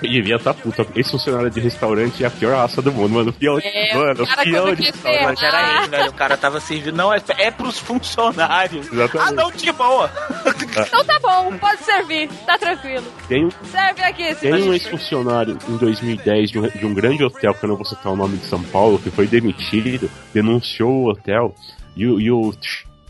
E 0.01 0.07
devia 0.09 0.35
estar 0.35 0.53
puta. 0.53 0.85
Ex-funcionária 0.95 1.49
de 1.49 1.59
restaurante 1.59 2.23
é 2.23 2.27
a 2.27 2.29
pior 2.29 2.55
raça 2.55 2.81
do 2.81 2.91
mundo, 2.91 3.09
mano. 3.15 3.33
Fiel, 3.33 3.59
É, 3.63 3.95
mano, 3.95 4.23
o 4.23 4.27
cara 4.27 4.43
quando 4.43 4.75
de 4.75 4.83
restaurante. 4.83 5.23
Mas 5.23 5.41
era 5.43 5.77
ele, 5.79 5.87
velho. 5.89 6.09
O 6.09 6.13
cara 6.13 6.37
tava 6.37 6.59
servindo. 6.59 6.95
Não, 6.95 7.13
é, 7.13 7.21
é 7.37 7.49
pros 7.51 7.79
funcionários. 7.79 8.91
Exatamente. 8.91 9.29
Ah, 9.29 9.31
não, 9.31 9.51
de 9.51 9.71
boa. 9.71 10.11
Então 10.87 11.03
tá 11.03 11.19
bom, 11.19 11.57
pode 11.57 11.81
servir, 11.83 12.29
tá 12.45 12.57
tranquilo. 12.57 13.03
Tem, 13.27 13.45
um- 13.45 13.49
Serve 13.71 14.01
aqui, 14.03 14.35
se 14.35 14.41
tem 14.41 14.53
um 14.53 14.73
ex-funcionário 14.73 15.57
em 15.67 15.77
2010 15.77 16.51
de 16.51 16.59
um, 16.59 16.67
de 16.67 16.85
um 16.85 16.93
grande 16.93 17.23
hotel, 17.23 17.53
que 17.53 17.63
eu 17.65 17.69
não 17.69 17.75
vou 17.75 17.85
citar 17.85 18.11
o 18.11 18.15
nome 18.15 18.37
de 18.37 18.45
São 18.45 18.61
Paulo, 18.61 18.99
que 18.99 19.09
foi 19.09 19.25
demitido, 19.27 20.09
denunciou 20.33 20.91
o 20.91 21.09
hotel 21.09 21.53
e, 21.95 22.05
o- 22.05 22.19
e 22.21 22.31
o 22.31 22.53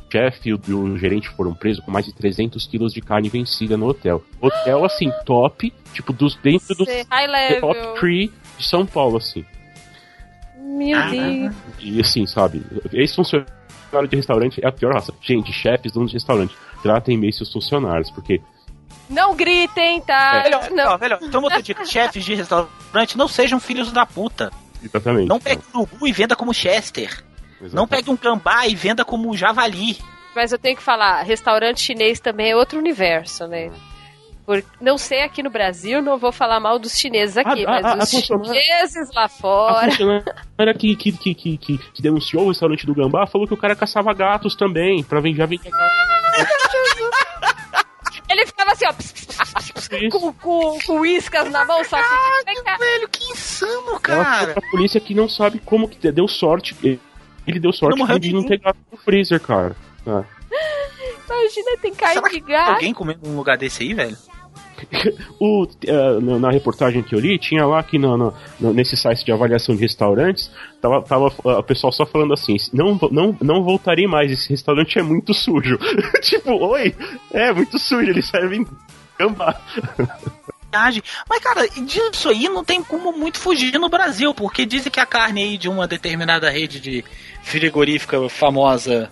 chefe 0.10 0.50
e 0.50 0.54
o, 0.54 0.60
o 0.60 0.98
gerente 0.98 1.30
foram 1.30 1.54
presos 1.54 1.84
com 1.84 1.92
mais 1.92 2.06
de 2.06 2.14
300 2.14 2.66
quilos 2.68 2.94
de 2.94 3.02
carne 3.02 3.30
vencida 3.30 3.76
no 3.78 3.88
hotel. 3.88 4.24
Hotel, 4.42 4.86
assim, 4.86 5.12
top, 5.26 5.74
tipo, 5.94 6.14
dos, 6.14 6.36
dentro 6.36 6.76
do 6.76 6.86
top. 6.86 8.00
3 8.00 8.30
de 8.58 8.66
São 8.66 8.86
Paulo, 8.86 9.18
assim. 9.18 9.46
Meu 10.58 10.98
Ah, 10.98 11.10
Deus. 11.10 11.56
E 11.80 12.00
assim, 12.02 12.26
sabe? 12.26 12.64
Ex-funcionário 12.92 14.08
de 14.10 14.16
restaurante 14.16 14.60
é 14.64 14.68
a 14.68 14.72
pior 14.72 14.94
raça. 14.94 15.14
Gente, 15.22 15.52
chefes, 15.52 15.92
donos 15.92 16.12
de 16.12 16.18
restaurante, 16.18 16.56
tratem 16.84 17.20
bem 17.20 17.32
seus 17.32 17.52
funcionários, 17.52 18.12
porque 18.12 18.42
Não 19.10 19.36
gritem, 19.36 20.02
tá? 20.02 20.44
Velho, 20.44 20.76
Não. 20.76 20.92
ó, 20.94 20.98
velho, 20.98 21.18
então 21.22 21.42
outra 21.42 21.62
dica: 21.62 21.86
chefes 21.86 22.24
de 22.26 22.36
restaurante 22.36 23.18
não 23.18 23.28
sejam 23.28 23.60
filhos 23.60 23.92
da 23.92 24.06
puta. 24.06 24.52
exatamente. 24.84 25.28
Não 25.30 25.40
pegue 25.40 25.62
urubu 25.74 26.08
e 26.08 26.12
venda 26.12 26.36
como 26.36 26.54
Chester. 26.54 27.24
Não 27.74 27.88
pegue 27.88 28.10
um 28.10 28.16
gambá 28.18 28.68
e 28.68 28.76
venda 28.76 29.04
como 29.06 29.36
javali. 29.36 29.98
Mas 30.36 30.52
eu 30.52 30.60
tenho 30.60 30.76
que 30.78 30.84
falar, 30.84 31.24
restaurante 31.24 31.82
chinês 31.82 32.20
também 32.20 32.52
é 32.52 32.56
outro 32.56 32.78
universo, 32.78 33.48
né? 33.48 33.72
Por, 34.46 34.64
não 34.80 34.98
sei 34.98 35.24
aqui 35.24 35.44
no 35.44 35.50
Brasil, 35.50 36.02
não 36.02 36.18
vou 36.18 36.32
falar 36.32 36.60
mal 36.60 36.80
dos 36.80 36.94
chineses 36.98 37.36
aqui, 37.36 37.66
A- 37.66 37.70
a- 37.70 37.72
mas 37.74 37.86
a- 37.86 37.94
a 37.94 37.98
os 38.04 38.12
funcionária- 38.12 38.62
chineses 38.62 39.10
lá 39.14 39.24
A 39.26 39.30
fora. 39.30 39.90
funcionária 39.92 40.74
que, 40.78 40.96
que, 40.96 41.12
que, 41.12 41.34
que, 41.36 41.58
que, 41.58 41.78
que 41.78 42.02
denunciou 42.02 42.46
o 42.46 42.50
restaurante 42.50 42.86
do 42.86 42.94
Gambá 42.96 43.28
falou 43.28 43.46
que 43.48 43.54
o 43.54 43.58
cara 43.58 43.76
caçava 43.76 44.14
gatos 44.14 44.56
também, 44.56 45.04
pra 45.04 45.20
vender, 45.20 45.38
já 45.40 45.46
vender 45.46 45.70
Ele 48.30 48.46
ficava 48.46 48.72
assim, 48.74 48.86
ó, 48.86 48.94
pss, 48.94 49.14
pss, 49.14 49.54
pss, 49.54 49.74
pss, 49.74 50.06
Isso. 50.06 50.20
com, 50.20 50.34
com, 50.34 50.78
com 50.86 51.00
uíscas 51.00 51.50
na 51.50 51.64
mão, 51.66 51.84
só 51.86 51.98
que 51.98 52.46
vem 52.46 52.62
cá. 52.64 52.78
Velho, 52.78 53.08
que 53.10 53.24
insano, 53.32 53.90
Ela 53.92 54.00
cara. 54.00 54.54
pra 54.54 54.70
polícia 54.70 55.00
que 55.00 55.14
não 55.16 55.30
sabe 55.30 55.60
como 55.64 55.88
que 55.88 56.12
deu 56.12 56.28
sorte. 56.28 56.76
Ele 57.48 57.60
deu 57.60 57.72
sorte 57.72 57.98
Não 57.98 58.20
de 58.20 58.34
não 58.34 58.44
ter 58.44 58.60
gato 58.60 58.78
no 58.92 58.98
freezer, 58.98 59.40
cara. 59.40 59.76
Ah. 60.06 60.24
Imagina, 61.26 61.78
tem 61.82 61.94
carne 61.94 62.16
Será 62.16 62.30
de 62.30 62.40
gato. 62.42 62.72
alguém 62.74 62.94
comendo 62.94 63.20
num 63.24 63.36
lugar 63.36 63.58
desse 63.58 63.84
aí, 63.84 63.94
velho? 63.94 64.18
O, 65.40 65.68
eh, 65.86 66.20
na, 66.22 66.38
na 66.38 66.52
reportagem 66.52 67.02
que 67.02 67.16
eu 67.16 67.20
li, 67.20 67.40
tinha 67.40 67.66
lá 67.66 67.82
que 67.82 67.98
no, 67.98 68.16
no- 68.60 68.74
nesse 68.74 68.96
site 68.96 69.26
de 69.26 69.32
avaliação 69.32 69.76
de 69.76 69.82
restaurantes, 69.82 70.52
tava, 70.80 71.02
tava 71.02 71.34
ah, 71.46 71.60
o 71.60 71.64
pessoal 71.64 71.92
só 71.92 72.06
falando 72.06 72.34
assim: 72.34 72.56
não, 72.72 72.96
não, 73.12 73.36
não 73.42 73.64
voltarei 73.64 74.06
mais, 74.06 74.32
esse 74.32 74.50
restaurante 74.50 75.00
é 75.00 75.02
muito 75.02 75.34
sujo. 75.34 75.80
tipo, 76.22 76.52
oi, 76.64 76.96
é 77.34 77.52
muito 77.52 77.80
sujo, 77.80 78.08
eles 78.10 78.28
servem 78.28 78.68
gambá. 79.18 79.60
Viagem. 80.78 81.04
Mas, 81.30 81.40
cara, 81.40 81.68
disso 81.68 82.30
aí 82.30 82.48
não 82.50 82.64
tem 82.64 82.84
como 82.84 83.12
muito 83.12 83.40
fugir 83.40 83.78
no 83.80 83.90
Brasil, 83.90 84.34
porque 84.34 84.66
dizem 84.66 84.92
que 84.92 85.00
a 85.00 85.06
carne 85.06 85.42
aí 85.42 85.58
de 85.58 85.68
uma 85.68 85.88
determinada 85.88 86.50
rede 86.50 86.80
de 86.80 87.04
frigorífica 87.44 88.30
famosa 88.30 89.10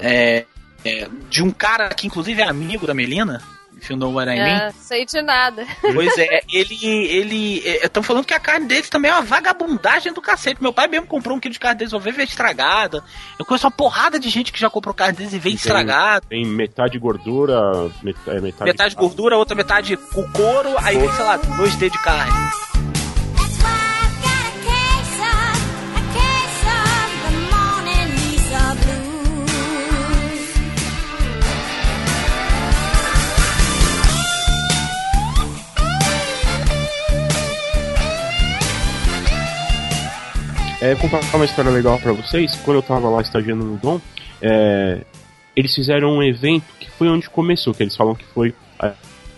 é, 0.00 0.44
é, 0.84 1.08
de 1.28 1.42
um 1.42 1.50
cara 1.50 1.88
que 1.90 2.06
inclusive 2.06 2.42
é 2.42 2.48
amigo 2.48 2.86
da 2.86 2.94
Melina, 2.94 3.42
you 3.90 3.96
know 3.96 4.12
what 4.12 4.30
I 4.30 4.34
mean. 4.34 4.68
É, 4.68 4.72
sei 4.72 5.04
de 5.04 5.20
nada. 5.22 5.66
Pois 5.94 6.16
é, 6.18 6.42
ele. 6.52 6.78
ele 6.84 7.58
Estão 7.82 8.02
falando 8.02 8.24
que 8.24 8.34
a 8.34 8.40
carne 8.40 8.66
deles 8.66 8.88
também 8.88 9.10
é 9.10 9.14
uma 9.14 9.22
vagabundagem 9.22 10.12
do 10.12 10.22
cacete. 10.22 10.62
Meu 10.62 10.72
pai 10.72 10.88
mesmo 10.88 11.06
comprou 11.06 11.36
um 11.36 11.40
quilo 11.40 11.52
de 11.52 11.60
carne 11.60 11.78
deles, 11.78 11.92
eu 11.92 12.00
veio 12.00 12.20
estragada. 12.22 13.04
Eu 13.38 13.44
conheço 13.44 13.66
uma 13.66 13.70
porrada 13.70 14.18
de 14.18 14.28
gente 14.28 14.52
que 14.52 14.60
já 14.60 14.70
comprou 14.70 14.94
carne 14.94 15.16
deles 15.16 15.32
e 15.32 15.38
veio 15.38 15.54
estragada. 15.54 16.26
Tem 16.28 16.44
metade 16.44 16.98
gordura, 16.98 17.90
é, 18.26 18.40
metade. 18.40 18.64
Metade 18.64 18.94
gordura, 18.94 19.36
outra 19.36 19.54
metade 19.54 19.96
com 19.96 20.30
couro, 20.32 20.74
aí 20.78 20.96
vem, 20.96 21.12
sei 21.12 21.24
lá, 21.24 21.36
dois 21.36 21.74
dedos 21.76 21.92
de 21.92 22.02
carne. 22.02 22.71
É, 40.82 40.94
vou 40.96 41.08
contar 41.08 41.36
uma 41.36 41.44
história 41.44 41.70
legal 41.70 41.96
pra 41.98 42.12
vocês. 42.12 42.56
Quando 42.64 42.78
eu 42.78 42.82
tava 42.82 43.08
lá 43.08 43.22
estagiando 43.22 43.64
no 43.64 43.76
Dom, 43.76 44.00
é, 44.40 45.02
eles 45.54 45.72
fizeram 45.72 46.16
um 46.16 46.22
evento 46.22 46.64
que 46.80 46.90
foi 46.90 47.08
onde 47.08 47.30
começou, 47.30 47.72
que 47.72 47.82
eles 47.84 47.94
falam 47.94 48.16
que 48.16 48.24
foi 48.34 48.52
a- 48.80 48.92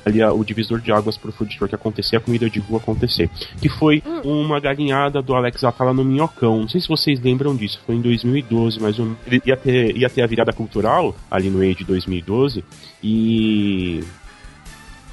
ali 0.07 0.22
a- 0.22 0.32
o 0.32 0.42
divisor 0.42 0.80
de 0.80 0.90
águas 0.90 1.18
pro 1.18 1.30
food 1.32 1.59
que 1.59 1.74
acontecer, 1.74 2.16
a 2.16 2.20
comida 2.20 2.49
de 2.49 2.61
rua 2.61 2.78
acontecer. 2.78 3.28
Que 3.61 3.68
foi 3.68 4.03
uma 4.24 4.59
galinhada 4.59 5.20
do 5.20 5.34
Alex 5.34 5.62
Atala 5.64 5.92
no 5.92 6.03
Minhocão. 6.03 6.61
Não 6.62 6.68
sei 6.68 6.80
se 6.80 6.88
vocês 6.88 7.20
lembram 7.20 7.55
disso, 7.55 7.78
foi 7.84 7.97
em 7.97 8.01
2012, 8.01 8.80
mas 8.80 8.99
um, 8.99 9.14
ia 9.45 9.57
ter, 9.57 9.95
ia 9.99 10.09
ter 10.09 10.22
a 10.22 10.26
virada 10.26 10.53
cultural 10.53 11.14
ali 11.30 11.51
no 11.51 11.62
EI 11.62 11.74
de 11.74 11.84
2012 11.84 12.64
e 13.03 14.03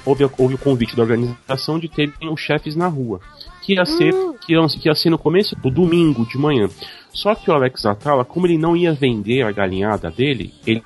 houve, 0.04 0.24
houve 0.38 0.54
o 0.54 0.58
convite 0.58 0.96
da 0.96 1.02
organização 1.02 1.78
de 1.78 1.88
terem 1.88 2.12
os 2.30 2.40
chefes 2.40 2.74
na 2.74 2.88
rua. 2.88 3.20
Que 3.62 3.74
ia, 3.74 3.84
ser, 3.86 4.12
que, 4.44 4.52
ia, 4.52 4.66
que 4.66 4.88
ia 4.88 4.94
ser 4.94 5.10
no 5.10 5.18
começo 5.18 5.54
do 5.56 5.70
domingo 5.70 6.26
de 6.26 6.36
manhã. 6.36 6.68
Só 7.12 7.34
que 7.34 7.50
o 7.50 7.54
Alex 7.54 7.86
Atala, 7.86 8.24
como 8.24 8.46
ele 8.46 8.58
não 8.58 8.76
ia 8.76 8.92
vender 8.92 9.42
a 9.42 9.52
galinhada 9.52 10.10
dele, 10.10 10.52
ele 10.66 10.82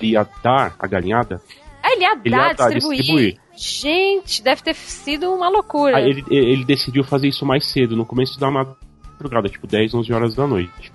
ia 0.00 0.26
dar 0.42 0.74
a 0.78 0.86
galinhada. 0.86 1.40
Ah, 1.82 1.92
ele 1.92 2.02
ia 2.02 2.12
Ele 2.12 2.30
dar, 2.30 2.48
ia 2.48 2.54
dar, 2.54 2.68
distribuir. 2.70 2.98
distribuir. 2.98 3.36
Gente, 3.56 4.42
deve 4.42 4.62
ter 4.62 4.74
sido 4.74 5.32
uma 5.32 5.48
loucura. 5.48 5.96
Aí 5.96 6.10
ele, 6.10 6.24
ele 6.30 6.64
decidiu 6.64 7.04
fazer 7.04 7.28
isso 7.28 7.46
mais 7.46 7.64
cedo, 7.66 7.96
no 7.96 8.04
começo 8.04 8.38
da 8.40 8.50
madrugada, 8.50 9.48
tipo 9.48 9.66
10, 9.66 9.94
11 9.94 10.12
horas 10.12 10.34
da 10.34 10.46
noite. 10.46 10.92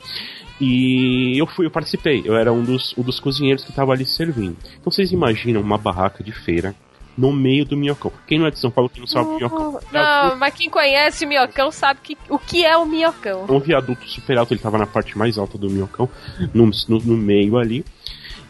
E 0.60 1.42
eu 1.42 1.48
fui, 1.48 1.66
eu 1.66 1.72
participei, 1.72 2.22
eu 2.24 2.36
era 2.36 2.54
um 2.54 2.64
dos, 2.64 2.94
um 2.96 3.02
dos 3.02 3.20
cozinheiros 3.20 3.64
que 3.64 3.72
estava 3.72 3.94
ali 3.94 4.06
servindo. 4.06 4.56
Então 4.80 4.92
vocês 4.92 5.12
imaginam 5.12 5.60
uma 5.62 5.78
barraca 5.78 6.24
de 6.24 6.32
feira 6.32 6.76
no 7.22 7.32
meio 7.32 7.64
do 7.66 7.78
minhocão. 7.78 8.12
Quem 8.28 8.40
não 8.40 8.48
é 8.48 8.52
de 8.52 8.58
São 8.58 8.72
Paulo, 8.72 8.90
quem 8.90 9.00
não 9.02 9.08
sabe 9.08 9.30
o 9.30 9.36
minhocão. 9.36 9.80
Não, 9.92 10.36
mas 10.38 10.54
quem 10.56 10.70
conhece 10.70 11.24
o 11.24 11.28
minhocão 11.28 11.72
sabe 11.72 12.00
que, 12.04 12.18
o 12.28 12.40
que 12.40 12.66
é 12.66 12.76
o 12.76 12.86
minhocão. 12.86 13.46
um 13.48 13.60
viaduto 13.60 14.08
super 14.10 14.38
alto, 14.38 14.54
ele 14.54 14.60
tava 14.62 14.78
na 14.78 14.88
parte 14.88 15.18
mais 15.18 15.38
alta 15.38 15.58
do 15.58 15.70
minhocão, 15.70 16.10
no, 16.54 16.70
no, 16.88 17.00
no 17.00 17.18
meio 17.18 17.58
ali. 17.58 17.86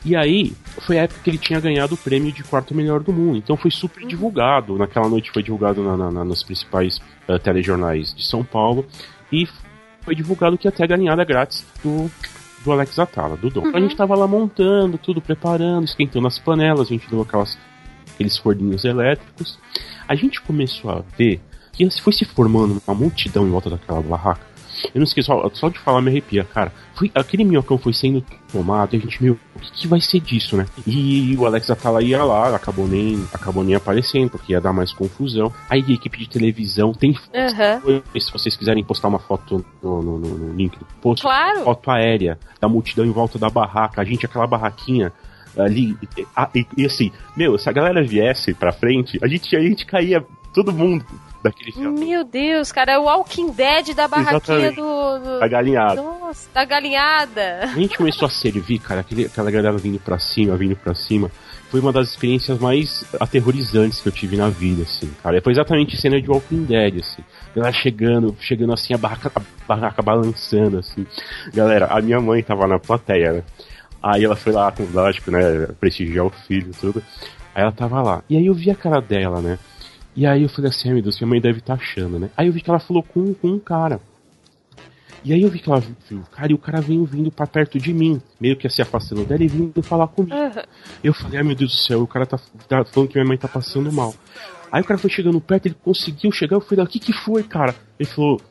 E 0.05 0.15
aí, 0.15 0.53
foi 0.79 0.97
a 0.97 1.03
época 1.03 1.19
que 1.23 1.29
ele 1.29 1.37
tinha 1.37 1.59
ganhado 1.59 1.93
o 1.93 1.97
prêmio 1.97 2.31
de 2.31 2.43
quarto 2.43 2.73
melhor 2.73 3.01
do 3.01 3.13
mundo. 3.13 3.37
Então 3.37 3.55
foi 3.57 3.69
super 3.69 4.03
divulgado. 4.07 4.75
Naquela 4.77 5.07
noite 5.07 5.29
foi 5.31 5.43
divulgado 5.43 5.83
na, 5.83 5.95
na- 5.97 6.11
na- 6.11 6.25
nos 6.25 6.41
principais 6.41 6.99
eh, 7.27 7.37
telejornais 7.37 8.11
de 8.15 8.25
São 8.25 8.43
Paulo. 8.43 8.85
E 9.31 9.47
foi 10.01 10.15
divulgado 10.15 10.57
que 10.57 10.67
ia 10.67 10.71
ter 10.71 10.83
a 10.83 10.87
galinhada 10.87 11.23
grátis 11.23 11.63
do, 11.83 12.09
do 12.63 12.71
Alex 12.71 12.97
Atala, 12.97 13.37
do 13.37 13.49
Dom. 13.51 13.75
A 13.75 13.79
gente 13.79 13.95
tava 13.95 14.15
lá 14.15 14.25
montando, 14.27 14.97
tudo 14.97 15.21
preparando, 15.21 15.85
esquentando 15.85 16.25
as 16.25 16.39
panelas, 16.39 16.87
a 16.87 16.89
gente 16.89 17.07
deu 17.07 17.21
aquelas, 17.21 17.55
aqueles 18.21 18.37
forninhos 18.37 18.85
elétricos. 18.85 19.57
A 20.07 20.15
gente 20.15 20.41
começou 20.41 20.91
a 20.91 21.03
ver 21.17 21.41
que 21.73 21.89
foi 22.01 22.13
se 22.13 22.25
formando 22.25 22.81
uma 22.87 22.95
multidão 22.95 23.47
em 23.47 23.49
volta 23.49 23.69
daquela 23.69 24.01
barraca. 24.01 24.51
Eu 24.93 24.99
não 24.99 25.03
esqueço, 25.03 25.27
só, 25.27 25.49
só 25.53 25.69
de 25.69 25.77
falar 25.79 26.01
me 26.01 26.09
arrepia, 26.09 26.43
cara. 26.45 26.71
Foi, 26.95 27.11
aquele 27.13 27.43
minhocão 27.43 27.77
foi 27.77 27.93
sendo 27.93 28.23
tomado, 28.51 28.93
e 28.95 28.97
a 28.97 28.99
gente, 29.01 29.21
meu, 29.21 29.37
o 29.55 29.59
que, 29.59 29.71
que 29.71 29.87
vai 29.87 29.99
ser 29.99 30.19
disso, 30.21 30.55
né? 30.55 30.65
E 30.87 31.35
o 31.37 31.45
Alex 31.45 31.69
Atala 31.69 32.01
ia 32.01 32.23
lá, 32.23 32.55
acabou 32.55 32.87
nem, 32.87 33.21
acabou 33.33 33.63
nem 33.63 33.75
aparecendo, 33.75 34.29
porque 34.29 34.53
ia 34.53 34.61
dar 34.61 34.71
mais 34.73 34.91
confusão. 34.93 35.53
Aí 35.69 35.83
a 35.87 35.91
equipe 35.91 36.17
de 36.17 36.27
televisão 36.29 36.93
tem 36.93 37.15
Aham. 37.35 38.01
se 38.19 38.31
vocês 38.31 38.55
quiserem 38.55 38.83
postar 38.83 39.09
uma 39.09 39.19
foto 39.19 39.63
no, 39.83 40.01
no- 40.01 40.17
no- 40.19 40.37
no 40.37 40.53
link 40.55 40.77
do 40.79 40.85
post, 41.01 41.21
Claro. 41.21 41.63
foto 41.63 41.91
aérea 41.91 42.39
da 42.59 42.67
multidão 42.69 43.05
em 43.05 43.11
volta 43.11 43.37
da 43.37 43.49
barraca, 43.49 44.01
a 44.01 44.05
gente, 44.05 44.25
aquela 44.25 44.47
barraquinha 44.47 45.11
ali, 45.57 45.97
e, 46.17 46.25
a- 46.35 46.49
e- 46.77 46.85
assim, 46.85 47.11
meu, 47.35 47.57
se 47.57 47.69
a 47.69 47.71
galera 47.71 48.03
viesse 48.03 48.53
pra 48.53 48.71
frente, 48.71 49.19
a 49.21 49.27
gente, 49.27 49.55
a 49.55 49.59
gente 49.59 49.85
caía, 49.85 50.23
todo 50.53 50.71
mundo 50.71 51.05
daquele 51.43 51.71
filme, 51.71 52.05
Meu 52.05 52.23
Deus, 52.23 52.71
cara, 52.71 52.91
é 52.93 52.99
o 52.99 53.03
Walking 53.05 53.49
Dead 53.51 53.95
da 53.95 54.07
barraquinha 54.07 54.71
do, 54.73 55.19
do- 55.19 55.39
da 55.39 55.47
galinhada. 55.47 55.95
Nossa, 56.01 56.47
da 56.53 56.63
galinhada. 56.65 57.61
A 57.63 57.67
gente 57.79 57.97
começou 57.97 58.27
a 58.27 58.29
servir, 58.29 58.79
cara, 58.79 59.01
aquele, 59.01 59.25
aquela 59.25 59.49
galera 59.49 59.75
vindo 59.77 59.99
pra 59.99 60.19
cima, 60.19 60.55
vindo 60.55 60.75
pra 60.75 60.93
cima. 60.93 61.31
Foi 61.71 61.79
uma 61.79 61.93
das 61.93 62.09
experiências 62.09 62.59
mais 62.59 63.05
aterrorizantes 63.17 64.01
que 64.01 64.07
eu 64.09 64.11
tive 64.11 64.35
na 64.35 64.49
vida, 64.49 64.83
assim, 64.83 65.09
cara. 65.23 65.41
Foi 65.41 65.53
exatamente 65.53 65.95
cena 65.99 66.21
de 66.21 66.29
Walking 66.29 66.65
Dead, 66.65 66.99
assim. 66.99 67.23
Galera 67.55 67.73
chegando, 67.73 68.35
chegando 68.41 68.73
assim, 68.73 68.93
a 68.93 68.97
barraca, 68.97 69.31
a 69.33 69.41
barraca 69.65 70.01
balançando, 70.01 70.79
assim. 70.79 71.07
Galera, 71.53 71.85
a 71.87 72.01
minha 72.01 72.19
mãe 72.19 72.43
tava 72.43 72.67
na 72.67 72.77
plateia, 72.77 73.31
né? 73.33 73.43
Aí 74.01 74.23
ela 74.23 74.35
foi 74.35 74.51
lá, 74.51 74.71
com 74.71 74.83
lógico, 74.91 75.29
né, 75.29 75.67
prestigiar 75.79 76.25
o 76.25 76.29
filho 76.29 76.71
e 76.71 76.73
tudo. 76.73 77.03
Aí 77.53 77.61
ela 77.61 77.71
tava 77.71 78.01
lá. 78.01 78.23
E 78.29 78.37
aí 78.37 78.45
eu 78.45 78.53
vi 78.53 78.71
a 78.71 78.75
cara 78.75 78.99
dela, 78.99 79.41
né? 79.41 79.59
E 80.15 80.25
aí 80.25 80.43
eu 80.43 80.49
falei 80.49 80.69
assim, 80.69 80.89
ai 80.89 80.95
meu 80.95 81.03
Deus, 81.03 81.19
minha 81.19 81.29
mãe 81.29 81.41
deve 81.41 81.59
estar 81.59 81.75
achando, 81.75 82.19
né? 82.19 82.29
Aí 82.35 82.47
eu 82.47 82.53
vi 82.53 82.61
que 82.61 82.69
ela 82.69 82.79
falou 82.79 83.03
com, 83.03 83.33
com 83.33 83.47
um 83.47 83.59
cara. 83.59 83.99
E 85.23 85.33
aí 85.33 85.41
eu 85.43 85.49
vi 85.49 85.59
que 85.59 85.69
ela 85.69 85.79
viu 85.79 86.19
o 86.19 86.35
cara 86.35 86.51
e 86.51 86.55
o 86.55 86.57
cara 86.57 86.81
veio 86.81 87.05
vindo 87.05 87.31
pra 87.31 87.45
perto 87.45 87.77
de 87.77 87.93
mim, 87.93 88.19
meio 88.39 88.57
que 88.57 88.67
se 88.69 88.81
afastando 88.81 89.23
dela 89.23 89.43
e 89.43 89.47
vindo 89.47 89.83
falar 89.83 90.07
comigo. 90.07 90.35
Eu 91.03 91.13
falei, 91.13 91.37
ai 91.37 91.43
meu 91.43 91.55
Deus 91.55 91.71
do 91.71 91.77
céu, 91.77 92.01
o 92.01 92.07
cara 92.07 92.25
tá, 92.25 92.39
tá 92.67 92.83
falando 92.85 93.09
que 93.09 93.15
minha 93.15 93.27
mãe 93.27 93.37
tá 93.37 93.47
passando 93.47 93.91
mal. 93.91 94.15
Aí 94.71 94.81
o 94.81 94.85
cara 94.85 94.97
foi 94.97 95.09
chegando 95.09 95.39
perto, 95.39 95.67
ele 95.67 95.75
conseguiu 95.83 96.31
chegar, 96.31 96.55
eu 96.55 96.61
falei, 96.61 96.83
o 96.83 96.87
que 96.87 96.97
que 96.97 97.13
foi, 97.13 97.43
cara? 97.43 97.75
Ele 97.99 98.09
falou, 98.09 98.41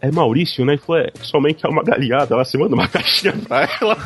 é 0.00 0.10
Maurício, 0.10 0.64
né? 0.64 0.74
Ele 0.74 0.82
falou, 0.82 1.02
é, 1.02 1.10
sua 1.22 1.40
mãe 1.40 1.54
quer 1.54 1.68
uma 1.68 1.82
galinhada, 1.82 2.34
ela 2.34 2.44
se 2.44 2.56
manda 2.58 2.74
uma 2.74 2.86
caixinha 2.88 3.32
pra 3.46 3.68
ela. 3.80 3.96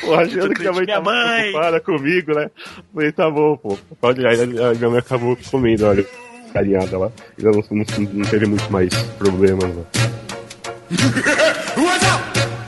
Pô, 0.00 0.14
achando 0.14 0.54
que 0.54 0.66
a 0.66 0.72
mãe 0.72 0.84
Minha 0.84 0.96
tava 0.96 1.10
mãe. 1.10 1.40
preocupada 1.42 1.80
comigo, 1.80 2.34
né? 2.34 2.50
Falei, 2.94 3.12
tá 3.12 3.30
bom, 3.30 3.56
pô. 3.56 3.78
Olha, 4.02 4.28
aí 4.28 4.42
a 4.42 4.46
minha 4.46 4.90
mãe 4.90 4.98
acabou 4.98 5.36
comendo, 5.50 5.86
olha, 5.86 6.06
galinhada 6.52 6.98
lá. 6.98 7.10
E 7.38 7.42
não, 7.42 7.52
não, 7.52 7.84
não 8.12 8.24
teve 8.24 8.46
muito 8.46 8.70
mais 8.72 8.92
problemas, 9.18 9.74
né? 9.74 9.84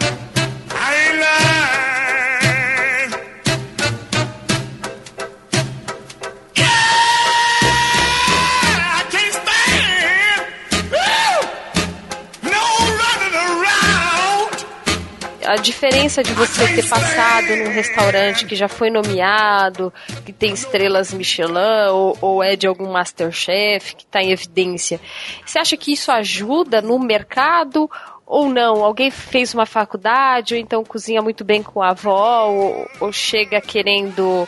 A 15.49 15.57
diferença 15.57 16.23
de 16.23 16.35
você 16.35 16.75
ter 16.75 16.87
passado 16.87 17.57
num 17.57 17.71
restaurante 17.71 18.45
que 18.45 18.55
já 18.55 18.69
foi 18.69 18.91
nomeado, 18.91 19.91
que 20.27 20.31
tem 20.31 20.53
estrelas 20.53 21.11
Michelin, 21.11 21.89
ou, 21.91 22.19
ou 22.21 22.43
é 22.43 22.55
de 22.55 22.67
algum 22.67 22.93
Masterchef, 22.93 23.97
que 23.97 24.05
está 24.05 24.23
em 24.23 24.31
evidência. 24.31 25.01
Você 25.47 25.59
acha 25.59 25.75
que 25.75 25.91
isso 25.91 26.13
ajuda 26.13 26.83
no 26.83 26.99
mercado 26.99 27.91
ou 28.27 28.51
não? 28.51 28.85
Alguém 28.85 29.11
fez 29.11 29.55
uma 29.55 29.65
faculdade, 29.65 30.53
ou 30.53 30.61
então 30.61 30.85
cozinha 30.85 31.23
muito 31.23 31.47
bem 31.47 31.63
com 31.63 31.81
a 31.81 31.93
avó, 31.93 32.49
ou, 32.49 32.87
ou 33.01 33.11
chega 33.11 33.59
querendo 33.59 34.47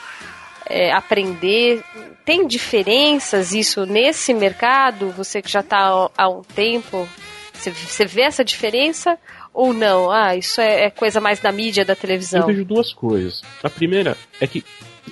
é, 0.66 0.92
aprender. 0.92 1.82
Tem 2.26 2.46
diferenças 2.46 3.54
isso 3.54 3.86
nesse 3.86 4.34
mercado? 4.34 5.12
Você 5.12 5.40
que 5.40 5.50
já 5.50 5.60
está 5.60 6.10
há 6.14 6.28
um 6.28 6.42
tempo, 6.42 7.08
você, 7.54 7.70
você 7.70 8.04
vê 8.04 8.20
essa 8.20 8.44
diferença 8.44 9.18
ou 9.60 9.72
não? 9.74 10.10
Ah, 10.10 10.34
isso 10.34 10.60
é, 10.60 10.84
é 10.84 10.90
coisa 10.90 11.20
mais 11.20 11.38
da 11.40 11.52
mídia, 11.52 11.84
da 11.84 11.92
Eu 11.92 11.96
televisão. 11.96 12.46
vejo 12.46 12.64
duas 12.64 12.92
coisas. 12.92 13.42
A 13.62 13.68
primeira 13.68 14.16
é 14.40 14.46
que, 14.46 14.64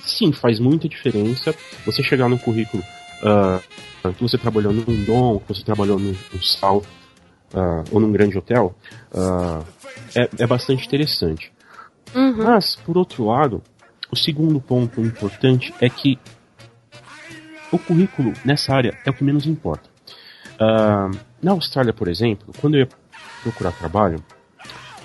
sim, 0.03 0.31
faz 0.31 0.59
muita 0.59 0.89
diferença 0.89 1.53
você 1.85 2.01
chegar 2.01 2.27
num 2.27 2.37
currículo 2.37 2.83
ah, 3.23 3.59
que 4.15 4.21
você 4.21 4.37
trabalhou 4.37 4.73
num 4.73 5.03
Dom, 5.05 5.39
que 5.39 5.47
você 5.53 5.63
trabalhou 5.63 5.99
num, 5.99 6.15
num 6.33 6.41
Sal 6.41 6.83
ah, 7.53 7.83
ou 7.91 7.99
num 7.99 8.11
grande 8.11 8.37
hotel. 8.37 8.75
ah, 9.13 9.61
é, 10.15 10.27
é 10.39 10.47
bastante 10.47 10.85
interessante. 10.87 11.51
Mas, 12.35 12.75
por 12.75 12.97
outro 12.97 13.25
lado, 13.25 13.61
o 14.11 14.15
segundo 14.15 14.59
ponto 14.59 14.99
importante 15.01 15.71
é 15.79 15.87
que 15.87 16.17
o 17.71 17.77
currículo 17.77 18.33
nessa 18.43 18.73
área 18.73 18.97
é 19.05 19.11
o 19.11 19.13
que 19.13 19.23
menos 19.23 19.45
importa. 19.45 19.87
Ah, 20.59 21.11
na 21.41 21.51
Austrália, 21.51 21.93
por 21.93 22.07
exemplo, 22.07 22.51
quando 22.59 22.73
eu 22.75 22.79
ia 22.81 22.89
procurar 23.43 23.71
trabalho, 23.73 24.23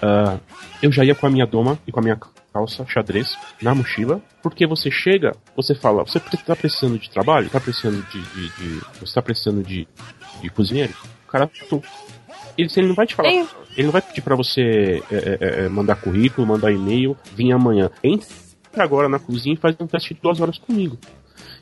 ah, 0.02 0.38
eu 0.82 0.90
já 0.92 1.04
ia 1.04 1.14
com 1.14 1.26
a 1.26 1.30
minha 1.30 1.46
doma 1.46 1.78
e 1.86 1.92
com 1.92 2.00
a 2.00 2.02
minha 2.02 2.18
calça 2.52 2.84
xadrez 2.86 3.36
na 3.60 3.74
mochila, 3.74 4.20
porque 4.42 4.66
você 4.66 4.90
chega, 4.90 5.34
você 5.56 5.74
fala, 5.74 6.04
você 6.04 6.18
está 6.18 6.54
precisando 6.54 6.98
de 6.98 7.10
trabalho, 7.10 7.46
está 7.46 7.58
precisando 7.60 8.00
de, 8.10 8.20
de- 8.20 8.48
de- 8.50 8.80
você 8.98 9.04
está 9.04 9.20
precisando 9.22 9.62
de, 9.62 9.88
de 10.40 10.48
cozinheiro, 10.50 10.94
o 11.26 11.30
cara, 11.30 11.50
tu, 11.68 11.82
ele, 12.56 12.70
ele 12.76 12.86
não 12.88 12.94
vai 12.94 13.06
te 13.06 13.14
falar, 13.16 13.28
ele 13.30 13.48
não 13.84 13.90
vai 13.90 14.00
pedir 14.02 14.20
para 14.22 14.36
você 14.36 15.02
é, 15.10 15.16
é, 15.16 15.64
é, 15.64 15.68
mandar 15.68 15.96
currículo, 15.96 16.46
mandar 16.46 16.70
e-mail, 16.70 17.16
vir 17.34 17.50
amanhã. 17.52 17.90
Entra 18.04 18.28
agora 18.78 19.08
na 19.08 19.18
cozinha 19.18 19.54
e 19.54 19.58
faz 19.58 19.74
um 19.80 19.86
teste 19.88 20.14
de 20.14 20.20
duas 20.20 20.40
horas 20.40 20.56
comigo. 20.58 20.96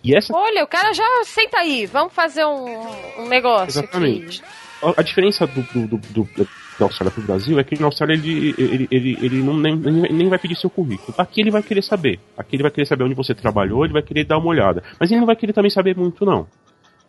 E 0.05 0.14
essa 0.14 0.35
Olha, 0.37 0.62
o 0.64 0.66
cara 0.66 0.93
já 0.93 1.05
senta 1.24 1.59
aí, 1.59 1.87
vamos 1.87 2.12
fazer 2.12 2.45
um, 2.45 3.22
um 3.22 3.28
negócio 3.28 3.80
Exatamente. 3.80 4.43
aqui. 4.43 4.53
A, 4.99 5.01
a 5.01 5.03
diferença 5.03 5.47
do, 5.47 5.62
do, 5.62 5.97
do, 5.97 6.24
do- 6.35 6.49
da 6.83 6.87
Austrália 6.87 7.12
pro 7.12 7.22
Brasil 7.22 7.59
é 7.59 7.64
que 7.64 7.78
na 7.78 7.87
Austrália 7.87 8.14
ele, 8.14 8.55
ele, 8.59 8.89
ele, 8.91 9.18
ele 9.22 9.43
não, 9.43 9.57
nem, 9.57 9.76
nem 9.76 10.28
vai 10.28 10.39
pedir 10.39 10.57
seu 10.57 10.68
currículo. 10.68 11.14
Aqui 11.16 11.41
ele 11.41 11.51
vai 11.51 11.62
querer 11.62 11.83
saber. 11.83 12.18
Aqui 12.37 12.57
ele 12.57 12.62
vai 12.62 12.70
querer 12.72 12.87
saber 12.87 13.05
onde 13.05 13.14
você 13.14 13.35
trabalhou, 13.35 13.85
ele 13.85 13.93
vai 13.93 14.03
querer 14.03 14.24
dar 14.24 14.39
uma 14.39 14.49
olhada. 14.49 14.83
Mas 14.99 15.11
ele 15.11 15.20
não 15.20 15.26
vai 15.26 15.37
querer 15.37 15.53
também 15.53 15.70
saber 15.70 15.97
muito, 15.97 16.24
não. 16.24 16.47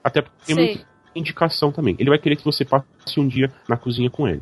Até 0.03 0.21
porque 0.21 0.35
tem 0.45 0.55
muita 0.55 0.85
indicação 1.15 1.71
também. 1.71 1.95
Ele 1.99 2.09
vai 2.09 2.19
querer 2.19 2.35
que 2.35 2.45
você 2.45 2.63
passe 2.63 2.85
um 3.17 3.27
dia 3.27 3.51
na 3.67 3.75
cozinha 3.77 4.09
com 4.09 4.27
ele. 4.27 4.41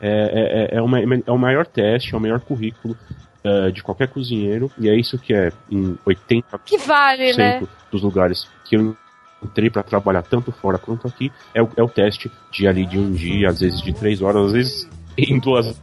É, 0.00 0.68
é, 0.72 0.76
é, 0.78 0.82
uma- 0.82 1.00
é 1.00 1.32
o 1.32 1.38
maior 1.38 1.66
teste, 1.66 2.14
é 2.14 2.16
o 2.16 2.20
maior 2.20 2.40
currículo 2.40 2.96
eh, 3.44 3.70
de 3.70 3.82
qualquer 3.82 4.08
cozinheiro. 4.08 4.70
E 4.78 4.88
é 4.88 4.94
isso 4.96 5.18
que 5.18 5.32
é 5.34 5.50
em 5.70 5.96
80% 6.06 6.44
Que 6.64 6.78
vale, 6.78 7.32
né? 7.36 7.62
dos 7.90 8.02
lugares 8.02 8.48
que 8.64 8.76
eu 8.76 8.96
entrei 9.42 9.70
para 9.70 9.82
trabalhar 9.82 10.22
tanto 10.22 10.52
fora 10.52 10.78
quanto 10.78 11.06
aqui 11.06 11.30
é 11.54 11.62
o, 11.62 11.68
é 11.76 11.82
o 11.82 11.88
teste 11.88 12.30
de 12.50 12.66
ali 12.66 12.84
de 12.86 12.98
um 12.98 13.12
dia, 13.12 13.48
às 13.48 13.60
vezes 13.60 13.80
de 13.80 13.92
três 13.92 14.20
horas, 14.22 14.46
às 14.46 14.52
vezes 14.52 14.88
em 15.16 15.38
duas 15.38 15.76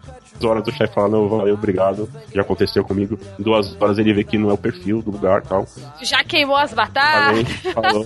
horas 0.43 0.67
o 0.67 0.71
chefe 0.71 0.93
fala, 0.93 1.07
não, 1.07 1.29
valeu, 1.29 1.53
obrigado, 1.53 2.09
já 2.33 2.41
aconteceu 2.41 2.83
comigo. 2.83 3.17
Em 3.39 3.43
duas 3.43 3.79
horas 3.79 3.97
ele 3.97 4.13
vê 4.13 4.23
que 4.23 4.37
não 4.37 4.49
é 4.49 4.53
o 4.53 4.57
perfil 4.57 5.01
do 5.01 5.11
lugar 5.11 5.41
e 5.43 5.47
tal. 5.47 5.65
Já 6.01 6.23
queimou 6.23 6.57
as 6.57 6.73
batatas. 6.73 7.47
Falou, 7.73 8.03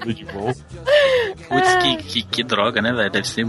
tudo 0.00 0.14
de 0.14 0.24
bom. 0.24 0.52
Putz, 1.48 1.76
que, 1.76 1.96
que, 1.96 2.22
que 2.22 2.42
droga, 2.42 2.82
né, 2.82 2.92
velho? 2.92 3.10
Deve 3.10 3.28
ser 3.28 3.46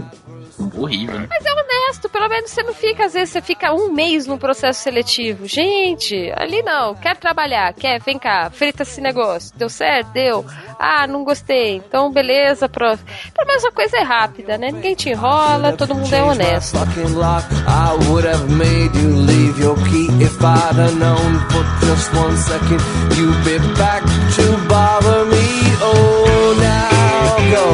horrível, 0.58 1.18
né? 1.20 1.26
Mas 1.28 1.44
é 1.44 1.52
honesto, 1.52 2.08
pelo 2.08 2.28
menos 2.28 2.50
você 2.50 2.62
não 2.62 2.74
fica, 2.74 3.06
às 3.06 3.12
vezes 3.12 3.30
você 3.30 3.40
fica 3.40 3.72
um 3.72 3.92
mês 3.92 4.26
no 4.26 4.38
processo 4.38 4.82
seletivo. 4.82 5.46
Gente, 5.46 6.32
ali 6.36 6.62
não, 6.62 6.94
quer 6.94 7.16
trabalhar, 7.16 7.72
quer, 7.74 8.00
vem 8.00 8.18
cá, 8.18 8.50
frita 8.50 8.82
esse 8.82 9.00
negócio. 9.00 9.52
Deu 9.56 9.68
certo? 9.68 10.12
Deu. 10.12 10.44
Ah, 10.78 11.06
não 11.06 11.24
gostei. 11.24 11.76
Então, 11.76 12.10
beleza, 12.10 12.68
próximo. 12.68 13.08
Pelo 13.34 13.46
menos 13.46 13.64
a 13.64 13.72
coisa 13.72 13.96
é 13.98 14.02
rápida, 14.02 14.56
né? 14.58 14.70
Ninguém 14.72 14.94
te 14.94 15.10
enrola, 15.10 15.72
todo 15.72 15.94
mundo 15.94 16.12
é 16.12 16.22
honesto. 16.22 16.78
Fucking 16.78 17.14
lock, 17.14 17.46
I 17.66 18.08
would 18.08 18.26
have 18.26 18.50
made 18.52 18.96
you 18.98 19.14
leave 19.14 19.60
your 19.60 19.76
key 19.84 20.08
if 20.22 20.38
I'd 20.42 20.76
have 20.76 20.96
known 20.96 21.38
for 21.50 21.64
just 21.86 22.12
one 22.14 22.36
second 22.36 22.80
you'd 23.16 23.44
be 23.44 23.58
back 23.76 24.02
to 24.36 24.56
bother 24.68 25.24
me. 25.26 25.46
Oh, 25.82 26.54
now 26.60 27.36
go 27.50 27.66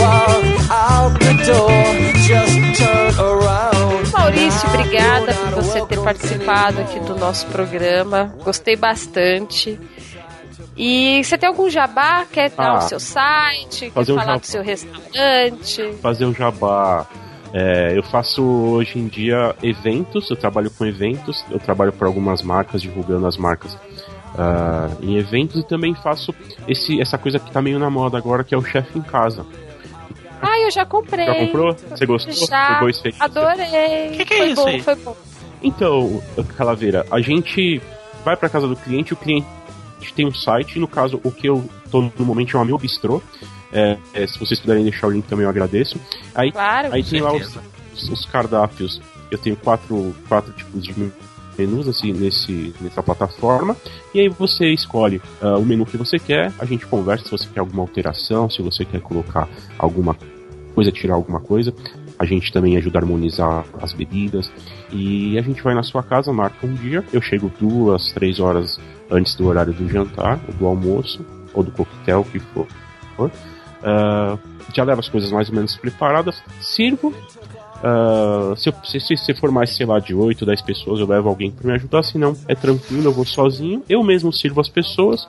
walk 0.00 0.70
out 0.70 1.12
the 1.20 1.34
door, 1.46 1.77
obrigada 4.78 5.34
por 5.34 5.62
você 5.62 5.84
ter 5.86 6.00
participado 6.00 6.80
aqui 6.80 7.00
do 7.00 7.16
nosso 7.16 7.46
programa. 7.46 8.34
Gostei 8.44 8.76
bastante. 8.76 9.78
E 10.76 11.22
você 11.24 11.36
tem 11.36 11.48
algum 11.48 11.68
jabá? 11.68 12.24
Quer 12.30 12.50
dar 12.50 12.70
Ah, 12.70 12.78
o 12.78 12.80
seu 12.82 13.00
site? 13.00 13.90
Quer 13.90 14.04
falar 14.04 14.20
jabá. 14.22 14.36
do 14.36 14.46
seu 14.46 14.62
restaurante? 14.62 15.92
Fazer 16.00 16.24
um 16.24 16.32
jabá. 16.34 17.06
É, 17.52 17.96
eu 17.96 18.02
faço 18.02 18.42
hoje 18.44 18.98
em 18.98 19.08
dia 19.08 19.56
eventos, 19.62 20.28
eu 20.30 20.36
trabalho 20.36 20.70
com 20.70 20.84
eventos, 20.84 21.44
eu 21.50 21.58
trabalho 21.58 21.92
por 21.92 22.06
algumas 22.06 22.42
marcas, 22.42 22.82
divulgando 22.82 23.26
as 23.26 23.38
marcas 23.38 23.76
ah, 24.38 24.90
em 25.00 25.16
eventos 25.16 25.58
e 25.60 25.66
também 25.66 25.94
faço 25.94 26.32
esse, 26.68 27.00
essa 27.00 27.16
coisa 27.16 27.38
que 27.38 27.50
tá 27.50 27.62
meio 27.62 27.78
na 27.78 27.88
moda 27.88 28.18
agora, 28.18 28.44
que 28.44 28.54
é 28.54 28.58
o 28.58 28.62
chefe 28.62 28.98
em 28.98 29.02
casa. 29.02 29.46
Ai, 30.40 30.64
eu 30.64 30.70
já 30.70 30.84
comprei. 30.86 31.26
Já 31.26 31.34
comprou? 31.34 31.72
Você 31.90 32.06
gostou? 32.06 32.32
Já. 32.48 32.66
Foi 32.68 32.78
boa 32.78 32.90
experiência? 32.90 33.24
Adorei. 33.24 34.10
Que 34.16 34.24
que 34.24 34.34
é 34.34 34.36
foi 34.38 34.46
isso 34.50 34.62
bom, 34.62 34.68
aí? 34.68 34.80
Foi 34.82 34.94
bom. 34.96 35.16
Então, 35.62 36.22
Calaveira, 36.56 37.04
a 37.10 37.20
gente 37.20 37.80
vai 38.24 38.36
pra 38.36 38.48
casa 38.48 38.68
do 38.68 38.76
cliente, 38.76 39.12
o 39.12 39.16
cliente 39.16 39.46
tem 40.14 40.26
um 40.26 40.32
site, 40.34 40.78
no 40.78 40.86
caso, 40.86 41.20
o 41.24 41.30
que 41.32 41.48
eu 41.48 41.68
tô 41.90 42.02
no 42.02 42.24
momento 42.24 42.56
é 42.56 42.58
um 42.58 42.62
amigo 42.62 42.78
bistrô. 42.78 43.20
É, 43.72 43.98
é, 44.14 44.26
se 44.26 44.38
vocês 44.38 44.58
puderem 44.60 44.82
deixar 44.84 45.08
o 45.08 45.10
link 45.10 45.26
também 45.26 45.44
eu 45.44 45.50
agradeço. 45.50 46.00
Aí, 46.34 46.50
Claro. 46.52 46.92
aí 46.92 47.02
tem 47.04 47.20
lá 47.20 47.32
os, 47.32 47.42
certeza. 47.42 47.62
os- 47.94 48.08
os 48.10 48.24
cardápios. 48.26 49.00
Eu 49.30 49.36
tenho 49.38 49.56
quatro, 49.56 50.14
quatro 50.28 50.52
tipos 50.52 50.82
de 50.82 50.92
menus 51.58 51.88
assim, 51.88 52.12
nesse, 52.12 52.72
nessa 52.80 53.02
plataforma. 53.02 53.76
E 54.14 54.20
aí 54.20 54.28
você 54.28 54.72
escolhe 54.72 55.20
ah, 55.42 55.58
o 55.58 55.64
menu 55.64 55.84
que 55.84 55.96
você 55.96 56.18
quer, 56.18 56.52
a 56.58 56.64
gente 56.64 56.86
conversa 56.86 57.24
se 57.24 57.30
você 57.30 57.48
quer 57.52 57.60
alguma 57.60 57.82
alteração, 57.82 58.48
se 58.48 58.62
você 58.62 58.84
quer 58.84 59.00
colocar 59.00 59.48
alguma 59.78 60.16
coisa, 60.74 60.92
tirar 60.92 61.14
alguma 61.14 61.40
coisa. 61.40 61.74
A 62.18 62.24
gente 62.24 62.52
também 62.52 62.76
ajuda 62.76 62.98
a 62.98 63.02
harmonizar 63.02 63.64
as 63.80 63.92
bebidas. 63.92 64.50
E 64.90 65.38
a 65.38 65.42
gente 65.42 65.62
vai 65.62 65.74
na 65.74 65.82
sua 65.82 66.02
casa, 66.02 66.32
marca 66.32 66.66
um 66.66 66.74
dia. 66.74 67.04
Eu 67.12 67.20
chego 67.20 67.50
duas, 67.60 68.12
três 68.12 68.40
horas 68.40 68.78
antes 69.10 69.34
do 69.36 69.46
horário 69.46 69.72
do 69.72 69.88
jantar, 69.88 70.40
ou 70.48 70.54
do 70.54 70.66
almoço, 70.66 71.24
ou 71.54 71.62
do 71.62 71.70
coquetel, 71.70 72.24
que 72.24 72.38
for. 72.38 72.66
Ah, 73.82 74.36
já 74.74 74.84
levo 74.84 75.00
as 75.00 75.08
coisas 75.08 75.30
mais 75.30 75.48
ou 75.48 75.54
menos 75.54 75.76
preparadas, 75.76 76.42
sirvo. 76.60 77.14
Ah, 77.82 78.54
se, 78.56 78.68
eu- 78.68 78.74
se, 78.84 79.16
se, 79.16 79.34
for 79.34 79.50
mais, 79.50 79.76
sei 79.76 79.86
lá, 79.86 79.98
de 79.98 80.14
8, 80.14 80.44
10 80.44 80.62
pessoas, 80.62 81.00
eu 81.00 81.06
levo 81.06 81.28
alguém 81.28 81.50
para 81.50 81.66
me 81.66 81.74
ajudar. 81.74 82.02
Se 82.02 82.18
não, 82.18 82.36
é 82.48 82.54
tranquilo, 82.54 83.04
eu 83.08 83.12
vou 83.12 83.24
sozinho. 83.24 83.82
Eu 83.88 84.02
mesmo 84.02 84.32
sirvo 84.32 84.60
as 84.60 84.68
pessoas. 84.68 85.28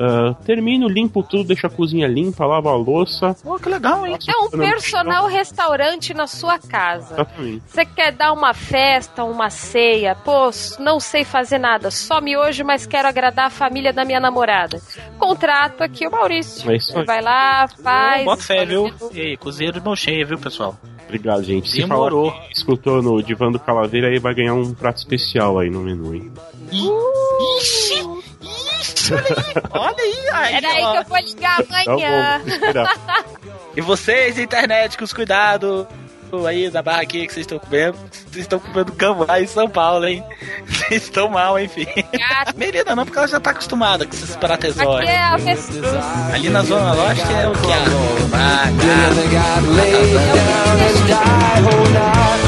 Ah, 0.00 0.32
termino, 0.44 0.86
limpo 0.88 1.24
tudo, 1.24 1.42
deixo 1.42 1.66
a 1.66 1.70
cozinha 1.70 2.06
limpa, 2.06 2.46
lavo 2.46 2.68
a 2.68 2.76
louça. 2.76 3.34
Pô, 3.42 3.58
que 3.58 3.68
legal, 3.68 4.06
hein? 4.06 4.16
É 4.28 4.44
um 4.44 4.48
personal 4.48 5.26
restaurante 5.26 6.14
na 6.14 6.28
sua 6.28 6.56
casa. 6.56 7.14
Exatamente. 7.14 7.62
Você 7.66 7.84
quer 7.84 8.12
dar 8.12 8.32
uma 8.32 8.54
festa, 8.54 9.24
uma 9.24 9.50
ceia? 9.50 10.14
Pô, 10.14 10.50
não 10.78 11.00
sei 11.00 11.24
fazer 11.24 11.58
nada, 11.58 11.90
só 11.90 12.20
hoje, 12.20 12.62
mas 12.62 12.86
quero 12.86 13.08
agradar 13.08 13.46
a 13.46 13.50
família 13.50 13.92
da 13.92 14.04
minha 14.04 14.20
namorada. 14.20 14.80
Contrato 15.18 15.82
aqui 15.82 16.06
o 16.06 16.10
Maurício. 16.12 16.70
É 16.70 16.76
isso 16.76 16.96
aí. 16.96 17.04
Vai 17.04 17.20
lá, 17.20 17.66
faz. 17.82 18.24
Bota 18.24 18.42
fé, 18.42 18.64
viu? 18.64 18.92
E 19.12 19.20
aí, 19.20 19.36
cozinheiro 19.36 19.80
de 19.80 19.84
mão 19.84 19.96
cheia, 19.96 20.24
viu, 20.24 20.38
pessoal? 20.38 20.76
Obrigado, 21.08 21.42
gente. 21.42 21.70
Se 21.70 21.78
Demorou. 21.78 22.30
falar 22.30 22.46
que 22.48 22.56
escutou 22.56 23.02
no 23.02 23.22
Divã 23.22 23.50
do 23.50 23.58
Calaveira, 23.58 24.08
aí 24.08 24.18
vai 24.18 24.34
ganhar 24.34 24.52
um 24.54 24.74
prato 24.74 24.98
especial 24.98 25.58
aí 25.58 25.70
no 25.70 25.80
menu, 25.80 26.14
hein? 26.14 26.30
Ixi! 26.70 27.94
Ixi, 28.80 29.14
olha 29.14 29.24
aí! 29.24 29.54
Olha 29.72 29.96
aí! 29.98 30.28
aí 30.30 30.60
Peraí 30.60 30.82
ó. 30.82 30.92
que 30.92 30.98
eu 30.98 31.04
vou 31.04 31.18
ligar 31.18 31.64
amanhã. 31.66 32.42
esperar. 32.46 32.94
E 33.76 33.80
vocês, 33.80 34.38
internet, 34.38 34.98
com 34.98 35.04
os 35.04 35.12
cuidados 35.12 35.86
aí 36.46 36.70
da 36.70 36.82
barra 36.82 37.02
aqui 37.02 37.26
que 37.26 37.32
vocês 37.32 37.44
estão 37.44 37.58
comendo. 37.58 37.96
Vocês 38.10 38.44
estão 38.44 38.58
comendo 38.58 38.92
gambá 38.92 39.40
em 39.40 39.46
São 39.46 39.68
Paulo, 39.68 40.06
hein? 40.06 40.22
Vocês 40.66 41.04
estão 41.04 41.28
mal, 41.28 41.58
enfim. 41.58 41.86
Gato. 41.86 42.56
Merida 42.56 42.94
não, 42.94 43.04
porque 43.04 43.18
ela 43.18 43.28
já 43.28 43.40
tá 43.40 43.50
acostumada 43.50 44.06
com 44.06 44.12
esses 44.12 44.36
paratesórios. 44.36 45.08
Aqui 45.10 45.18
é 45.18 45.22
avestruz. 45.22 45.84
Ali 46.32 46.48
na 46.48 46.62
Zona 46.62 46.92
Leste 46.92 47.32
é 47.32 47.48
o 47.48 47.52
que? 47.52 47.72
Ah, 47.72 48.70
gambá, 48.78 49.58
Do 52.42 52.47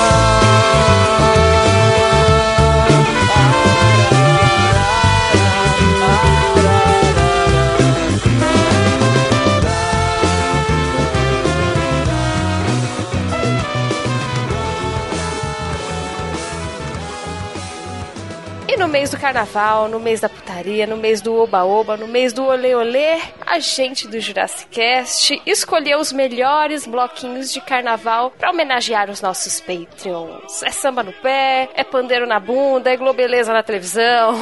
Carnaval, 19.21 19.87
no 19.87 19.99
mês 19.99 20.19
da 20.19 20.27
putaria, 20.27 20.87
no 20.87 20.97
mês 20.97 21.21
do 21.21 21.35
oba-oba, 21.35 21.95
no 21.95 22.07
mês 22.07 22.33
do 22.33 22.43
olê-olê, 22.43 23.21
a 23.45 23.59
gente 23.59 24.07
do 24.07 24.19
Jurassic 24.19 24.67
Cast 24.71 25.39
escolheu 25.45 25.99
os 25.99 26.11
melhores 26.11 26.87
bloquinhos 26.87 27.53
de 27.53 27.61
carnaval 27.61 28.31
pra 28.31 28.49
homenagear 28.49 29.11
os 29.11 29.21
nossos 29.21 29.61
Patreons. 29.61 30.63
É 30.63 30.71
samba 30.71 31.03
no 31.03 31.13
pé, 31.13 31.69
é 31.75 31.83
pandeiro 31.83 32.25
na 32.25 32.39
bunda, 32.39 32.91
é 32.91 32.97
globeleza 32.97 33.53
na 33.53 33.61
televisão. 33.61 34.33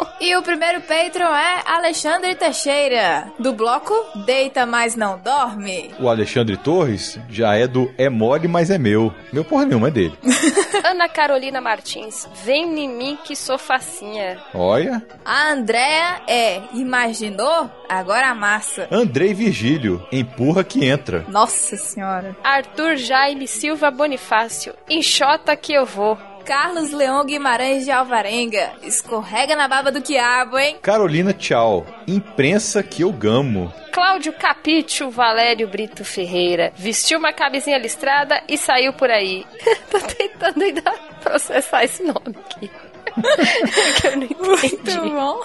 E 0.18 0.34
o 0.34 0.42
primeiro 0.42 0.80
Patreon 0.80 1.34
é 1.34 1.62
Alexandre 1.66 2.34
Teixeira, 2.34 3.30
do 3.38 3.52
bloco 3.52 3.94
Deita 4.24 4.64
Mas 4.64 4.96
Não 4.96 5.18
Dorme. 5.18 5.90
O 6.00 6.08
Alexandre 6.08 6.56
Torres 6.56 7.18
já 7.28 7.54
é 7.54 7.66
do 7.66 7.92
É 7.98 8.08
Mole, 8.08 8.48
mas 8.48 8.70
é 8.70 8.78
meu. 8.78 9.12
Meu 9.30 9.44
porra 9.44 9.66
nenhuma 9.66 9.88
é 9.88 9.90
dele. 9.90 10.18
Ana 10.82 11.06
Carolina 11.06 11.60
Martins, 11.60 12.26
vem 12.44 12.64
em 12.80 12.88
mim 12.88 13.18
que 13.24 13.36
sou 13.36 13.58
facinha. 13.58 14.38
Olha. 14.54 15.04
A 15.22 15.50
Andrea 15.50 16.22
é 16.26 16.62
Imaginou? 16.72 17.70
Agora 17.86 18.28
amassa. 18.30 18.88
Andrei 18.90 19.34
Virgílio, 19.34 20.06
empurra 20.10 20.64
que 20.64 20.84
entra. 20.86 21.26
Nossa 21.28 21.76
senhora. 21.76 22.34
Arthur 22.42 22.96
Jaime 22.96 23.46
Silva 23.46 23.90
Bonifácio, 23.90 24.74
enxota 24.88 25.54
que 25.54 25.74
eu 25.74 25.84
vou. 25.84 26.18
Carlos 26.46 26.92
Leão 26.92 27.24
Guimarães 27.24 27.84
de 27.84 27.90
Alvarenga. 27.90 28.70
Escorrega 28.80 29.56
na 29.56 29.66
baba 29.66 29.90
do 29.90 30.00
quiabo, 30.00 30.56
hein? 30.56 30.78
Carolina 30.80 31.32
Tchau, 31.32 31.84
imprensa 32.06 32.84
que 32.84 33.02
eu 33.02 33.12
gamo. 33.12 33.72
Cláudio 33.92 34.32
Capítio 34.32 35.10
Valério 35.10 35.66
Brito 35.66 36.04
Ferreira 36.04 36.72
vestiu 36.76 37.18
uma 37.18 37.32
camisinha 37.32 37.78
listrada 37.78 38.40
e 38.48 38.56
saiu 38.56 38.92
por 38.92 39.10
aí. 39.10 39.44
Tô 39.90 39.98
tentando 39.98 40.62
ainda 40.62 40.82
processar 41.20 41.82
esse 41.82 42.04
nome 42.04 42.36
aqui. 42.44 42.70
que 44.00 44.06
eu 44.06 44.16
não 44.16 44.46
Muito 44.46 44.66
entendi. 44.66 45.10
bom. 45.10 45.40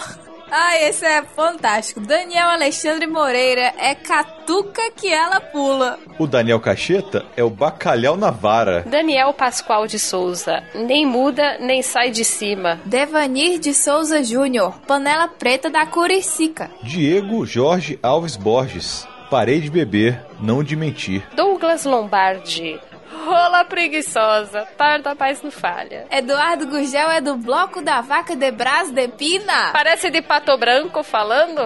Ai, 0.51 0.89
esse 0.89 1.05
é 1.05 1.23
fantástico. 1.23 2.01
Daniel 2.01 2.49
Alexandre 2.49 3.07
Moreira 3.07 3.73
é 3.77 3.95
catuca 3.95 4.81
que 4.95 5.07
ela 5.07 5.39
pula. 5.39 5.97
O 6.19 6.27
Daniel 6.27 6.59
Cacheta 6.59 7.25
é 7.37 7.43
o 7.43 7.49
bacalhau 7.49 8.17
na 8.17 8.31
vara. 8.31 8.81
Daniel 8.85 9.33
Pascoal 9.33 9.87
de 9.87 9.97
Souza, 9.97 10.61
nem 10.75 11.05
muda 11.05 11.57
nem 11.59 11.81
sai 11.81 12.11
de 12.11 12.25
cima. 12.25 12.79
Devanir 12.83 13.59
de 13.59 13.73
Souza 13.73 14.23
Júnior, 14.23 14.77
panela 14.85 15.27
preta 15.29 15.69
da 15.69 15.85
Curicica. 15.85 16.69
Diego 16.83 17.45
Jorge 17.45 17.97
Alves 18.03 18.35
Borges, 18.35 19.07
parei 19.29 19.61
de 19.61 19.69
beber, 19.69 20.21
não 20.41 20.61
de 20.61 20.75
mentir. 20.75 21.23
Douglas 21.33 21.85
Lombardi, 21.85 22.77
rola 23.23 23.63
preguiçosa, 23.65 24.67
tarda 24.77 25.15
paz 25.15 25.41
não 25.41 25.51
falha. 25.51 26.05
Eduardo 26.11 26.67
Gurgel 26.67 27.09
é 27.09 27.21
do 27.21 27.35
bloco 27.37 27.81
da 27.81 28.01
vaca 28.01 28.35
de 28.35 28.51
Brás 28.51 28.91
de 28.91 29.07
Pina. 29.07 29.71
Parece 29.71 30.09
de 30.09 30.21
Pato 30.21 30.57
Branco 30.57 31.03
falando? 31.03 31.63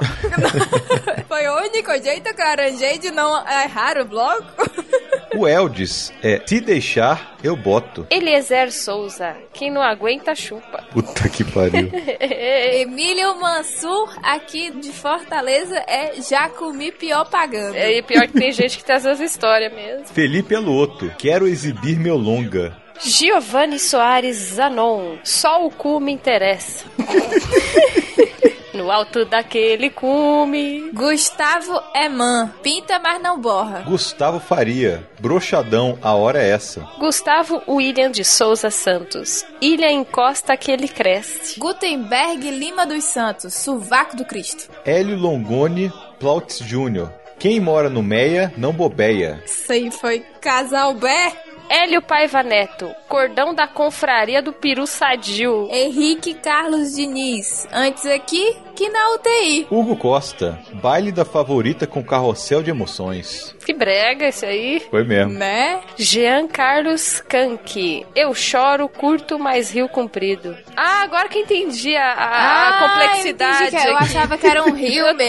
Foi 1.28 1.48
o 1.48 1.58
único 1.58 1.92
jeito 2.04 2.34
que 2.34 2.42
eu 2.42 2.48
arranjei 2.48 2.98
de 3.00 3.12
não 3.12 3.36
errar 3.48 3.98
o 4.00 4.06
bloco. 4.06 4.46
O 5.36 5.48
Eldis 5.48 6.14
é 6.24 6.42
se 6.46 6.60
deixar, 6.62 7.36
eu 7.44 7.56
boto. 7.56 8.08
Eliezer 8.10 8.72
Souza, 8.72 9.36
quem 9.54 9.70
não 9.72 9.82
aguenta 9.82 10.34
chupa. 10.34 10.84
Puta 10.92 11.28
que 11.28 11.44
pariu. 11.44 11.90
Emílio 12.20 13.40
Mansur, 13.40 14.18
aqui 14.24 14.72
de 14.72 14.92
Fortaleza, 14.92 15.78
é 15.88 16.22
já 16.22 16.50
comi 16.50 16.92
pior 16.92 17.26
pagando. 17.26 17.76
E 17.76 18.02
pior 18.02 18.28
que 18.28 18.40
tem 18.40 18.52
gente 18.52 18.78
que 18.78 18.86
tem 18.86 18.96
essas 18.96 19.20
histórias 19.20 19.74
mesmo. 19.74 20.08
Felipe 20.08 20.54
Eloto, 20.56 21.12
quero 21.18 21.48
exibir 21.48 22.00
meu 22.00 22.16
longa. 22.16 22.76
Giovanni 23.02 23.78
Soares 23.78 24.38
Zanon, 24.38 25.18
só 25.24 25.66
o 25.66 25.70
cu 25.70 26.00
me 26.00 26.14
interessa. 26.14 26.86
no 28.76 28.92
alto 28.92 29.26
daquele 29.26 29.90
cume. 29.90 30.92
Gustavo 30.92 31.82
Eman, 31.96 32.54
pinta 32.62 33.00
mas 33.00 33.22
não 33.22 33.40
borra. 33.40 33.82
Gustavo 33.82 34.40
Faria, 34.40 35.08
broxadão, 35.20 35.98
a 36.02 36.14
hora 36.14 36.42
é 36.42 36.50
essa. 36.50 36.82
Gustavo 37.00 37.62
William 37.68 38.12
de 38.12 38.24
Souza 38.24 38.70
Santos, 38.70 39.46
ilha 39.62 39.92
encosta 39.92 40.56
que 40.58 40.72
ele 40.72 40.88
cresce. 40.88 41.60
Gutenberg 41.60 42.52
Lima 42.52 42.86
dos 42.86 43.04
Santos, 43.04 43.54
sovaco 43.54 44.16
do 44.16 44.26
Cristo. 44.26 44.70
Hélio 44.86 45.18
Longoni 45.18 45.92
Plautz 46.20 46.60
Jr. 46.60 47.10
Quem 47.38 47.60
mora 47.60 47.90
no 47.90 48.02
Meia 48.02 48.54
não 48.58 48.72
bobeia. 48.72 49.42
Isso 49.46 49.72
aí 49.72 49.92
foi 49.92 50.20
casal 50.40 50.94
Bé. 50.94 51.45
Hélio 51.70 52.02
Paiva 52.02 52.44
Neto, 52.44 52.94
cordão 53.08 53.54
da 53.54 53.68
confraria 53.68 54.42
do 54.42 54.54
Peru 54.54 54.86
Sadio. 54.86 55.68
Henrique 55.72 56.34
Carlos 56.36 56.94
Diniz. 56.96 57.68
Antes 57.72 58.06
aqui, 58.06 58.56
que 58.76 58.88
na 58.90 59.14
UTI. 59.16 59.68
Hugo 59.72 59.96
Costa, 59.98 60.60
baile 60.74 61.12
da 61.12 61.26
favorita 61.26 61.88
com 61.88 62.04
carrossel 62.04 62.62
de 62.62 62.70
emoções. 62.70 63.56
Que 63.66 63.74
brega 63.74 64.28
esse 64.28 64.46
aí. 64.46 64.80
Foi 64.92 65.04
mesmo. 65.04 65.34
Né? 65.34 65.82
Jean 65.98 66.48
Carlos 66.48 67.20
Kanki. 67.22 68.06
Eu 68.16 68.34
choro, 68.36 68.88
curto, 68.88 69.40
mas 69.40 69.72
rio 69.72 69.90
comprido. 69.90 70.56
Ah, 70.78 71.02
agora 71.02 71.28
que 71.30 71.40
entendi 71.40 71.96
a, 71.96 72.12
a- 72.14 72.68
Ah, 72.68 72.90
complexidade. 72.90 73.76
Eu, 73.76 73.82
que 73.82 73.88
eu 73.88 73.98
achava 73.98 74.38
que 74.38 74.46
era 74.48 74.64
um 74.64 74.72
rio 74.74 75.06
mesmo. 75.16 75.26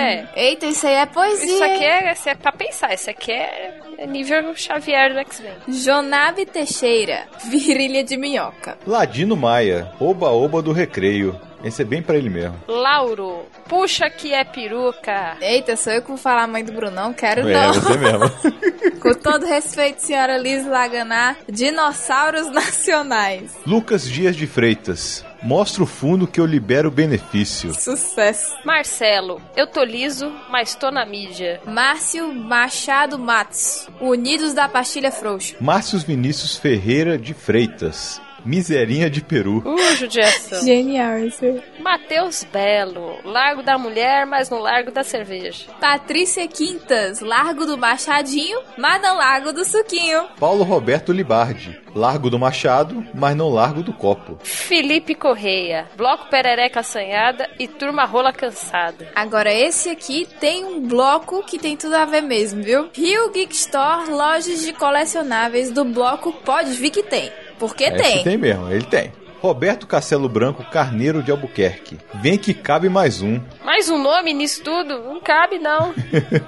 É. 0.00 0.28
Eita, 0.36 0.66
isso 0.66 0.86
aí 0.86 0.94
é 0.94 1.06
poesia. 1.06 1.46
Isso 1.52 1.64
aqui 1.64 1.84
é, 1.84 2.12
isso 2.12 2.28
é 2.28 2.34
pra 2.36 2.52
pensar, 2.52 2.94
isso 2.94 3.10
aqui 3.10 3.32
é, 3.32 3.74
é 3.98 4.06
nível 4.06 4.54
Xavier 4.54 5.12
do 5.12 5.18
X-Men. 5.20 5.50
Jonabe 5.84 6.44
Teixeira, 6.44 7.24
virilha 7.50 8.04
de 8.04 8.16
minhoca. 8.16 8.76
Ladino 8.86 9.34
Maia, 9.36 9.90
oba-oba 9.98 10.60
do 10.60 10.72
recreio. 10.72 11.40
Esse 11.64 11.82
é 11.82 11.84
bem 11.84 12.02
pra 12.02 12.16
ele 12.16 12.28
mesmo. 12.30 12.56
Lauro, 12.68 13.44
puxa 13.68 14.08
que 14.08 14.32
é 14.32 14.44
peruca. 14.44 15.36
Eita, 15.40 15.76
sou 15.76 15.92
eu 15.92 16.00
que 16.02 16.08
vou 16.08 16.16
falar 16.16 16.44
a 16.44 16.46
mãe 16.46 16.64
do 16.64 16.72
Brunão? 16.72 17.12
Quero 17.12 17.46
É, 17.48 17.52
não. 17.66 17.72
você 17.74 17.96
mesmo. 17.96 18.30
Com 19.00 19.12
todo 19.14 19.44
respeito, 19.46 20.00
senhora 20.00 20.36
Liz 20.38 20.66
Laganá, 20.66 21.36
dinossauros 21.48 22.48
nacionais. 22.52 23.56
Lucas 23.66 24.08
Dias 24.08 24.36
de 24.36 24.46
Freitas, 24.46 25.24
mostra 25.42 25.82
o 25.82 25.86
fundo 25.86 26.26
que 26.26 26.40
eu 26.40 26.46
libero 26.46 26.90
benefício. 26.90 27.72
Sucesso. 27.74 28.54
Marcelo, 28.64 29.40
eu 29.56 29.66
tô 29.66 29.82
liso, 29.82 30.32
mas 30.50 30.74
tô 30.74 30.90
na 30.90 31.04
mídia. 31.06 31.60
Márcio 31.66 32.32
Machado 32.32 33.18
Matos, 33.18 33.88
Unidos 34.00 34.52
da 34.52 34.68
Pastilha 34.68 35.10
Frouxa. 35.10 35.56
Márcios 35.60 36.02
Vinícius 36.02 36.56
Ferreira 36.56 37.18
de 37.18 37.34
Freitas, 37.34 38.20
miserinha 38.44 39.10
de 39.10 39.20
Peru. 39.20 39.62
Uh, 39.64 39.96
judiação. 39.96 40.62
Genial 40.64 41.18
isso. 41.18 41.44
Matheus 41.80 42.44
Belo, 42.44 43.16
Largo 43.24 43.62
da 43.62 43.78
Mulher, 43.78 44.26
mas 44.26 44.50
no 44.50 44.58
Largo 44.58 44.90
da 44.90 45.02
Cerveja. 45.02 45.66
Patrícia 45.80 46.46
Quintas, 46.46 47.20
Largo 47.20 47.66
do 47.66 47.76
Machadinho, 47.78 48.60
mas 48.76 49.00
não 49.02 49.16
Largo 49.16 49.52
do 49.52 49.64
Suquinho. 49.64 50.24
Paulo 50.38 50.62
Roberto 50.64 51.12
Libardi, 51.12 51.80
Largo 51.94 52.30
do 52.30 52.38
Machado, 52.38 53.04
mas 53.14 53.36
não 53.36 53.48
Largo 53.48 53.82
do 53.82 53.92
Copo. 53.92 54.38
Felipe 54.42 55.14
Correia, 55.14 55.86
Bloco 55.96 56.28
Perereca 56.28 56.80
Assanhada 56.80 57.48
e 57.58 57.66
Turma 57.66 58.04
Rola 58.04 58.32
Cansada. 58.32 59.08
Agora 59.14 59.52
esse 59.52 59.90
aqui 59.90 60.26
tem 60.38 60.64
um 60.64 60.86
bloco 60.86 61.42
que 61.44 61.58
tem 61.58 61.76
tudo 61.76 61.94
a 61.94 62.04
ver 62.04 62.22
mesmo, 62.22 62.62
viu? 62.62 62.90
Rio 62.92 63.30
Geek 63.30 63.54
Store, 63.54 64.10
lojas 64.10 64.62
de 64.62 64.72
colecionáveis 64.72 65.70
do 65.70 65.84
bloco 65.84 66.32
Pode 66.32 66.70
Vir 66.72 66.90
que 66.90 67.02
tem. 67.02 67.30
Porque 67.60 67.84
Esse 67.84 68.02
tem. 68.02 68.24
tem 68.24 68.38
mesmo, 68.38 68.68
ele 68.72 68.84
tem. 68.84 69.12
Roberto 69.40 69.86
Castelo 69.86 70.28
Branco 70.28 70.62
Carneiro 70.64 71.22
de 71.22 71.30
Albuquerque. 71.30 71.98
Vem 72.14 72.36
que 72.36 72.52
cabe 72.52 72.90
mais 72.90 73.22
um. 73.22 73.40
Mais 73.64 73.88
um 73.88 73.96
nome 73.96 74.34
nisso 74.34 74.62
tudo? 74.62 74.98
Não 75.02 75.18
cabe, 75.18 75.58
não. 75.58 75.94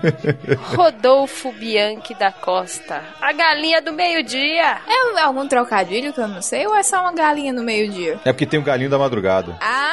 Rodolfo 0.77 1.51
Bianchi 1.53 2.15
da 2.15 2.31
Costa. 2.31 3.03
A 3.21 3.33
galinha 3.33 3.81
do 3.81 3.95
meio-dia. 3.95 4.79
É 4.87 5.23
algum 5.23 5.49
trocadilho 5.49 6.13
que 6.13 6.21
eu 6.21 6.29
não 6.29 6.43
sei 6.43 6.67
ou 6.67 6.75
é 6.75 6.83
só 6.83 7.01
uma 7.01 7.15
galinha 7.15 7.53
no 7.53 7.63
meio-dia? 7.63 8.21
É 8.25 8.33
porque 8.33 8.45
tem 8.45 8.61
o 8.61 8.63
galinho 8.63 8.91
da 8.91 8.99
madrugada. 8.99 9.57
Ah, 9.61 9.92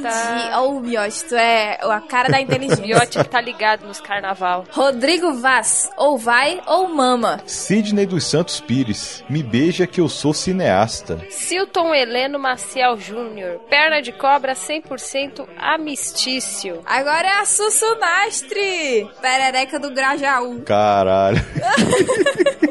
entendi. 0.00 0.50
tá. 0.50 0.80
Miotti, 0.80 1.24
tu 1.26 1.34
é 1.36 1.78
a 1.82 2.00
cara 2.00 2.28
da 2.28 2.40
inteligência. 2.40 2.84
Miotti 2.84 3.22
tá 3.24 3.40
ligado 3.40 3.86
nos 3.86 4.00
carnaval. 4.00 4.64
Rodrigo 4.70 5.34
Vaz, 5.34 5.90
ou 5.96 6.16
vai 6.18 6.60
ou 6.66 6.88
mama. 6.88 7.40
Sidney 7.46 8.06
dos 8.06 8.24
Santos 8.24 8.60
Pires. 8.60 9.22
Me 9.28 9.42
beija 9.42 9.86
que 9.86 10.00
eu 10.00 10.08
sou 10.08 10.32
cineasta. 10.34 11.18
Silton 11.30 11.94
Heleno 11.94 12.38
Maciel 12.38 12.96
Júnior. 12.98 13.60
Perna 13.68 14.00
de 14.00 14.12
cobra 14.12 14.54
100% 14.54 15.46
amistício. 15.58 16.80
Agora 16.86 17.26
é 17.28 17.40
a 17.40 17.44
Sussunastre, 17.44 19.08
perereca 19.20 19.78
do 19.78 19.90
Grajaú. 19.92 20.62
Caralho. 20.62 21.40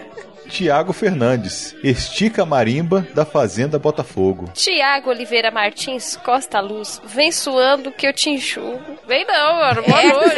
Tiago 0.50 0.91
Fernandes. 0.91 1.76
Estica 1.84 2.45
marimba 2.45 3.08
da 3.14 3.24
Fazenda 3.24 3.78
Botafogo. 3.80 4.50
Tiago 4.54 5.10
Oliveira 5.12 5.52
Martins 5.52 6.18
Costa 6.18 6.60
Luz. 6.60 7.02
Vem 7.06 7.32
suando 7.32 7.91
que 7.91 8.08
eu 8.08 8.14
te 8.14 8.30
enxugo. 8.30 8.80
Vem 9.08 9.26
não, 9.26 9.56
mano. 9.56 9.84
Boa. 9.84 10.30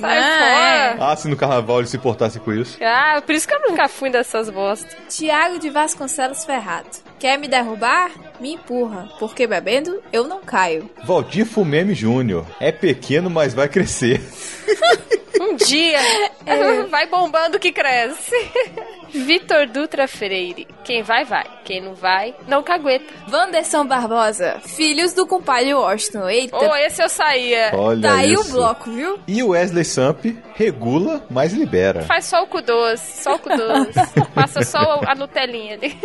Sai 0.00 0.22
fora. 0.22 0.96
Ah, 1.00 1.16
se 1.16 1.28
no 1.28 1.36
carnaval 1.36 1.80
ele 1.80 1.88
se 1.88 1.98
portasse 1.98 2.38
com 2.38 2.52
isso. 2.52 2.78
Ah, 2.82 3.20
por 3.24 3.34
isso 3.34 3.46
que 3.46 3.54
eu 3.54 3.60
nunca 3.68 3.88
fui 3.88 4.08
dessas 4.08 4.48
bostas. 4.48 4.96
Tiago 5.08 5.58
de 5.58 5.68
Vasconcelos 5.68 6.44
Ferrado. 6.44 6.88
Quer 7.18 7.38
me 7.38 7.48
derrubar? 7.48 8.10
Me 8.40 8.54
empurra, 8.54 9.08
porque 9.18 9.46
bebendo 9.46 10.00
eu 10.12 10.26
não 10.26 10.40
caio. 10.40 10.88
Valdir 11.04 11.44
Fumeme 11.44 11.94
Júnior. 11.94 12.46
É 12.58 12.72
pequeno, 12.72 13.28
mas 13.28 13.52
vai 13.52 13.68
crescer. 13.68 14.20
Um 15.40 15.56
dia 15.56 15.98
vai 16.90 17.06
bombando 17.06 17.58
que 17.58 17.72
cresce. 17.72 18.34
Vitor 19.10 19.66
Dutra 19.66 20.06
Freire. 20.06 20.68
Quem 20.84 21.02
vai, 21.02 21.24
vai. 21.24 21.44
Quem 21.64 21.80
não 21.80 21.94
vai, 21.94 22.34
não 22.46 22.62
cagueta. 22.62 23.12
Wanderson 23.30 23.84
Barbosa, 23.84 24.60
filhos 24.60 25.12
do 25.12 25.26
compadre 25.26 25.74
Washington. 25.74 26.28
Eita, 26.28 26.56
Ou 26.56 26.76
esse 26.76 27.02
eu 27.02 27.08
saía. 27.08 27.70
Olha 27.74 28.08
tá 28.08 28.14
aí 28.16 28.34
o 28.36 28.44
bloco, 28.44 28.90
viu? 28.90 29.18
E 29.26 29.42
o 29.42 29.48
Wesley 29.48 29.84
Samp 29.84 30.24
regula, 30.54 31.24
mas 31.30 31.52
libera. 31.52 32.02
Faz 32.02 32.26
só 32.26 32.42
o 32.42 32.46
cu 32.46 32.60
doce, 32.60 33.22
só 33.22 33.34
o 33.34 33.38
cu 33.38 33.48
doce. 33.48 33.98
Passa 34.34 34.62
só 34.62 35.00
a 35.06 35.14
Nutelinha 35.14 35.74
ali. 35.74 35.96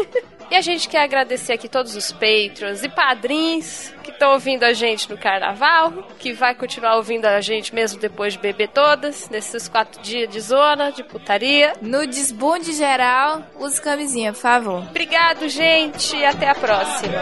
E 0.50 0.56
a 0.56 0.62
gente 0.62 0.88
quer 0.88 1.02
agradecer 1.02 1.54
aqui 1.54 1.68
todos 1.68 1.96
os 1.96 2.12
patrons 2.12 2.84
e 2.84 2.90
padrinhos 2.90 3.92
que 4.04 4.12
estão 4.12 4.34
ouvindo 4.34 4.64
a 4.64 4.74
gente 4.74 5.10
no 5.10 5.18
carnaval, 5.18 5.92
que 6.20 6.34
vai 6.34 6.54
continuar 6.54 6.98
ouvindo 6.98 7.26
a 7.26 7.42
gente 7.42 7.74
mesmo 7.74 8.00
depois 8.00 8.34
de 8.34 8.40
beber 8.40 8.70
todas, 8.70 9.15
nesses 9.30 9.68
quatro 9.68 10.02
dias 10.02 10.30
de 10.30 10.40
zona, 10.40 10.92
de 10.92 11.04
putaria. 11.04 11.74
No 11.82 12.06
desbunde 12.06 12.74
geral, 12.74 13.44
use 13.60 13.82
camisinha, 13.82 14.34
por 14.34 14.40
favor. 14.40 14.84
Obrigado, 14.90 15.48
gente, 15.50 16.16
e 16.16 16.26
até 16.26 16.50
a 16.50 16.56
próxima. 16.56 17.14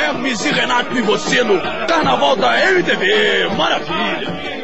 Hermes 0.00 0.44
e 0.44 0.50
Renato 0.50 0.96
e 0.96 1.02
você 1.02 1.42
no 1.42 1.60
Carnaval 1.86 2.36
da 2.36 2.60
MTV. 2.70 3.48
Maravilha! 3.56 4.58